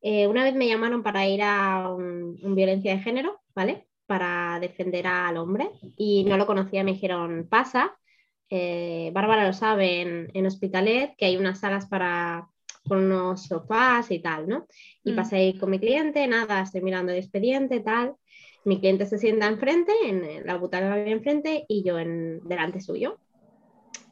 Eh, 0.00 0.26
una 0.26 0.44
vez 0.44 0.54
me 0.54 0.68
llamaron 0.68 1.02
para 1.02 1.26
ir 1.26 1.42
a 1.42 1.92
un, 1.92 2.38
un 2.42 2.54
violencia 2.54 2.92
de 2.94 3.02
género, 3.02 3.40
¿vale? 3.54 3.88
Para 4.06 4.58
defender 4.60 5.06
al 5.06 5.36
hombre 5.36 5.70
y 5.96 6.24
no 6.24 6.36
lo 6.36 6.46
conocía, 6.46 6.84
me 6.84 6.92
dijeron, 6.92 7.46
pasa, 7.50 7.98
eh, 8.48 9.10
Bárbara 9.12 9.46
lo 9.46 9.52
sabe 9.52 10.00
en, 10.02 10.30
en 10.32 10.46
Hospitalet, 10.46 11.14
que 11.16 11.26
hay 11.26 11.36
unas 11.36 11.60
salas 11.60 11.86
para 11.86 12.48
con 12.86 13.04
unos 13.04 13.44
sofás 13.44 14.10
y 14.10 14.20
tal, 14.20 14.48
¿no? 14.48 14.66
Y 15.04 15.12
Mm. 15.12 15.16
pasé 15.16 15.36
ahí 15.36 15.58
con 15.58 15.68
mi 15.70 15.78
cliente, 15.78 16.26
nada, 16.26 16.62
estoy 16.62 16.80
mirando 16.80 17.12
el 17.12 17.18
expediente, 17.18 17.80
tal. 17.80 18.14
Mi 18.64 18.80
cliente 18.80 19.06
se 19.06 19.18
sienta 19.18 19.46
enfrente, 19.46 19.92
en 20.04 20.24
en 20.24 20.46
la 20.46 20.56
butaca 20.56 20.92
había 20.92 21.12
enfrente, 21.12 21.64
y 21.68 21.84
yo 21.84 21.98
en, 21.98 22.40
delante 22.46 22.80
suyo. 22.80 23.18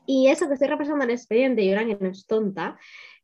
Y 0.07 0.29
eso 0.29 0.47
que 0.47 0.55
estoy 0.55 0.69
repasando 0.69 1.05
el 1.05 1.11
expediente, 1.11 1.63
y 1.63 1.71
ahora 1.71 1.87
que 1.87 1.99
no 2.01 2.09
es 2.09 2.27
tonta, 2.27 2.79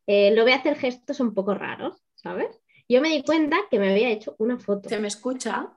eh, 0.06 0.34
lo 0.34 0.42
voy 0.42 0.52
a 0.52 0.56
hacer 0.56 0.76
gestos 0.76 1.20
un 1.20 1.32
poco 1.34 1.54
raros, 1.54 2.02
¿sabes? 2.14 2.60
Yo 2.88 3.00
me 3.00 3.08
di 3.08 3.22
cuenta 3.22 3.56
que 3.70 3.78
me 3.78 3.90
había 3.90 4.10
hecho 4.10 4.34
una 4.38 4.58
foto. 4.58 4.88
¿Se 4.88 4.98
me 4.98 5.08
escucha? 5.08 5.72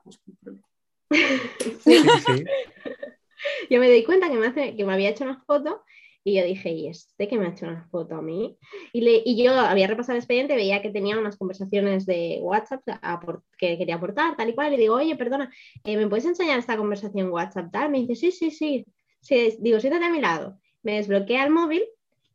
Sí, 1.11 2.03
sí. 2.25 2.43
Yo 3.69 3.79
me 3.79 3.89
di 3.89 4.03
cuenta 4.03 4.29
que 4.29 4.37
me, 4.37 4.47
hace, 4.47 4.75
que 4.75 4.85
me 4.85 4.93
había 4.93 5.09
hecho 5.09 5.23
una 5.23 5.43
foto 5.45 5.83
y 6.25 6.35
yo 6.37 6.43
dije, 6.45 6.71
¿y 6.71 6.87
este 6.89 7.27
que 7.29 7.37
me 7.39 7.47
ha 7.47 7.49
hecho 7.51 7.67
una 7.67 7.87
foto 7.89 8.15
a 8.15 8.21
mí? 8.23 8.57
Y, 8.93 9.01
le, 9.01 9.21
y 9.25 9.43
yo 9.43 9.53
había 9.53 9.87
repasado 9.87 10.13
el 10.15 10.19
expediente, 10.19 10.55
veía 10.55 10.81
que 10.81 10.89
tenía 10.91 11.19
unas 11.19 11.37
conversaciones 11.37 12.05
de 12.07 12.39
WhatsApp 12.41 12.81
a 13.01 13.19
por- 13.21 13.43
que 13.59 13.77
quería 13.77 13.95
aportar, 13.95 14.35
tal 14.37 14.49
y 14.49 14.55
cual, 14.55 14.69
y 14.73 14.77
le 14.77 14.83
digo, 14.83 14.95
oye, 14.95 15.15
perdona, 15.15 15.53
eh, 15.85 15.97
¿me 15.97 16.07
puedes 16.09 16.25
enseñar 16.25 16.59
esta 16.59 16.77
conversación 16.77 17.29
WhatsApp? 17.31 17.71
Tal? 17.71 17.91
Me 17.91 17.99
dice, 17.99 18.15
sí, 18.15 18.31
sí, 18.31 18.51
sí. 18.51 18.85
sí. 19.21 19.57
Digo, 19.61 19.79
siéntate 19.79 20.05
a 20.05 20.11
mi 20.11 20.21
lado. 20.21 20.59
Me 20.83 20.97
desbloquea 20.97 21.45
el 21.45 21.51
móvil 21.51 21.83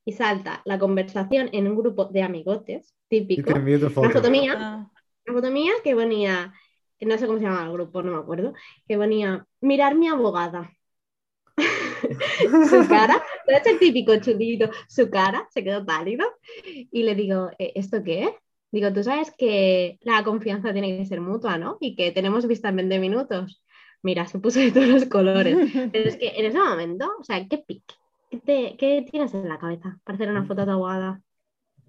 y 0.04 0.12
salta 0.12 0.62
la 0.64 0.78
conversación 0.78 1.50
en 1.52 1.66
un 1.68 1.76
grupo 1.76 2.06
de 2.06 2.22
amigotes, 2.22 2.94
Y 3.34 3.42
típico. 3.42 3.52
te 3.52 3.52
envío 3.52 3.80
tu 3.80 3.90
Una 4.00 4.10
foto. 4.10 4.12
foto 4.12 4.30
mía 4.30 4.56
ah, 4.58 4.90
una 5.26 5.36
foto 5.36 5.50
mía 5.52 5.72
que 5.84 5.94
ponía, 5.94 6.52
no 7.00 7.18
sé 7.18 7.26
cómo 7.26 7.38
se 7.38 7.44
llamaba 7.44 7.66
el 7.66 7.72
grupo, 7.72 8.02
no 8.02 8.12
me 8.12 8.18
acuerdo, 8.18 8.54
que 8.88 8.96
ponía, 8.96 9.46
mirar 9.60 9.94
mi 9.96 10.08
abogada. 10.08 10.70
su 12.70 12.88
cara, 12.88 13.22
es 13.46 13.66
el 13.66 13.78
típico 13.78 14.16
chulito, 14.16 14.70
su 14.88 15.10
cara 15.10 15.46
se 15.50 15.62
quedó 15.64 15.84
pálido 15.84 16.26
y 16.90 17.02
le 17.02 17.14
digo, 17.14 17.50
"¿Eh, 17.58 17.72
¿esto 17.74 18.02
qué 18.04 18.24
es? 18.24 18.30
Digo, 18.72 18.92
tú 18.92 19.02
sabes 19.02 19.32
que 19.36 19.98
la 20.02 20.22
confianza 20.24 20.72
tiene 20.72 20.96
que 20.96 21.06
ser 21.06 21.20
mutua, 21.20 21.58
¿no? 21.58 21.76
Y 21.80 21.96
que 21.96 22.12
tenemos 22.12 22.46
vista 22.46 22.68
en 22.68 22.76
20 22.76 22.98
minutos. 23.00 23.62
Mira, 24.02 24.26
se 24.26 24.38
puso 24.38 24.60
de 24.60 24.70
todos 24.72 24.86
los 24.88 25.04
colores. 25.06 25.56
Pero 25.92 26.08
es 26.08 26.16
que 26.16 26.28
en 26.36 26.46
ese 26.46 26.58
momento, 26.58 27.10
o 27.20 27.24
sea, 27.24 27.46
¿qué 27.48 27.58
pic? 27.58 27.82
¿Qué, 28.30 28.38
te- 28.38 28.76
qué 28.78 29.04
tienes 29.10 29.34
en 29.34 29.48
la 29.48 29.58
cabeza 29.58 29.98
para 30.04 30.16
hacer 30.16 30.30
una 30.30 30.44
foto 30.44 30.62
a 30.62 30.64
tu 30.66 30.70
abogada? 30.70 31.20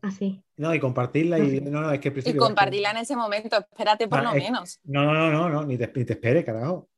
Así. 0.02 0.42
No, 0.58 0.74
y 0.74 0.80
compartirla 0.80 1.38
y 1.40 1.62
no, 1.62 1.82
no, 1.82 1.92
es 1.92 2.00
que 2.00 2.12
y 2.24 2.36
compartirla 2.36 2.92
en 2.92 2.98
ese 2.98 3.16
momento, 3.16 3.58
espérate 3.58 4.08
por 4.08 4.20
Ah, 4.20 4.24
lo 4.24 4.30
es- 4.32 4.44
menos. 4.44 4.80
No, 4.84 5.06
no, 5.06 5.14
no, 5.14 5.32
no, 5.32 5.50
no, 5.50 5.64
ni 5.66 5.78
te, 5.78 5.92
ni 5.96 6.06
te 6.06 6.14
espere, 6.14 6.44
carajo. 6.44 6.90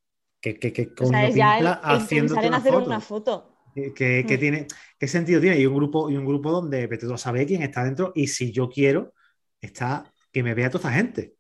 Que, 0.44 0.60
que, 0.60 0.74
que 0.74 0.82
o 0.84 0.94
coño 0.94 1.10
sea, 1.12 1.28
es 1.28 1.36
ya 1.36 1.58
el, 1.58 1.64
pimpla 1.64 1.82
el 1.86 1.96
haciéndote 2.02 2.42
pensar 2.42 2.44
en 2.44 2.48
una 2.50 2.58
hacer 2.58 2.74
foto. 2.74 2.86
una 2.88 3.00
foto. 3.00 3.50
¿Qué, 3.74 4.24
Mm. 4.26 4.40
tiene, 4.40 4.68
¿Qué 5.00 5.08
sentido 5.08 5.40
tiene? 5.40 5.58
Y 5.58 5.66
un 5.66 5.74
grupo, 5.74 6.10
y 6.10 6.18
un 6.18 6.26
grupo 6.26 6.52
donde 6.52 6.88
a 7.14 7.18
saber 7.18 7.48
quién 7.48 7.64
está 7.64 7.84
dentro 7.86 8.12
y 8.14 8.28
si 8.28 8.52
yo 8.52 8.70
quiero, 8.70 9.14
está 9.62 10.04
que 10.34 10.44
me 10.44 10.54
vea 10.54 10.70
toda 10.70 10.90
esta 10.90 10.98
gente. 11.02 11.36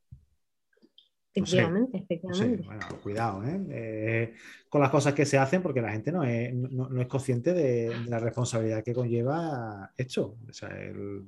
No 1.35 1.45
sé. 1.45 1.57
Efectivamente, 1.57 1.97
No 2.23 2.33
sé, 2.33 2.45
efectivamente. 2.45 2.63
bueno, 2.65 2.87
cuidado, 3.01 3.43
¿eh? 3.43 3.61
Eh, 3.71 4.33
con 4.69 4.79
las 4.81 4.89
cosas 4.89 5.13
que 5.13 5.25
se 5.25 5.37
hacen 5.37 5.61
porque 5.61 5.81
la 5.81 5.91
gente 5.91 6.11
no 6.11 6.23
es, 6.23 6.53
no, 6.53 6.87
no 6.89 7.01
es 7.01 7.07
consciente 7.07 7.53
de, 7.53 7.89
de 7.89 8.09
la 8.09 8.19
responsabilidad 8.19 8.83
que 8.83 8.93
conlleva 8.93 9.91
esto. 9.97 10.37
O 10.49 10.53
sea, 10.53 10.69
el- 10.69 11.23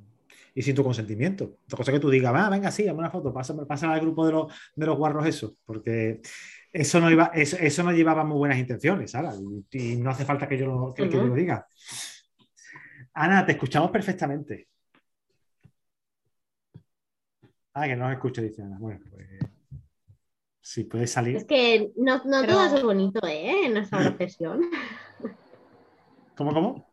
y 0.58 0.62
sin 0.62 0.74
tu 0.76 0.84
consentimiento. 0.84 1.58
Otra 1.66 1.76
cosa 1.78 1.92
que 1.92 2.00
tú 2.00 2.10
digas, 2.10 2.34
va, 2.34 2.50
venga, 2.50 2.72
sí, 2.72 2.84
dame 2.84 3.00
una 3.00 3.10
foto, 3.12 3.34
pásame, 3.34 3.94
al 3.94 4.00
grupo 4.00 4.26
de 4.26 4.32
los, 4.32 4.54
de 4.76 4.86
los 4.86 4.96
guarros 4.98 5.26
eso, 5.28 5.58
porque 5.66 6.22
eso 6.78 7.00
no, 7.00 7.10
iba, 7.10 7.32
eso, 7.34 7.56
eso 7.58 7.84
no 7.84 7.92
llevaba 7.94 8.24
muy 8.26 8.38
buenas 8.38 8.58
intenciones, 8.58 9.12
Sara, 9.12 9.34
y, 9.72 9.94
y 9.94 9.96
no 9.98 10.10
hace 10.10 10.26
falta 10.26 10.48
que 10.48 10.58
yo 10.58 10.66
lo, 10.68 10.94
que, 10.94 11.04
que 11.04 11.10
yo 11.10 11.20
Ujú. 11.20 11.28
lo 11.30 11.36
diga. 11.36 11.68
Ana, 13.14 13.46
te 13.46 13.54
escuchamos 13.54 13.92
perfectamente. 13.92 14.68
Ah, 17.74 17.88
que 17.88 17.96
no 17.96 18.06
nos 18.06 18.14
escucha, 18.14 18.42
dice 18.42 18.62
Ana. 18.62 18.78
Bueno, 18.80 19.00
pues 19.10 19.28
si 20.62 20.84
puedes 20.84 21.12
salir. 21.12 21.38
Es 21.38 21.46
que 21.46 21.92
no, 21.96 22.18
no 22.26 22.42
Pero- 22.42 22.54
todo 22.54 22.76
es 22.78 22.84
bonito, 22.84 23.26
¿eh? 23.28 23.66
En 23.68 23.74
nuestra 23.76 24.00
profesión. 24.00 24.62
¿Cómo, 26.36 26.54
cómo? 26.54 26.90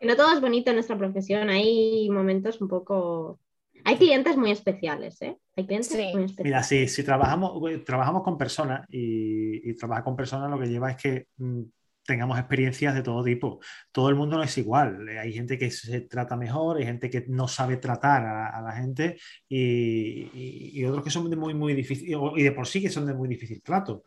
Que 0.00 0.06
no 0.06 0.16
todo 0.16 0.32
es 0.32 0.40
bonito 0.40 0.70
en 0.70 0.76
nuestra 0.76 0.98
profesión. 0.98 1.48
Hay 1.50 2.08
momentos 2.10 2.60
un 2.60 2.68
poco 2.68 3.38
Hay 3.84 3.96
clientes 3.96 4.36
muy 4.36 4.50
especiales, 4.50 5.20
¿eh? 5.22 5.36
Hay 5.56 5.66
clientes 5.66 5.92
Sí. 5.92 6.10
muy 6.14 6.24
especiales. 6.24 6.44
Mira, 6.44 6.62
si, 6.62 6.88
si 6.88 7.02
trabajamos, 7.04 7.52
trabajamos 7.84 8.22
con 8.22 8.38
personas 8.38 8.86
y, 8.88 9.70
y 9.70 9.74
trabajar 9.76 10.04
con 10.04 10.16
personas 10.16 10.50
lo 10.50 10.58
que 10.58 10.66
lleva 10.68 10.90
es 10.90 10.96
que 10.96 11.26
mm, 11.36 11.62
tengamos 12.06 12.38
experiencias 12.38 12.94
de 12.94 13.02
todo 13.02 13.22
tipo. 13.24 13.60
Todo 13.92 14.08
el 14.08 14.14
mundo 14.14 14.36
no 14.36 14.42
es 14.42 14.56
igual. 14.58 15.08
Eh, 15.08 15.18
Hay 15.18 15.32
gente 15.32 15.56
que 15.58 15.70
se 15.70 16.02
trata 16.02 16.36
mejor, 16.36 16.78
hay 16.78 16.84
gente 16.86 17.08
que 17.10 17.24
no 17.28 17.46
sabe 17.48 17.76
tratar 17.76 18.24
a, 18.26 18.48
a 18.58 18.62
la 18.62 18.72
gente 18.72 19.16
y, 19.48 20.28
y- 20.34 20.70
y 20.74 20.84
otros 20.84 21.04
que 21.04 21.10
son 21.10 21.28
de 21.30 21.36
muy, 21.36 21.54
muy 21.54 21.74
difícil, 21.74 22.16
y 22.36 22.42
de 22.42 22.52
por 22.52 22.66
sí 22.66 22.80
que 22.82 22.90
son 22.90 23.06
de 23.06 23.14
muy 23.14 23.28
difícil 23.28 23.62
trato. 23.62 24.02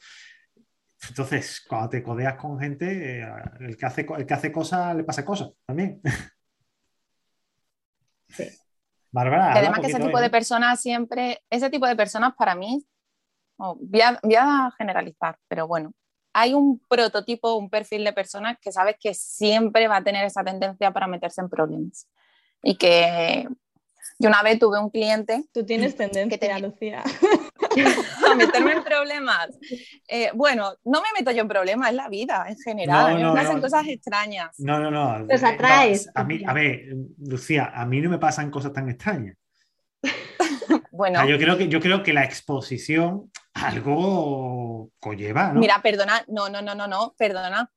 Entonces, 1.10 1.64
cuando 1.68 1.90
te 1.90 2.02
codeas 2.04 2.36
con 2.36 2.60
gente, 2.60 3.20
eh, 3.22 3.28
el 3.62 3.78
que 3.78 3.86
hace, 3.86 4.06
el 4.18 4.26
que 4.26 4.34
hace 4.34 4.52
cosas 4.52 4.96
le 4.96 5.04
pasa 5.04 5.24
cosas 5.24 5.52
también. 5.66 6.02
Sí. 8.30 8.44
Bárbara, 9.12 9.54
además 9.54 9.80
que 9.80 9.88
ese 9.88 10.00
tipo 10.00 10.18
hoy, 10.18 10.24
de 10.24 10.30
personas 10.30 10.80
siempre, 10.82 11.42
ese 11.50 11.70
tipo 11.70 11.88
de 11.88 11.96
personas 11.96 12.34
para 12.36 12.56
mí, 12.56 12.86
oh, 13.58 13.78
voy, 13.80 14.02
a, 14.02 14.20
voy 14.22 14.36
a 14.36 14.72
generalizar, 14.78 15.38
pero 15.48 15.68
bueno, 15.68 15.94
hay 16.34 16.54
un 16.54 16.80
prototipo, 16.88 17.56
un 17.56 17.70
perfil 17.70 18.04
de 18.04 18.14
personas 18.14 18.58
que 18.62 18.72
sabes 18.72 18.96
que 19.00 19.14
siempre 19.14 19.88
va 19.88 19.98
a 19.98 20.04
tener 20.04 20.26
esa 20.26 20.44
tendencia 20.44 20.92
para 20.92 21.08
meterse 21.08 21.42
en 21.42 21.50
problemas. 21.50 22.08
Y 22.62 22.76
que 22.78 23.48
yo 24.20 24.30
una 24.30 24.44
vez 24.44 24.60
tuve 24.60 24.80
un 24.80 24.90
cliente 24.90 25.46
Tú 25.54 25.66
tienes 25.66 25.96
tendencia, 25.96 26.38
tenía- 26.40 26.60
Lucía. 26.60 27.04
a 28.32 28.36
meterme 28.36 28.74
en 28.74 28.84
problemas. 28.84 29.50
Eh, 30.08 30.32
bueno, 30.34 30.74
no 30.86 31.02
me 31.02 31.08
meto 31.18 31.32
yo 31.32 31.42
en 31.42 31.48
problemas, 31.48 31.90
es 31.90 31.96
la 31.96 32.10
vida 32.10 32.46
en 32.48 32.58
general. 32.58 33.02
No, 33.02 33.08
a 33.08 33.16
mí 33.16 33.22
no, 33.24 33.34
me 33.34 33.42
pasan 33.42 33.56
no. 33.58 33.62
cosas 33.62 33.88
extrañas. 33.88 34.56
No, 34.60 34.80
no, 34.80 34.92
no. 34.92 35.20
Los 35.20 35.42
eh, 35.44 35.46
atraes. 35.46 36.06
no, 36.08 36.22
a 36.22 36.24
mí, 36.24 36.42
a 36.46 36.54
ver, 36.54 36.82
Lucía, 37.20 37.72
a 37.74 37.86
mí 37.86 38.02
no 38.02 38.10
me 38.10 38.20
pasan 38.20 38.50
cosas 38.52 38.74
tan 38.74 38.90
extrañas. 38.90 39.36
Bueno, 40.92 41.20
sea, 41.20 41.30
yo 41.30 41.38
creo 41.38 41.58
que, 41.60 41.68
yo 41.68 41.80
creo 41.80 42.02
que 42.02 42.12
la 42.12 42.24
exposición 42.24 43.32
algo 43.54 44.90
conlleva, 45.00 45.54
¿no? 45.54 45.60
mira, 45.60 45.80
perdona, 45.84 46.24
no, 46.28 46.50
no, 46.50 46.62
no, 46.64 46.74
no, 46.74 46.88
no, 46.88 47.14
perdona. 47.16 47.70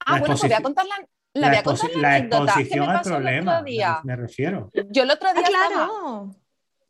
Ah, 0.00 0.12
La 0.12 0.18
bueno, 0.20 0.34
pues 0.34 0.42
voy 0.42 0.52
a 0.52 0.60
contar 0.60 0.84
la, 0.86 0.96
la 1.32 1.48
voy 1.48 1.56
a 1.56 1.62
contar 1.62 1.90
la 1.94 2.00
la 2.02 2.14
anécdota 2.16 2.52
que 2.52 2.76
me 2.76 2.82
exposición 2.82 2.88
al 2.90 2.96
pasó 2.98 3.08
el 3.10 3.14
problema, 3.22 3.52
otro 3.52 3.64
me, 3.64 3.70
día. 3.70 4.00
me 4.04 4.16
refiero. 4.16 4.70
Yo 4.90 5.02
el 5.04 5.10
otro 5.10 5.28
Ah, 5.30 5.32
día 5.32 5.42
estaba, 5.46 5.66
claro. 5.68 6.36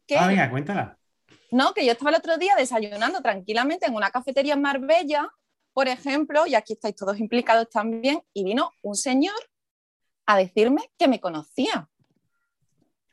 ¿qué? 0.06 0.18
Ah, 0.18 0.26
venga, 0.26 0.50
cuéntala. 0.50 0.97
No, 1.50 1.72
que 1.72 1.84
yo 1.84 1.92
estaba 1.92 2.10
el 2.10 2.16
otro 2.16 2.36
día 2.36 2.54
desayunando 2.56 3.20
tranquilamente 3.20 3.86
en 3.86 3.94
una 3.94 4.10
cafetería 4.10 4.54
en 4.54 4.62
Marbella, 4.62 5.30
por 5.72 5.88
ejemplo, 5.88 6.46
y 6.46 6.54
aquí 6.54 6.74
estáis 6.74 6.96
todos 6.96 7.18
implicados 7.18 7.68
también, 7.70 8.22
y 8.32 8.44
vino 8.44 8.72
un 8.82 8.96
señor 8.96 9.38
a 10.26 10.36
decirme 10.36 10.90
que 10.98 11.08
me 11.08 11.20
conocía. 11.20 11.88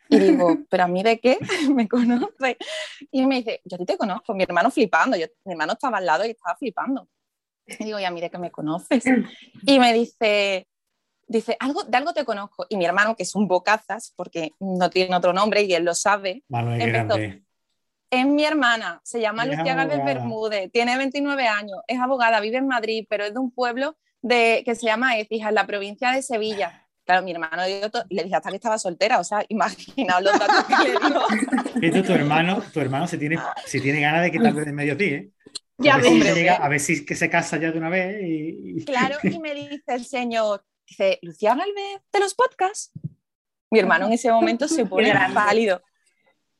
Y 0.10 0.20
digo, 0.20 0.58
¿pero 0.70 0.84
a 0.84 0.88
mí 0.88 1.04
de 1.04 1.20
qué 1.20 1.38
me 1.74 1.88
conoce? 1.88 2.58
Y 3.12 3.26
me 3.26 3.38
dice, 3.38 3.62
yo 3.64 3.76
a 3.76 3.78
ti 3.78 3.86
te 3.86 3.98
conozco, 3.98 4.34
mi 4.34 4.44
hermano 4.44 4.70
flipando, 4.70 5.16
yo, 5.18 5.28
mi 5.46 5.54
hermano 5.54 5.74
estaba 5.74 6.00
al 6.00 6.06
lado 6.06 6.26
y 6.26 6.32
estaba 6.32 6.56
flipando. 6.58 7.08
Y 7.66 7.86
digo, 7.86 8.00
¿y 8.00 8.04
a 8.04 8.12
mí 8.12 8.22
de 8.22 8.30
qué 8.30 8.38
me 8.38 8.52
conoces? 8.52 9.04
Y 9.66 9.80
me 9.80 9.94
dice, 9.94 10.68
dice, 11.28 11.58
algo, 11.60 11.84
de 11.84 11.98
algo 11.98 12.14
te 12.14 12.26
conozco. 12.26 12.66
Y 12.70 12.78
mi 12.78 12.86
hermano, 12.86 13.16
que 13.16 13.24
es 13.24 13.34
un 13.36 13.48
bocazas, 13.48 14.14
porque 14.16 14.52
no 14.60 14.90
tiene 14.90 15.16
otro 15.16 15.34
nombre 15.34 15.64
y 15.64 15.74
él 15.74 15.84
lo 15.84 15.96
sabe, 15.96 16.44
Manuel, 16.50 16.82
Empezó. 16.82 17.08
grande. 17.08 17.45
Es 18.20 18.26
mi 18.26 18.44
hermana, 18.46 19.02
se 19.04 19.20
llama 19.22 19.44
Es 19.44 19.58
Lucía 19.58 19.76
Gálvez. 19.76 20.04
Bermúdez, 20.04 20.72
tiene 20.72 20.98
29 20.98 21.48
años, 21.48 21.78
es 21.88 22.00
abogada, 22.00 22.40
vive 22.40 22.58
en 22.58 22.68
Madrid, 22.68 23.06
pero 23.10 23.26
es 23.26 23.34
de 23.34 23.40
un 23.40 23.52
pueblo 23.52 23.98
de, 24.22 24.64
que 24.66 24.76
se 24.76 24.86
llama 24.86 25.18
Écija, 25.18 25.50
en 25.50 25.56
la 25.56 25.68
provincia 25.68 26.12
de 26.12 26.22
Sevilla. 26.22 26.82
Claro, 27.06 27.22
mi 27.24 27.32
hermano 27.34 27.62
le 28.10 28.24
dije 28.24 28.36
hasta 28.36 28.50
que 28.50 28.56
estaba 28.56 28.80
soltera, 28.80 29.20
o 29.20 29.24
sea, 29.24 29.46
imaginaos 29.50 30.24
los 30.24 30.40
datos 30.40 30.64
que 30.66 30.84
le 30.84 30.92
dio. 30.92 31.22
Fíjate, 31.80 32.02
tu 32.02 32.14
hermano, 32.14 32.64
tu 32.74 32.80
hermano 32.80 33.08
se 33.08 33.18
tiene, 33.18 33.38
se 33.66 33.80
tiene 33.80 34.02
ganas 34.02 34.24
de 34.24 34.32
quitarte 34.32 34.62
de 34.62 34.70
en 34.70 34.76
medio 34.76 34.94
a 34.94 34.98
ti, 34.98 35.06
¿eh? 35.06 35.30
Ya 35.78 35.96
a, 35.96 35.98
ver 35.98 36.06
si 36.06 36.22
llega- 36.22 36.56
a 36.56 36.70
ver 36.70 36.80
si 36.80 37.06
que 37.06 37.16
se 37.16 37.30
casa 37.30 37.58
ya 37.58 37.70
de 37.72 37.78
una 37.78 37.90
vez 37.90 38.22
y, 38.24 38.80
y- 38.80 38.86
Claro, 38.86 39.18
y 39.24 39.40
me 39.40 39.54
dice 39.54 39.84
el 39.88 40.06
señor, 40.06 40.64
dice, 40.88 41.20
Lucía 41.22 41.50
Galvez, 41.54 42.02
de 42.14 42.20
los 42.20 42.34
podcasts. 42.34 42.92
Mi 43.70 43.80
hermano 43.80 44.06
en 44.08 44.14
ese 44.14 44.32
momento 44.32 44.68
se 44.70 44.86
pone 44.86 45.14
pálido. 45.34 45.82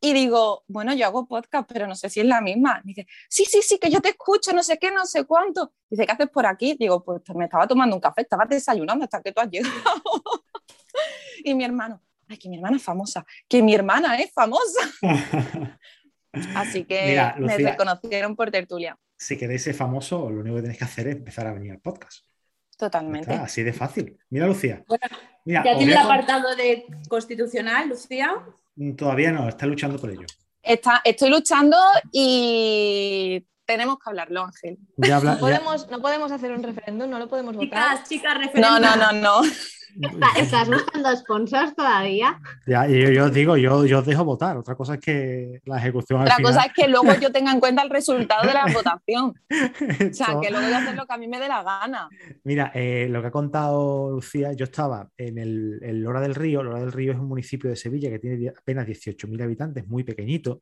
Y 0.06 0.14
digo, 0.14 0.64
bueno, 0.68 0.94
yo 0.94 1.08
hago 1.08 1.26
podcast, 1.28 1.68
pero 1.68 1.88
no 1.88 1.96
sé 1.96 2.12
si 2.12 2.20
es 2.20 2.28
la 2.28 2.40
misma. 2.40 2.80
Dice, 2.84 3.08
sí, 3.28 3.44
sí, 3.44 3.64
sí, 3.64 3.80
que 3.80 3.90
yo 3.90 4.02
te 4.02 4.10
escucho, 4.10 4.54
no 4.54 4.62
sé 4.62 4.78
qué, 4.78 4.92
no 4.92 5.04
sé 5.08 5.24
cuánto. 5.24 5.74
Dice, 5.90 6.06
¿qué 6.06 6.12
haces 6.12 6.30
por 6.30 6.46
aquí? 6.46 6.76
Digo, 6.80 7.04
pues 7.04 7.24
me 7.34 7.46
estaba 7.46 7.68
tomando 7.68 7.96
un 7.96 8.00
café, 8.00 8.22
estaba 8.22 8.46
desayunando 8.46 9.04
hasta 9.04 9.20
que 9.24 9.32
tú 9.32 9.42
has 9.42 9.50
llegado. 9.50 9.74
y 11.44 11.56
mi 11.56 11.64
hermano, 11.64 12.04
ay, 12.30 12.38
que 12.38 12.50
mi 12.50 12.58
hermana 12.58 12.78
es 12.78 12.84
famosa, 12.84 13.26
que 13.48 13.64
mi 13.64 13.74
hermana 13.74 14.16
es 14.20 14.32
famosa. 14.32 14.80
Así 16.56 16.84
que 16.84 17.08
Mira, 17.08 17.36
me 17.40 17.58
reconocieron 17.58 18.36
por 18.36 18.52
tertulia, 18.52 18.96
si 19.18 19.38
queréis 19.38 19.64
ser 19.64 19.74
famoso, 19.74 20.30
lo 20.30 20.42
único 20.42 20.58
que 20.58 20.62
tenéis 20.64 20.78
que 20.78 20.86
hacer 20.86 21.08
es 21.08 21.16
empezar 21.16 21.48
a 21.48 21.54
venir 21.54 21.72
al 21.72 21.80
podcast. 21.80 22.26
Totalmente. 22.78 23.32
está, 23.32 23.44
así 23.44 23.64
de 23.64 23.74
fácil. 23.74 24.20
Mira, 24.30 24.46
Lucía. 24.46 24.84
Bueno, 24.88 25.08
Mira, 25.46 25.64
¿Ya 25.64 25.78
tiene 25.78 25.94
el 25.94 25.98
apartado 25.98 26.56
de 26.56 26.86
constitucional, 27.08 27.90
Lucía? 27.90 28.44
Todavía 28.98 29.32
no, 29.32 29.48
está 29.48 29.66
luchando 29.66 29.98
por 30.00 30.10
ello. 30.10 30.26
Está, 30.62 31.02
estoy 31.04 31.30
luchando 31.30 31.78
y 32.12 33.46
tenemos 33.66 33.98
que 33.98 34.10
hablarlo, 34.10 34.44
Ángel. 34.46 34.78
Ya 34.98 35.18
habla- 35.18 35.34
No 35.36 35.40
podemos, 35.40 35.90
no 35.90 36.02
podemos 36.02 36.32
hacer 36.32 36.52
un 36.52 36.64
referéndum, 36.64 37.10
no 37.10 37.20
lo 37.20 37.28
podemos 37.28 37.56
votar. 37.56 38.04
Chicas, 38.04 38.10
chicas, 38.10 38.34
No, 38.36 38.40
referenda. 38.42 38.80
no, 38.80 39.12
no, 39.14 39.42
no. 39.44 39.50
Está- 40.02 40.28
¿Estás 40.40 40.68
buscando 40.70 41.16
sponsors 41.16 41.76
todavía? 41.76 42.40
ya, 42.68 42.88
yo, 42.88 43.10
yo 43.12 43.26
os 43.26 43.34
digo, 43.34 43.58
yo, 43.58 43.86
yo 43.86 44.00
os 44.00 44.06
dejo 44.06 44.24
votar. 44.26 44.58
Otra 44.58 44.76
cosa 44.76 44.96
es 44.96 45.00
que 45.00 45.62
la 45.66 45.78
ejecución 45.78 46.20
al 46.20 46.26
Otra 46.26 46.36
final- 46.38 46.54
cosa 46.54 46.66
es 46.68 46.74
que 46.74 46.88
luego 46.88 47.06
yo 47.22 47.32
tenga 47.32 47.52
en 47.52 47.60
cuenta 47.60 47.82
el 47.82 47.90
resultado 47.90 48.46
de 48.48 48.54
la 48.54 48.66
votación. 48.74 49.34
O 50.10 50.14
sea, 50.14 50.38
que 50.42 50.52
luego 50.52 50.68
yo 50.70 50.76
hacer 50.78 50.96
lo 50.96 51.06
que 51.06 51.14
a 51.14 51.18
mí 51.18 51.28
me 51.28 51.40
dé 51.40 51.48
la 51.48 51.64
gana. 51.64 52.10
Mira, 52.44 52.72
eh, 52.74 53.08
lo 53.10 53.22
que 53.22 53.28
ha 53.28 53.32
contado 53.32 54.12
Lucía, 54.12 54.54
yo 54.54 54.66
estaba 54.66 55.10
en 55.18 55.38
el, 55.38 55.80
en 55.82 56.04
Lora 56.04 56.20
del 56.22 56.36
Río. 56.36 56.62
Lora 56.64 56.80
del 56.80 56.92
Río 56.92 57.14
es 57.14 57.20
un 57.20 57.28
municipio 57.28 57.70
de 57.70 57.76
Sevilla 57.76 58.10
que 58.10 58.20
tiene 58.20 58.50
apenas 58.50 58.86
18.000 58.88 59.42
habitantes, 59.44 59.88
muy 59.88 60.04
pequeñito. 60.04 60.62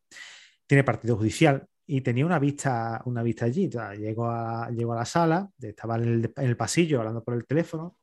Tiene 0.67 0.84
partido 0.84 1.17
judicial 1.17 1.65
y 1.86 2.01
tenía 2.01 2.25
una 2.25 2.39
vista, 2.39 3.01
una 3.05 3.23
vista 3.23 3.45
allí. 3.45 3.67
O 3.67 3.71
sea, 3.71 3.93
llego, 3.93 4.27
a, 4.29 4.69
llego 4.69 4.93
a 4.93 4.97
la 4.97 5.05
sala, 5.05 5.49
estaba 5.61 5.97
en 5.97 6.03
el, 6.03 6.34
en 6.38 6.45
el 6.45 6.55
pasillo 6.57 6.99
hablando 6.99 7.23
por 7.23 7.34
el 7.34 7.45
teléfono. 7.45 7.97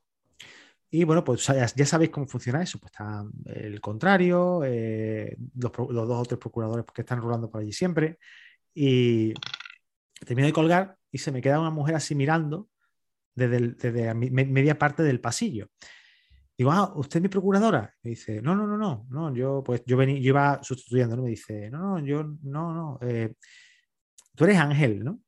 Y 0.93 1.05
bueno, 1.05 1.23
pues 1.23 1.47
ya, 1.47 1.67
ya 1.67 1.87
sabéis 1.87 2.11
cómo 2.11 2.27
funciona 2.27 2.63
eso. 2.63 2.79
Pues 2.79 2.93
está 2.93 3.25
el 3.47 3.81
contrario, 3.81 4.63
eh, 4.65 5.37
los, 5.57 5.73
los 5.91 6.09
dos 6.09 6.21
o 6.23 6.25
tres 6.25 6.39
procuradores 6.41 6.85
que 6.93 7.03
están 7.03 7.21
rolando 7.23 7.49
por 7.51 7.61
allí 7.61 7.73
siempre. 7.73 8.19
Y 8.75 9.35
termino 10.27 10.47
de 10.47 10.53
colgar 10.55 10.97
y 11.13 11.19
se 11.19 11.33
me 11.33 11.43
queda 11.43 11.61
una 11.61 11.71
mujer 11.71 11.97
así 11.97 12.15
mirando 12.15 12.69
desde, 13.35 13.57
el- 13.59 13.77
desde 13.77 14.07
la 14.07 14.15
me- 14.15 14.31
media 14.31 14.79
parte 14.79 15.03
del 15.05 15.21
pasillo. 15.21 15.69
Digo, 16.59 16.73
ah, 16.73 16.93
¿usted 16.97 17.19
es 17.19 17.23
mi 17.23 17.29
procuradora? 17.29 17.95
Me 18.03 18.11
dice, 18.11 18.43
no, 18.43 18.55
no, 18.57 18.67
no, 18.67 18.77
no, 18.79 19.07
no, 19.11 19.35
yo 19.35 19.63
pues 19.65 19.83
yo 19.87 19.97
vení, 19.97 20.21
yo 20.23 20.29
iba 20.31 20.63
sustituyendo, 20.63 21.17
¿no? 21.17 21.23
Me 21.25 21.31
dice, 21.31 21.71
no, 21.71 21.79
no, 21.79 22.01
yo 22.07 22.25
no, 22.45 22.75
no, 22.75 22.99
eh, 23.03 23.35
tú 24.35 24.45
eres 24.45 24.59
Ángel, 24.59 25.05
¿no? 25.05 25.21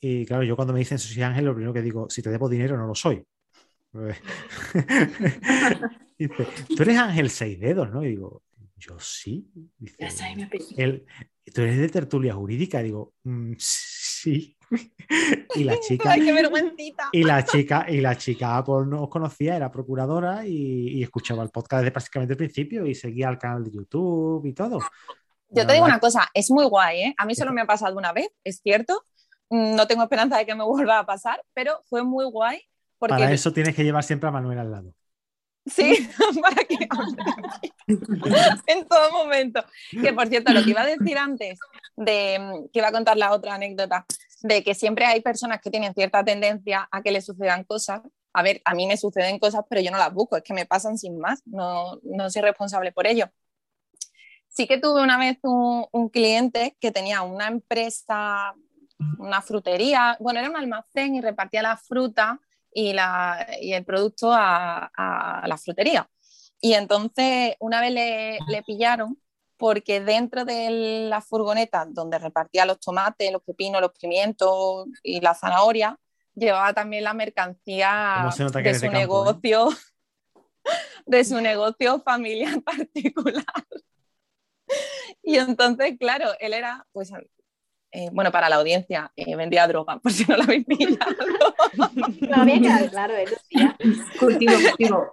Y 0.00 0.26
claro, 0.26 0.42
yo 0.44 0.54
cuando 0.56 0.72
me 0.72 0.78
dicen 0.80 0.98
soy 0.98 1.22
Ángel, 1.22 1.44
lo 1.46 1.54
primero 1.54 1.72
que 1.72 1.82
digo, 1.82 2.08
si 2.10 2.22
te 2.22 2.30
debo 2.30 2.48
dinero, 2.48 2.76
no 2.76 2.86
lo 2.86 2.94
soy. 2.94 3.24
dice, 6.18 6.46
tú 6.76 6.82
eres 6.82 6.98
Ángel 6.98 7.30
seis 7.30 7.58
dedos, 7.60 7.90
¿no? 7.90 8.04
Y 8.04 8.08
digo, 8.10 8.42
yo 8.76 8.98
sí. 8.98 9.48
Dice, 9.78 9.96
Ya 9.98 10.10
sabes 10.10 10.44
apellido. 10.44 10.74
el, 10.82 11.06
tú 11.52 11.62
eres 11.62 11.78
de 11.78 11.88
tertulia 11.88 12.34
jurídica, 12.34 12.82
digo, 12.82 13.14
"Mm, 13.24 13.52
sí. 13.58 14.56
y 15.54 15.64
la 15.64 15.78
chica, 15.80 16.12
Ay, 16.12 16.24
qué 16.24 16.32
vergüencita. 16.32 17.08
y 17.12 17.22
la 17.22 17.44
chica, 17.44 17.86
y 17.88 18.00
la 18.00 18.16
chica 18.16 18.62
pues, 18.64 18.86
no 18.86 19.02
os 19.04 19.08
conocía, 19.08 19.56
era 19.56 19.70
procuradora 19.70 20.46
y, 20.46 20.88
y 20.98 21.02
escuchaba 21.02 21.42
el 21.42 21.50
podcast 21.50 21.82
desde 21.82 21.92
prácticamente 21.92 22.32
el 22.32 22.38
principio 22.38 22.86
y 22.86 22.94
seguía 22.94 23.28
el 23.28 23.38
canal 23.38 23.64
de 23.64 23.70
YouTube 23.72 24.44
y 24.46 24.52
todo. 24.52 24.78
Yo 25.50 25.62
La 25.62 25.66
te 25.66 25.72
digo 25.74 25.84
verdad 25.84 25.96
una 25.96 26.00
cosa, 26.00 26.28
es 26.34 26.50
muy 26.50 26.64
guay, 26.64 27.02
¿eh? 27.02 27.14
A 27.18 27.26
mí 27.26 27.34
solo 27.34 27.52
me 27.52 27.60
ha 27.60 27.66
pasado 27.66 27.96
una 27.96 28.12
vez, 28.12 28.28
es 28.42 28.60
cierto. 28.62 29.04
Mm, 29.50 29.76
No 29.76 29.86
tengo 29.86 30.02
esperanza 30.02 30.38
de 30.38 30.46
que 30.46 30.54
me 30.54 30.64
vuelva 30.64 30.98
a 30.98 31.06
pasar, 31.06 31.40
pero 31.54 31.80
fue 31.84 32.02
muy 32.02 32.24
guay 32.24 32.60
porque 33.08 33.22
Para 33.22 33.32
eso 33.32 33.52
tienes 33.52 33.74
que 33.74 33.84
llevar 33.84 34.02
siempre 34.02 34.28
a 34.28 34.32
Manuel 34.32 34.58
al 34.58 34.70
lado. 34.70 34.94
Sí, 35.66 36.08
para 36.42 36.64
que 36.64 36.76
en 38.66 38.86
todo 38.86 39.10
momento. 39.12 39.62
Que 39.90 40.12
por 40.12 40.28
cierto, 40.28 40.52
lo 40.52 40.62
que 40.62 40.70
iba 40.70 40.82
a 40.82 40.86
decir 40.86 41.18
antes, 41.18 41.58
de 41.96 42.68
que 42.72 42.78
iba 42.78 42.88
a 42.88 42.92
contar 42.92 43.16
la 43.16 43.32
otra 43.32 43.54
anécdota, 43.54 44.06
de 44.42 44.62
que 44.62 44.74
siempre 44.74 45.04
hay 45.04 45.20
personas 45.20 45.60
que 45.60 45.70
tienen 45.70 45.94
cierta 45.94 46.24
tendencia 46.24 46.88
a 46.90 47.02
que 47.02 47.12
les 47.12 47.24
sucedan 47.26 47.64
cosas. 47.64 48.00
A 48.32 48.42
ver, 48.42 48.62
a 48.64 48.74
mí 48.74 48.86
me 48.86 48.96
suceden 48.96 49.38
cosas, 49.38 49.64
pero 49.68 49.80
yo 49.80 49.90
no 49.90 49.98
las 49.98 50.12
busco, 50.12 50.36
es 50.36 50.42
que 50.42 50.54
me 50.54 50.66
pasan 50.66 50.98
sin 50.98 51.18
más, 51.18 51.42
no, 51.46 52.00
no 52.02 52.30
soy 52.30 52.42
responsable 52.42 52.90
por 52.90 53.06
ello. 53.06 53.30
Sí 54.48 54.66
que 54.66 54.78
tuve 54.78 55.02
una 55.02 55.18
vez 55.18 55.38
un, 55.42 55.86
un 55.92 56.08
cliente 56.08 56.76
que 56.80 56.90
tenía 56.90 57.22
una 57.22 57.48
empresa, 57.48 58.54
una 59.18 59.42
frutería, 59.42 60.16
bueno, 60.20 60.40
era 60.40 60.50
un 60.50 60.56
almacén 60.56 61.14
y 61.14 61.20
repartía 61.20 61.62
la 61.62 61.76
fruta 61.76 62.40
y, 62.74 62.92
la, 62.92 63.46
y 63.60 63.72
el 63.72 63.84
producto 63.84 64.32
a, 64.32 64.90
a 64.94 65.46
la 65.48 65.56
frutería. 65.56 66.08
Y 66.60 66.74
entonces 66.74 67.54
una 67.60 67.80
vez 67.80 67.92
le, 67.92 68.38
le 68.48 68.62
pillaron 68.62 69.18
porque 69.56 70.00
dentro 70.00 70.44
de 70.44 71.08
la 71.08 71.20
furgoneta 71.20 71.86
donde 71.88 72.18
repartía 72.18 72.66
los 72.66 72.80
tomates, 72.80 73.32
los 73.32 73.42
pepinos, 73.42 73.80
los 73.80 73.92
pimientos 73.92 74.86
y 75.02 75.20
la 75.20 75.34
zanahoria, 75.34 75.98
llevaba 76.34 76.72
también 76.72 77.04
la 77.04 77.14
mercancía 77.14 78.16
¿Cómo 78.18 78.32
se 78.32 78.44
nota 78.44 78.62
que 78.62 78.70
de 78.70 78.74
su 78.74 78.80
de 78.80 78.86
campo, 78.86 78.98
eh? 78.98 79.00
negocio, 79.00 79.68
de 81.06 81.24
su 81.24 81.40
negocio 81.40 82.00
familiar 82.00 82.62
particular. 82.64 83.44
Y 85.22 85.36
entonces, 85.36 85.96
claro, 85.98 86.30
él 86.40 86.54
era, 86.54 86.86
pues, 86.92 87.12
eh, 87.96 88.08
bueno, 88.12 88.32
para 88.32 88.48
la 88.48 88.56
audiencia, 88.56 89.12
eh, 89.14 89.36
vendía 89.36 89.68
droga, 89.68 89.98
por 90.02 90.12
si 90.12 90.24
no 90.24 90.36
lo 90.36 90.42
habéis 90.42 90.64
pillado. 90.64 90.96
No 92.20 92.42
había 92.42 92.60
quedado 92.60 92.90
claro, 92.90 93.14
¿eh, 93.14 93.24
Lucía? 93.26 93.76
Cultivo, 94.18 94.52
cultivo. 94.52 95.12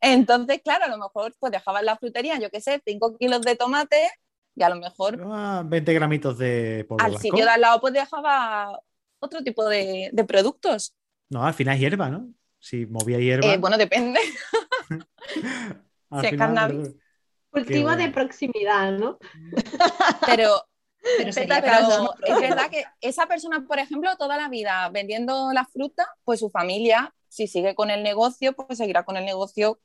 Entonces, 0.00 0.60
claro, 0.62 0.84
a 0.84 0.88
lo 0.88 0.98
mejor 0.98 1.34
pues 1.38 1.50
dejaba 1.50 1.80
en 1.80 1.86
la 1.86 1.96
frutería, 1.96 2.38
yo 2.38 2.50
qué 2.50 2.60
sé, 2.60 2.80
5 2.84 3.16
kilos 3.18 3.42
de 3.42 3.56
tomate 3.56 4.08
y 4.54 4.62
a 4.62 4.68
lo 4.68 4.76
mejor 4.76 5.20
Ah, 5.24 5.62
20 5.64 5.94
gramitos 5.94 6.38
de 6.38 6.84
polvo 6.88 7.04
al 7.04 7.18
sitio 7.18 7.44
de 7.44 7.50
al 7.50 7.60
lado 7.60 7.80
pues 7.80 7.92
dejaba 7.92 8.80
otro 9.18 9.42
tipo 9.42 9.68
de, 9.68 10.10
de 10.12 10.24
productos. 10.24 10.94
No, 11.28 11.44
al 11.44 11.54
final 11.54 11.74
es 11.74 11.80
hierba, 11.80 12.08
¿no? 12.08 12.28
Si 12.58 12.86
movía 12.86 13.18
hierba. 13.18 13.46
Eh, 13.46 13.58
bueno, 13.58 13.76
depende. 13.78 14.20
si 16.20 16.26
es 16.26 16.36
cannabis. 16.36 16.94
Cultivo 17.50 17.94
de 17.96 18.08
proximidad, 18.10 18.92
¿no? 18.92 19.18
Pero, 20.26 20.64
Pero 21.18 21.32
sería 21.32 21.58
es 21.58 22.40
verdad 22.40 22.70
que 22.70 22.84
esa 23.00 23.26
persona, 23.26 23.64
por 23.66 23.78
ejemplo, 23.78 24.16
toda 24.16 24.36
la 24.36 24.48
vida 24.48 24.88
vendiendo 24.90 25.52
la 25.52 25.64
fruta, 25.64 26.06
pues 26.24 26.40
su 26.40 26.48
familia, 26.50 27.12
si 27.28 27.46
sigue 27.48 27.74
con 27.74 27.90
el 27.90 28.02
negocio, 28.02 28.52
pues 28.54 28.78
seguirá 28.78 29.04
con 29.04 29.16
el 29.16 29.24
negocio 29.24 29.80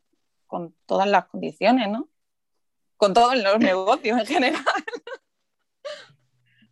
con 0.46 0.76
todas 0.86 1.08
las 1.08 1.26
condiciones, 1.26 1.90
¿no? 1.90 2.08
Con 2.98 3.14
todos 3.14 3.36
los 3.36 3.58
negocios 3.60 4.20
en 4.20 4.26
general. 4.26 4.64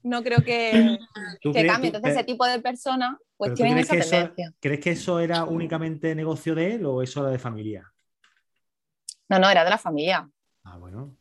No 0.04 0.22
creo 0.24 0.44
que, 0.44 1.00
¿Tú 1.42 1.52
que 1.52 1.62
crees- 1.62 1.72
cambie. 1.74 1.90
tú- 1.92 1.98
Entonces, 1.98 2.18
ese 2.20 2.24
tipo 2.26 2.46
de 2.46 2.60
personas, 2.60 3.18
pues 3.38 3.56
tienen 3.56 3.74
crees 3.74 3.88
esa 3.88 3.94
que 3.96 4.00
eso- 4.02 4.10
tendencia. 4.12 4.54
¿Crees 4.60 4.80
que 4.80 4.92
eso 4.92 5.20
era 5.20 5.44
únicamente 5.46 6.14
negocio 6.14 6.54
de 6.54 6.76
él 6.76 6.86
o 6.86 7.02
eso 7.02 7.22
era 7.22 7.32
de 7.32 7.40
familia? 7.40 7.92
No, 9.28 9.40
no, 9.40 9.50
era 9.50 9.64
de 9.64 9.72
la 9.72 9.80
familia. 9.80 10.30
Ah, 10.64 10.78
bueno. 10.78 11.18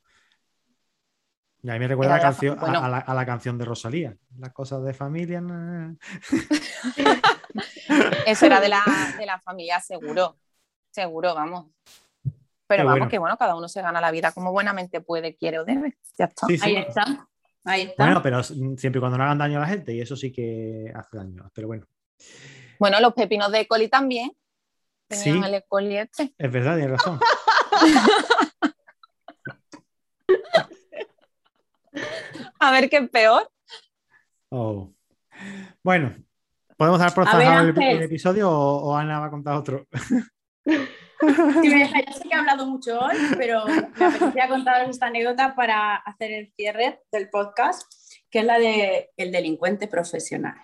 Y 1.64 1.70
a 1.70 1.72
mí 1.72 1.78
me 1.78 1.88
recuerda 1.88 2.16
la 2.16 2.20
canción, 2.20 2.58
a- 2.58 2.60
bueno. 2.60 2.78
a, 2.84 2.88
la, 2.90 2.98
a 2.98 3.14
la 3.14 3.24
canción 3.24 3.56
de 3.56 3.64
Rosalía. 3.64 4.14
Las 4.38 4.52
cosas 4.52 4.84
de 4.84 4.92
familia. 4.92 5.40
na- 5.40 5.96
Eso 8.26 8.46
era 8.46 8.60
de 8.60 8.68
la, 8.68 8.82
de 9.18 9.24
la 9.26 9.40
familia, 9.40 9.80
seguro. 9.80 10.36
Seguro, 10.90 11.34
vamos. 11.34 11.66
Pero 12.66 12.82
Qué 12.82 12.84
vamos, 12.84 12.98
bueno. 12.98 13.08
que 13.08 13.18
bueno, 13.18 13.36
cada 13.38 13.56
uno 13.56 13.66
se 13.68 13.80
gana 13.82 14.00
la 14.00 14.10
vida 14.10 14.32
como 14.32 14.52
buenamente 14.52 15.00
puede, 15.00 15.36
quiere 15.36 15.58
o 15.58 15.64
debe. 15.64 15.96
Ya 16.18 16.26
está. 16.26 16.46
Sí, 16.46 16.58
sí. 16.58 16.64
Ahí 16.66 16.76
está. 16.76 17.28
Ahí 17.64 17.82
está. 17.82 18.04
Bueno, 18.04 18.22
pero 18.22 18.42
siempre 18.42 18.90
y 18.96 19.00
cuando 19.00 19.16
no 19.18 19.24
hagan 19.24 19.38
daño 19.38 19.56
a 19.58 19.62
la 19.62 19.66
gente, 19.66 19.94
y 19.94 20.00
eso 20.00 20.16
sí 20.16 20.30
que 20.30 20.92
hace 20.94 21.16
daño. 21.16 21.50
Pero 21.54 21.66
bueno, 21.68 21.86
Bueno, 22.78 23.00
los 23.00 23.14
pepinos 23.14 23.50
de 23.52 23.66
coli 23.66 23.88
también. 23.88 24.32
Tenían 25.08 25.42
Sí. 25.42 25.48
el 25.48 25.54
E. 25.54 25.64
coli 25.66 25.96
este. 25.96 26.34
es 26.36 26.52
verdad, 26.52 26.76
tienes 26.76 26.92
razón. 26.92 27.18
A 32.68 32.70
ver 32.70 32.88
qué 32.88 32.96
es 32.96 33.10
peor. 33.10 33.50
Oh. 34.50 34.92
Bueno, 35.82 36.14
¿podemos 36.76 36.98
dar 36.98 37.12
por 37.14 37.24
zanjado 37.26 37.68
el, 37.68 37.82
el 37.82 38.02
episodio 38.02 38.50
o, 38.50 38.90
o 38.90 38.96
Ana 38.96 39.20
va 39.20 39.26
a 39.26 39.30
contar 39.30 39.56
otro? 39.56 39.86
Si 41.62 41.68
me 41.68 41.78
dejáis, 41.78 42.06
yo 42.06 42.12
sé 42.12 42.22
que 42.28 42.34
he 42.34 42.38
hablado 42.38 42.66
mucho 42.66 42.98
hoy, 42.98 43.16
pero 43.38 43.64
me 43.66 44.06
apetecía 44.06 44.48
contaros 44.48 44.90
esta 44.90 45.06
anécdota 45.06 45.54
para 45.54 45.96
hacer 45.96 46.32
el 46.32 46.52
cierre 46.54 47.00
del 47.10 47.30
podcast, 47.30 47.90
que 48.30 48.40
es 48.40 48.44
la 48.44 48.58
de 48.58 49.10
el 49.16 49.32
delincuente 49.32 49.88
profesional. 49.88 50.56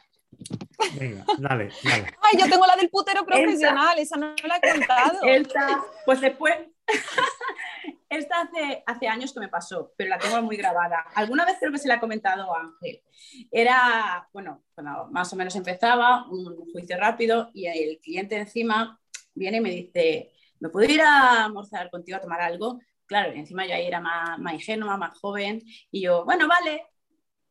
Venga, 0.99 1.25
dale, 1.39 1.71
dale. 1.83 2.07
Ay, 2.23 2.39
yo 2.39 2.49
tengo 2.49 2.67
la 2.67 2.77
del 2.77 2.91
putero 2.91 3.25
profesional, 3.25 3.99
esa 3.99 4.17
no 4.17 4.35
la 4.45 4.57
he 4.57 4.73
contado. 4.73 5.23
Esta, 5.23 5.83
pues 6.05 6.21
después, 6.21 6.55
esta 8.09 8.49
hace, 8.87 9.09
años 9.09 9.33
que 9.33 9.41
me 9.41 9.49
pasó, 9.49 9.93
pero 9.97 10.11
la 10.11 10.19
tengo 10.19 10.43
muy 10.43 10.57
grabada. 10.57 11.07
Alguna 11.15 11.45
vez 11.45 11.57
creo 11.59 11.73
que 11.73 11.79
se 11.79 11.89
la 11.89 11.95
ha 11.95 12.01
comentado 12.01 12.55
Ángel. 12.55 13.03
Era, 13.51 14.29
bueno, 14.33 14.65
cuando 14.75 15.09
más 15.11 15.33
o 15.33 15.37
menos 15.37 15.55
empezaba, 15.57 16.29
un 16.29 16.71
juicio 16.73 16.97
rápido 16.99 17.51
y 17.55 17.67
el 17.67 17.99
cliente 18.01 18.37
encima 18.37 19.01
viene 19.35 19.59
y 19.59 19.61
me 19.61 19.71
dice, 19.71 20.33
¿me 20.59 20.69
puedo 20.69 20.91
ir 20.91 21.03
a 21.03 21.45
almorzar 21.45 21.91
contigo 21.91 22.19
a 22.19 22.21
tomar 22.21 22.41
algo? 22.41 22.81
Claro, 23.07 23.35
y 23.35 23.39
encima 23.39 23.67
yo 23.67 23.75
ahí 23.75 23.87
era 23.87 24.01
más, 24.01 24.39
más 24.39 24.55
ingenua, 24.55 24.97
más 24.97 25.19
joven, 25.19 25.63
y 25.91 26.03
yo, 26.03 26.25
bueno, 26.25 26.47
vale, 26.47 26.87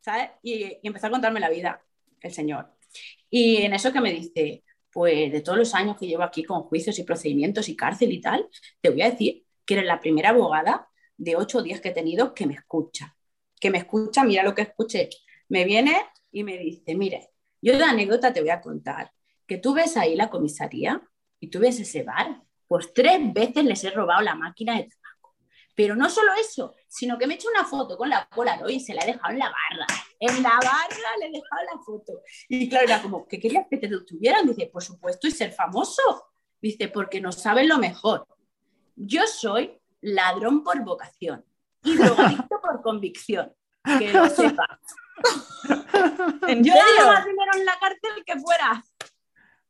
¿sabes? 0.02 0.32
Y, 0.42 0.64
y 0.66 0.80
empezó 0.84 1.08
a 1.08 1.12
contarme 1.12 1.40
la 1.40 1.50
vida, 1.50 1.82
el 2.22 2.34
señor. 2.34 2.74
Y 3.30 3.58
en 3.58 3.74
eso 3.74 3.92
que 3.92 4.02
me 4.02 4.12
dice, 4.12 4.64
pues 4.92 5.32
de 5.32 5.42
todos 5.42 5.58
los 5.58 5.76
años 5.76 5.98
que 5.98 6.08
llevo 6.08 6.24
aquí 6.24 6.44
con 6.44 6.64
juicios 6.64 6.98
y 7.00 7.04
procedimientos 7.04 7.70
y 7.70 7.76
cárcel 7.76 8.12
y 8.12 8.22
tal, 8.22 8.48
te 8.82 8.90
voy 8.90 9.02
a 9.02 9.12
decir 9.12 9.46
que 9.66 9.76
eres 9.76 9.86
la 9.86 10.00
primera 10.00 10.30
abogada 10.30 10.90
de 11.18 11.36
8 11.36 11.60
o 11.60 11.62
10 11.62 11.82
que 11.82 11.90
he 11.90 11.94
tenido 11.94 12.34
que 12.34 12.48
me 12.48 12.56
escucha. 12.56 13.16
Que 13.60 13.70
me 13.70 13.80
escucha, 13.80 14.24
mira 14.24 14.44
lo 14.44 14.56
que 14.56 14.64
escuché. 14.64 15.10
Me 15.50 15.66
viene 15.66 15.96
y 16.32 16.44
me 16.44 16.58
dice, 16.58 16.96
mire, 16.96 17.30
yo 17.62 17.78
de 17.78 17.84
anécdota 17.84 18.34
te 18.34 18.42
voy 18.42 18.50
a 18.50 18.62
contar 18.62 19.12
que 19.46 19.58
tú 19.58 19.74
ves 19.74 19.98
ahí 19.98 20.16
la 20.16 20.30
comisaría 20.30 21.02
y 21.40 21.50
tú 21.50 21.60
ves 21.60 21.80
ese 21.80 22.04
bar, 22.04 22.44
pues 22.68 22.94
tres 22.94 23.20
veces 23.34 23.66
les 23.66 23.84
he 23.84 23.90
robado 23.90 24.22
la 24.22 24.36
máquina 24.36 24.78
de 24.78 24.84
tabaco. 24.84 25.36
Pero 25.76 25.96
no 25.96 26.10
solo 26.10 26.32
eso, 26.40 26.76
sino 26.90 27.18
que 27.18 27.28
me 27.28 27.36
he 27.36 27.38
hecho 27.38 27.50
una 27.50 27.64
foto 27.64 27.96
con 27.98 28.10
la 28.10 28.28
Polaroid 28.28 28.76
y 28.76 28.80
se 28.80 28.94
la 28.94 29.04
he 29.04 29.14
dejado 29.14 29.32
en 29.32 29.40
la 29.40 29.46
barra. 29.46 29.86
En 30.20 30.44
la 30.44 30.50
barra 30.56 31.18
le 31.20 31.28
he 31.28 31.32
dejado 31.32 31.62
la 31.74 31.82
foto. 31.84 32.22
Y 32.50 32.68
claro, 32.68 32.86
era 32.86 33.02
como, 33.02 33.28
¿qué 33.28 33.40
querías 33.40 33.68
que 33.70 33.78
te 33.78 33.88
tuvieran? 34.02 34.48
Dice, 34.48 34.66
por 34.68 34.84
supuesto, 34.84 35.28
y 35.28 35.32
ser 35.32 35.52
famoso. 35.54 36.02
Dice, 36.60 36.88
porque 36.90 37.22
no 37.22 37.32
saben 37.32 37.70
lo 37.70 37.78
mejor. 37.78 38.28
Yo 38.96 39.26
soy 39.28 39.80
ladrón 40.02 40.64
por 40.64 40.84
vocación 40.84 41.46
y 41.84 41.96
drogadicto 41.96 42.60
por 42.62 42.82
convicción. 42.82 43.54
Que 43.98 44.12
lo 44.12 44.28
sepa. 44.30 44.80
¿En 46.48 46.64
Yo 46.64 46.74
serio? 46.74 47.06
más 47.06 47.26
dinero 47.26 47.52
en 47.56 47.66
la 47.66 47.80
cárcel 47.80 48.24
que 48.26 48.40
fuera. 48.40 48.84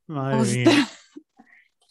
Madre 0.08 0.64
mía. 0.66 0.90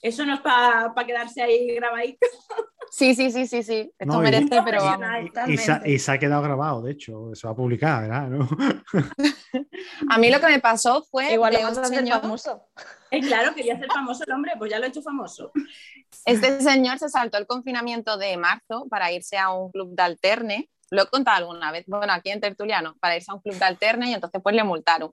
Eso 0.01 0.25
no 0.25 0.35
es 0.35 0.41
para 0.41 0.93
quedarse 1.07 1.43
ahí 1.43 1.75
grabadito. 1.75 2.27
Sí, 2.91 3.15
sí, 3.15 3.31
sí, 3.31 3.47
sí, 3.47 3.63
sí. 3.63 3.93
Esto 3.99 4.15
No, 4.15 4.21
y- 4.21 4.25
merece, 4.25 4.63
pero 4.65 4.79
y- 4.83 4.87
vamos. 4.87 5.09
Y 5.47 5.59
se, 5.59 5.73
ha- 5.73 5.83
y 5.87 5.99
se 5.99 6.11
ha 6.11 6.19
quedado 6.19 6.41
grabado, 6.41 6.81
de 6.81 6.93
hecho, 6.93 7.35
se 7.35 7.47
va 7.47 7.53
a 7.53 7.57
publicar, 7.57 8.01
¿verdad? 8.09 8.29
¿No? 8.29 8.49
A 10.11 10.17
mí 10.19 10.31
lo 10.31 10.41
que 10.41 10.47
me 10.47 10.59
pasó 10.59 11.03
fue 11.11 11.35
Igual 11.35 11.53
de 11.53 11.59
un 11.61 11.65
a 11.67 11.69
hacer 11.69 11.87
señor, 11.99 12.23
famoso. 12.23 12.67
Eh, 13.11 13.21
claro, 13.21 13.55
quería 13.55 13.79
ser 13.79 13.89
famoso 13.93 14.25
el 14.27 14.33
hombre, 14.33 14.53
pues 14.59 14.71
ya 14.71 14.79
lo 14.79 14.87
he 14.87 14.89
hecho 14.89 15.03
famoso. 15.03 15.53
este 16.25 16.61
señor 16.63 16.99
se 16.99 17.11
saltó 17.11 17.37
el 17.39 17.47
confinamiento 17.47 18.17
de 18.17 18.37
marzo 18.39 18.87
para 18.89 19.13
irse 19.13 19.37
a 19.37 19.51
un 19.51 19.71
club 19.71 19.95
de 19.95 20.03
alterne. 20.03 20.71
Lo 20.91 21.03
he 21.03 21.07
contado 21.09 21.37
alguna 21.37 21.71
vez, 21.71 21.85
bueno, 21.89 22.11
aquí 22.13 22.31
en 22.31 22.41
Tertuliano, 22.41 22.97
para 23.01 23.17
irse 23.17 23.31
a 23.31 23.35
un 23.35 23.41
club 23.43 23.57
de 23.57 23.65
alterne 23.67 24.11
y 24.11 24.15
entonces 24.15 24.41
pues 24.43 24.55
le 24.57 24.65
multaron. 24.65 25.13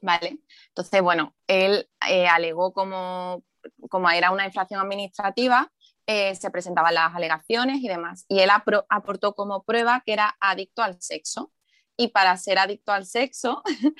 Vale, 0.00 0.38
entonces 0.68 1.02
bueno, 1.02 1.34
él 1.46 1.88
eh, 2.08 2.26
alegó 2.26 2.72
como, 2.72 3.42
como 3.88 4.10
era 4.10 4.30
una 4.30 4.46
infracción 4.46 4.80
administrativa, 4.80 5.70
eh, 6.06 6.34
se 6.36 6.50
presentaban 6.50 6.94
las 6.94 7.14
alegaciones 7.14 7.78
y 7.82 7.88
demás. 7.88 8.24
Y 8.28 8.40
él 8.40 8.50
apro- 8.50 8.86
aportó 8.88 9.34
como 9.34 9.64
prueba 9.64 10.02
que 10.04 10.12
era 10.12 10.36
adicto 10.40 10.82
al 10.82 11.00
sexo. 11.00 11.52
Y 11.96 12.08
para 12.08 12.36
ser 12.36 12.58
adicto 12.58 12.92
al 12.92 13.06
sexo, 13.06 13.62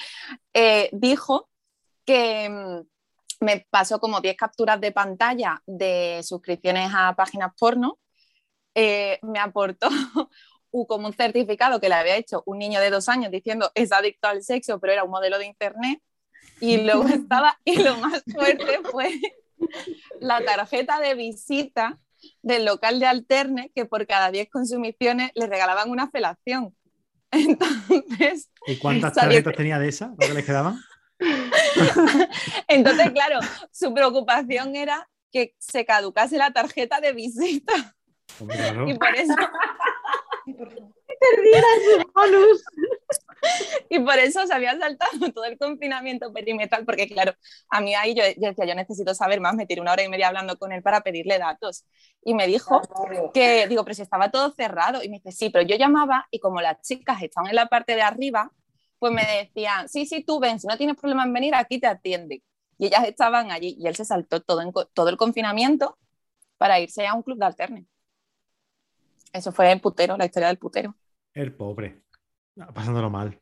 eh, 0.55 0.89
dijo 0.93 1.49
que 2.05 2.49
mm, 2.49 3.45
me 3.45 3.66
pasó 3.70 3.99
como 4.01 4.20
10 4.20 4.37
capturas 4.37 4.80
de 4.80 4.93
pantalla 4.93 5.62
de 5.66 6.20
suscripciones 6.22 6.91
a 6.95 7.14
páginas 7.16 7.53
porno. 7.59 7.99
eh, 8.74 9.18
me 9.22 9.39
aportó 9.39 9.89
como 10.89 11.07
un 11.09 11.14
certificado 11.14 11.80
que 11.80 11.89
le 11.89 11.95
había 11.95 12.16
hecho 12.16 12.43
un 12.47 12.59
niño 12.59 12.80
de 12.80 12.91
dos 12.91 13.09
años 13.09 13.30
diciendo 13.30 13.70
es 13.74 13.93
adicto 13.93 14.28
al 14.28 14.43
sexo, 14.43 14.78
pero 14.78 14.93
era 14.93 15.05
un 15.05 15.11
modelo 15.11 15.39
de 15.39 15.47
internet. 15.47 16.01
Y 16.61 16.78
luego 16.78 17.05
estaba, 17.09 17.59
y 17.64 17.76
lo 17.82 17.97
más 17.99 18.22
fuerte 18.32 18.80
fue 18.91 19.11
la 20.21 20.45
tarjeta 20.45 21.01
de 21.01 21.15
visita 21.15 21.99
del 22.43 22.65
local 22.65 22.99
de 23.01 23.07
Alterne, 23.07 23.71
que 23.75 23.85
por 23.85 24.07
cada 24.07 24.31
10 24.31 24.49
consumiciones 24.51 25.31
le 25.35 25.47
regalaban 25.47 25.91
una 25.91 26.11
felación. 26.11 26.75
Entonces, 27.31 28.51
¿Y 28.67 28.77
cuántas 28.79 29.15
Salió- 29.15 29.31
tarjetas 29.39 29.57
tenía 29.57 29.79
de 29.79 29.89
esas? 29.89 30.11
¿Lo 30.11 30.17
que 30.17 30.35
les 30.35 30.45
quedaban? 30.45 30.79
entonces, 32.69 33.11
claro, 33.13 33.41
su 33.73 33.95
preocupación 33.95 34.77
era 34.77 35.09
que 35.33 35.55
se 35.59 35.85
caducase 35.87 36.37
la 36.37 36.53
tarjeta 36.53 37.01
de 37.01 37.13
visita. 37.15 37.73
Claro. 38.47 38.87
Y 38.89 38.95
por 38.95 39.15
eso, 39.15 39.35
Perdida 41.21 41.67
su 41.85 42.12
bonus. 42.12 42.64
y 43.89 43.99
por 44.01 44.19
eso 44.19 44.47
se 44.47 44.55
había 44.55 44.79
saltado 44.79 45.33
todo 45.33 45.45
el 45.45 45.59
confinamiento 45.59 46.33
perimetral, 46.33 46.85
porque 46.85 47.09
claro, 47.09 47.35
a 47.71 47.81
mí 47.81 47.95
ahí 47.95 48.14
yo, 48.14 48.23
decía, 48.23 48.64
yo 48.67 48.75
necesito 48.75 49.14
saber 49.14 49.41
más, 49.41 49.55
me 49.55 49.67
tiré 49.67 49.81
una 49.81 49.93
hora 49.93 50.03
y 50.03 50.09
media 50.09 50.29
hablando 50.29 50.59
con 50.59 50.73
él 50.73 50.83
para 50.83 51.01
pedirle 51.03 51.39
datos. 51.39 51.85
Y 52.23 52.35
me 52.35 52.47
dijo 52.47 52.81
que, 53.33 53.67
digo, 53.69 53.85
pero 53.85 53.95
si 53.95 54.03
estaba 54.03 54.31
todo 54.31 54.53
cerrado. 54.53 55.03
Y 55.03 55.09
me 55.09 55.17
dice, 55.17 55.33
sí, 55.33 55.51
pero 55.51 55.67
yo 55.67 55.77
llamaba 55.77 56.27
y 56.31 56.41
como 56.41 56.61
las 56.61 56.81
chicas 56.83 57.23
estaban 57.23 57.51
en 57.51 57.57
la 57.57 57.67
parte 57.67 57.95
de 57.95 58.03
arriba, 58.03 58.53
pues 58.99 59.12
me 59.12 59.23
decían, 59.25 59.89
sí, 59.89 60.07
sí, 60.07 60.25
tú 60.25 60.41
ven, 60.41 60.59
si 60.59 60.67
no 60.67 60.77
tienes 60.77 60.97
problema 60.97 61.25
en 61.25 61.33
venir, 61.33 61.55
aquí 61.55 61.79
te 61.79 61.87
atienden. 61.87 62.43
Y 62.79 62.87
ellas 62.87 63.05
estaban 63.07 63.51
allí 63.51 63.77
y 63.79 63.87
él 63.87 63.97
se 63.97 64.05
saltó 64.05 64.43
todo, 64.43 64.61
todo 64.93 65.09
el 65.09 65.17
confinamiento 65.17 65.99
para 66.59 66.81
irse 66.81 67.07
a 67.07 67.14
un 67.14 67.23
club 67.23 67.39
de 67.39 67.47
alterne. 67.47 67.87
Eso 69.33 69.53
fue 69.53 69.71
el 69.71 69.81
putero, 69.81 70.17
la 70.17 70.25
historia 70.25 70.49
del 70.49 70.59
putero. 70.59 70.95
El 71.37 71.53
pobre, 71.53 72.01
pasándolo 72.72 73.11
mal. 73.11 73.39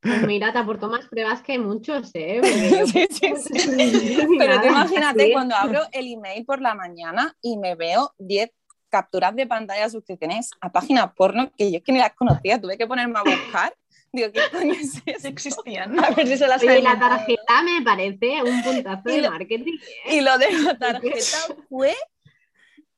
Pues 0.00 0.26
mira, 0.26 0.54
te 0.54 0.58
aportó 0.58 0.88
más 0.88 1.06
pruebas 1.06 1.42
que 1.42 1.58
muchos, 1.58 2.10
¿eh? 2.14 2.40
sí, 2.86 3.06
sí, 3.10 3.34
sí. 3.36 4.26
Pero 4.38 4.58
tú 4.62 4.68
imagínate 4.68 5.30
cuando 5.30 5.54
abro 5.54 5.82
el 5.92 6.10
email 6.10 6.46
por 6.46 6.62
la 6.62 6.74
mañana 6.74 7.36
y 7.42 7.58
me 7.58 7.74
veo 7.74 8.14
10 8.16 8.50
capturas 8.88 9.36
de 9.36 9.46
pantalla 9.46 9.82
de 9.82 9.90
suscripciones 9.90 10.50
a 10.62 10.72
páginas 10.72 11.12
porno 11.14 11.52
que 11.58 11.70
yo 11.70 11.76
es 11.76 11.84
que 11.84 11.92
ni 11.92 11.98
las 11.98 12.14
conocía, 12.14 12.58
tuve 12.58 12.78
que 12.78 12.86
ponerme 12.86 13.18
a 13.18 13.22
buscar. 13.22 13.74
Digo, 14.10 14.32
¿qué 14.32 14.40
coño 14.50 14.72
es 14.72 15.02
eso? 15.04 15.28
Existían. 15.28 16.02
A 16.02 16.12
ver 16.12 16.26
si 16.26 16.38
se 16.38 16.48
las 16.48 16.62
Y 16.62 16.80
la 16.80 16.98
tarjeta 16.98 17.62
me 17.62 17.82
parece 17.84 18.42
un 18.42 18.62
puntazo 18.62 19.10
de 19.10 19.28
marketing. 19.28 19.74
¿eh? 20.06 20.16
Y 20.16 20.20
lo 20.22 20.38
de 20.38 20.52
la 20.52 20.78
tarjeta 20.78 21.54
fue. 21.68 21.94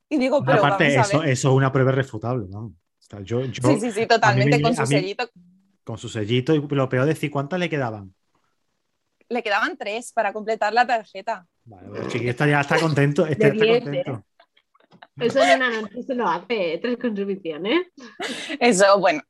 Y 0.07 0.17
digo, 0.17 0.41
pero. 0.45 0.59
Aparte, 0.59 0.95
vamos 0.95 1.13
a 1.13 1.17
eso, 1.17 1.23
eso 1.23 1.49
es 1.49 1.53
una 1.53 1.73
prueba 1.73 1.91
refutable, 1.91 2.47
¿no? 2.47 2.73
Yo, 3.21 3.41
yo, 3.41 3.69
Sí, 3.69 3.79
sí, 3.79 3.91
sí, 3.91 4.07
totalmente, 4.07 4.57
me- 4.57 4.63
con 4.63 4.75
su 4.75 4.81
mí- 4.81 4.87
sellito. 4.87 5.29
Con 5.83 5.97
su 5.97 6.09
sellito, 6.09 6.53
y 6.55 6.59
lo 6.61 6.89
peor 6.89 7.05
de 7.05 7.13
decir, 7.13 7.29
¿cuántas 7.29 7.59
le 7.59 7.69
quedaban? 7.69 8.13
Le 9.29 9.43
quedaban 9.43 9.77
tres 9.77 10.11
para 10.13 10.31
completar 10.33 10.73
la 10.73 10.85
tarjeta. 10.87 11.45
Vale, 11.65 11.87
bueno, 11.89 12.07
chiqui, 12.09 12.29
está 12.29 12.47
ya 12.47 12.61
está 12.61 12.79
contento. 12.79 13.25
Este 13.27 13.47
está 13.47 13.65
contento. 13.67 14.25
Eso 15.17 15.43
en 15.43 15.57
una 15.57 15.81
noche 15.81 16.01
se 16.03 16.15
lo 16.15 16.27
hace, 16.27 16.73
¿eh? 16.73 16.77
tres 16.79 16.97
consumiciones. 16.97 17.87
Eso, 18.59 18.99
bueno, 18.99 19.21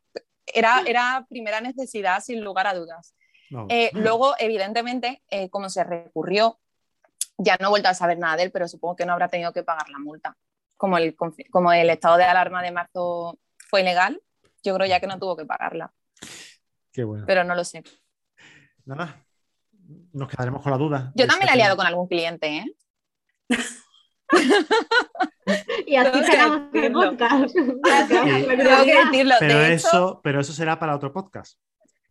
era, 0.46 0.82
era 0.86 1.26
primera 1.30 1.60
necesidad, 1.62 2.22
sin 2.22 2.42
lugar 2.44 2.68
a 2.68 2.74
dudas. 2.74 3.16
No. 3.50 3.68
Eh, 3.70 3.92
luego, 3.94 4.34
evidentemente, 4.40 5.22
eh, 5.30 5.50
como 5.50 5.70
se 5.70 5.84
recurrió, 5.84 6.60
ya 7.38 7.58
no 7.60 7.68
he 7.68 7.70
vuelto 7.70 7.90
a 7.90 7.94
saber 7.94 8.18
nada 8.18 8.38
de 8.38 8.44
él, 8.44 8.52
pero 8.52 8.68
supongo 8.68 8.96
que 8.96 9.06
no 9.06 9.14
habrá 9.14 9.28
tenido 9.28 9.52
que 9.54 9.64
pagar 9.64 9.90
la 9.90 10.00
multa. 10.00 10.38
Como 10.78 10.98
el, 10.98 11.16
como 11.52 11.72
el 11.74 11.90
estado 11.90 12.18
de 12.18 12.24
alarma 12.24 12.62
de 12.64 12.72
marzo 12.72 13.38
fue 13.74 13.82
ilegal, 13.82 14.22
yo 14.64 14.76
creo 14.76 14.86
ya 14.86 15.00
que 15.00 15.08
no 15.08 15.18
tuvo 15.18 15.36
que 15.36 15.48
pagarla, 15.48 15.92
Qué 16.92 17.04
bueno. 17.04 17.26
pero 17.26 17.44
no 17.44 17.56
lo 17.56 17.64
sé. 17.64 17.84
Nada, 18.86 19.26
nos 20.12 20.30
quedaremos 20.30 20.62
con 20.62 20.72
la 20.72 20.78
duda. 20.78 21.12
Yo 21.16 21.26
también 21.26 21.48
la 21.48 21.54
he 21.54 21.58
liado 21.58 21.76
con 21.76 21.88
algún 21.88 22.08
cliente, 22.08 22.58
¿eh? 22.58 22.66
Y 25.88 25.96
así 25.96 26.12
Tengo 26.12 26.72
que 26.72 26.92
podcast. 26.92 27.56
Tengo 27.56 28.86
que 28.86 29.06
decirlo. 29.06 29.36
Pero 29.40 29.58
de 29.58 29.74
hecho, 29.74 29.88
eso, 29.88 30.22
pero 30.24 30.40
eso 30.40 30.54
será 30.54 30.78
para 30.78 30.96
otro 30.96 31.12
podcast. 31.12 31.58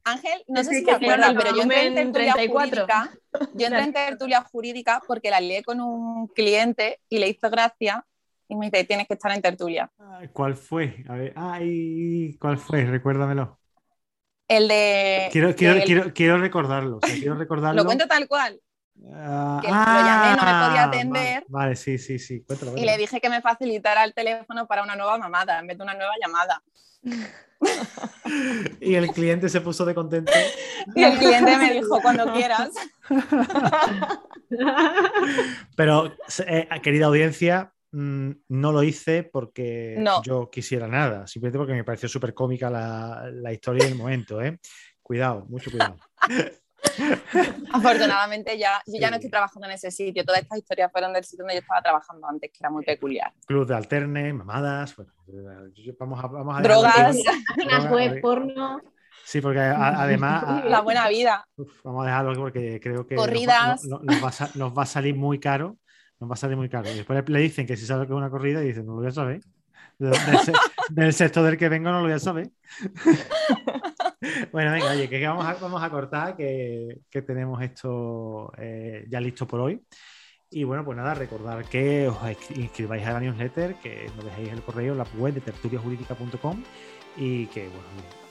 Ángel, 0.02 0.42
no 0.48 0.64
sé 0.64 0.74
si 0.74 0.84
te 0.84 0.90
acuerdas, 0.90 1.32
pero 1.38 1.54
yo 1.54 1.62
entré 1.62 1.86
en 1.86 1.94
tertulia 1.94 2.34
34. 2.34 2.86
jurídica. 2.86 3.12
Yo 3.54 3.66
entré 3.68 3.84
en 3.84 3.92
tertulia 3.92 4.42
jurídica 4.50 5.00
porque 5.06 5.30
la 5.30 5.40
lié 5.40 5.62
con 5.62 5.80
un 5.80 6.26
cliente 6.26 6.98
y 7.08 7.20
le 7.20 7.28
hizo 7.28 7.48
gracia 7.50 8.04
y 8.48 8.56
me 8.56 8.70
dice, 8.70 8.84
tienes 8.84 9.06
que 9.06 9.14
estar 9.14 9.32
en 9.32 9.42
tertulia. 9.42 9.90
¿Cuál 10.32 10.54
fue? 10.54 11.04
A 11.08 11.14
ver, 11.14 11.32
ay, 11.36 12.36
¿cuál 12.40 12.58
fue? 12.58 12.84
Recuérdamelo. 12.84 13.58
El 14.48 14.68
de... 14.68 15.28
Quiero, 15.32 15.54
quiero, 15.54 15.74
del- 15.76 15.84
quiero, 15.84 16.12
quiero 16.12 16.38
recordarlo. 16.38 16.98
o 17.02 17.06
sea, 17.06 17.14
quiero 17.16 17.34
recordarlo. 17.34 17.82
Lo 17.82 17.86
cuento 17.86 18.06
tal 18.06 18.28
cual. 18.28 18.60
Ah, 19.14 19.60
que 19.62 19.68
lo 19.68 19.74
llamé, 19.74 20.36
no 20.36 20.44
me 20.44 20.66
podía 20.66 20.82
ah, 20.82 20.86
atender. 20.86 21.44
Vale, 21.48 21.66
vale, 21.66 21.76
sí, 21.76 21.98
sí, 21.98 22.18
sí. 22.18 22.42
Cuéntalo, 22.42 22.76
Y 22.76 22.84
le 22.84 22.96
dije 22.98 23.20
que 23.20 23.30
me 23.30 23.40
facilitara 23.40 24.04
el 24.04 24.14
teléfono 24.14 24.66
para 24.66 24.82
una 24.82 24.96
nueva 24.96 25.18
mamada 25.18 25.58
en 25.58 25.66
vez 25.66 25.78
de 25.78 25.84
una 25.84 25.94
nueva 25.94 26.12
llamada. 26.20 26.62
Y 28.80 28.96
el 28.96 29.08
cliente 29.12 29.48
se 29.48 29.60
puso 29.60 29.84
de 29.84 29.94
contento. 29.94 30.32
Y 30.96 31.04
el 31.04 31.16
cliente 31.16 31.56
me 31.56 31.74
dijo, 31.74 32.00
cuando 32.00 32.32
quieras. 32.32 32.70
Pero, 35.76 36.12
eh, 36.46 36.68
querida 36.82 37.06
audiencia, 37.06 37.72
no 37.92 38.72
lo 38.72 38.82
hice 38.82 39.22
porque 39.22 39.96
No. 39.98 40.22
yo 40.22 40.48
quisiera 40.50 40.88
nada, 40.88 41.26
simplemente 41.26 41.58
porque 41.58 41.74
me 41.74 41.84
pareció 41.84 42.08
súper 42.08 42.32
cómica 42.34 42.70
la, 42.70 43.30
la 43.32 43.52
historia 43.52 43.84
del 43.84 43.94
momento. 43.96 44.40
¿eh? 44.40 44.58
Cuidado, 45.02 45.44
mucho 45.48 45.70
cuidado. 45.70 45.96
Afortunadamente 47.72 48.58
ya, 48.58 48.82
yo 48.86 48.98
ya 49.00 49.08
no 49.10 49.16
estoy 49.16 49.30
trabajando 49.30 49.66
en 49.66 49.74
ese 49.74 49.90
sitio. 49.90 50.24
Todas 50.24 50.42
estas 50.42 50.58
historias 50.58 50.90
fueron 50.90 51.12
del 51.12 51.24
sitio 51.24 51.44
donde 51.44 51.54
yo 51.54 51.60
estaba 51.60 51.80
trabajando 51.82 52.26
antes, 52.26 52.50
que 52.50 52.58
era 52.60 52.70
muy 52.70 52.84
peculiar. 52.84 53.32
Club 53.46 53.66
de 53.66 53.74
alterne, 53.76 54.32
mamadas. 54.32 54.94
bueno, 54.96 55.12
vamos 55.98 56.22
a, 56.24 56.26
vamos 56.28 56.58
a 56.58 56.62
Drogas. 56.62 57.16
Droga, 57.56 57.90
web, 57.92 58.20
porno. 58.22 58.80
Sí, 59.24 59.40
porque 59.40 59.60
a- 59.60 60.02
además. 60.02 60.42
a- 60.46 60.64
La 60.68 60.80
buena 60.80 61.08
vida. 61.08 61.46
Uf, 61.56 61.82
vamos 61.84 62.02
a 62.04 62.06
dejarlo 62.08 62.30
aquí 62.32 62.40
porque 62.40 62.80
creo 62.80 63.06
que 63.06 63.14
Corridas. 63.14 63.82
va 63.90 64.28
a, 64.28 64.48
nos 64.56 64.76
va 64.76 64.82
a 64.82 64.86
salir 64.86 65.14
muy 65.14 65.38
caro. 65.38 65.76
Nos 66.22 66.30
va 66.30 66.34
a 66.34 66.36
salir 66.36 66.56
muy 66.56 66.68
caro. 66.68 66.88
Y 66.88 66.94
después 66.94 67.28
le 67.28 67.40
dicen 67.40 67.66
que 67.66 67.76
si 67.76 67.84
sabe 67.84 68.06
que 68.06 68.12
es 68.12 68.16
una 68.16 68.30
corrida 68.30 68.62
y 68.62 68.68
dicen, 68.68 68.86
no 68.86 68.92
lo 68.92 68.98
voy 69.00 69.08
a 69.08 69.10
saber. 69.10 69.40
De- 69.98 70.10
del, 70.90 71.12
se- 71.12 71.28
del 71.28 71.56
que 71.58 71.68
vengo 71.68 71.90
no 71.90 71.96
lo 71.98 72.04
voy 72.04 72.12
a 72.12 72.20
saber. 72.20 72.48
bueno, 74.52 74.70
venga, 74.72 74.92
oye, 74.92 75.08
que 75.08 75.26
vamos 75.26 75.44
a, 75.44 75.54
vamos 75.54 75.82
a 75.82 75.90
cortar, 75.90 76.36
que, 76.36 77.00
que 77.10 77.22
tenemos 77.22 77.60
esto 77.60 78.52
eh, 78.56 79.04
ya 79.08 79.20
listo 79.20 79.46
por 79.48 79.60
hoy. 79.60 79.82
Y 80.50 80.62
bueno, 80.62 80.84
pues 80.84 80.96
nada, 80.96 81.14
recordar 81.14 81.64
que 81.64 82.06
os 82.06 82.16
inscribáis 82.56 83.04
a 83.06 83.14
la 83.14 83.20
newsletter, 83.20 83.74
que 83.82 84.08
nos 84.14 84.24
dejéis 84.24 84.50
el 84.52 84.62
correo 84.62 84.92
en 84.92 84.98
la 84.98 85.06
web 85.18 85.34
de 85.34 85.40
tertuliajurídica.com 85.40 86.62
y 87.16 87.46
que, 87.46 87.62
bueno, 87.68 87.84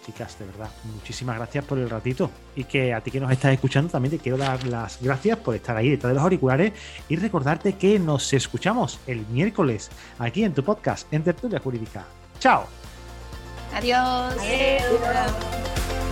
chicas, 0.06 0.38
de 0.40 0.46
verdad, 0.46 0.70
muchísimas 0.86 1.38
gracias 1.38 1.66
por 1.66 1.78
el 1.78 1.90
ratito 1.90 2.30
y 2.56 2.64
que 2.64 2.94
a 2.94 3.02
ti 3.02 3.12
que 3.12 3.20
nos 3.20 3.32
estás 3.32 3.54
escuchando 3.54 3.92
también 3.92 4.12
te 4.12 4.20
quiero 4.20 4.38
dar 4.38 4.66
las 4.68 5.02
gracias 5.02 5.38
por 5.40 5.56
estar 5.56 5.78
ahí 5.78 5.90
detrás 5.90 6.12
de 6.12 6.16
los 6.16 6.24
auriculares 6.24 6.74
y 7.08 7.16
recordarte 7.16 7.74
que 7.74 8.00
nos 8.00 8.34
escuchamos 8.34 9.00
el 9.08 9.26
miércoles 9.28 9.90
aquí 10.20 10.44
en 10.44 10.54
tu 10.54 10.64
podcast 10.64 11.12
en 11.14 11.24
Tertulia 11.24 11.60
Jurídica. 11.60 12.06
¡Chao! 12.40 12.66
Adiós. 13.74 14.36
Adiós. 14.40 16.11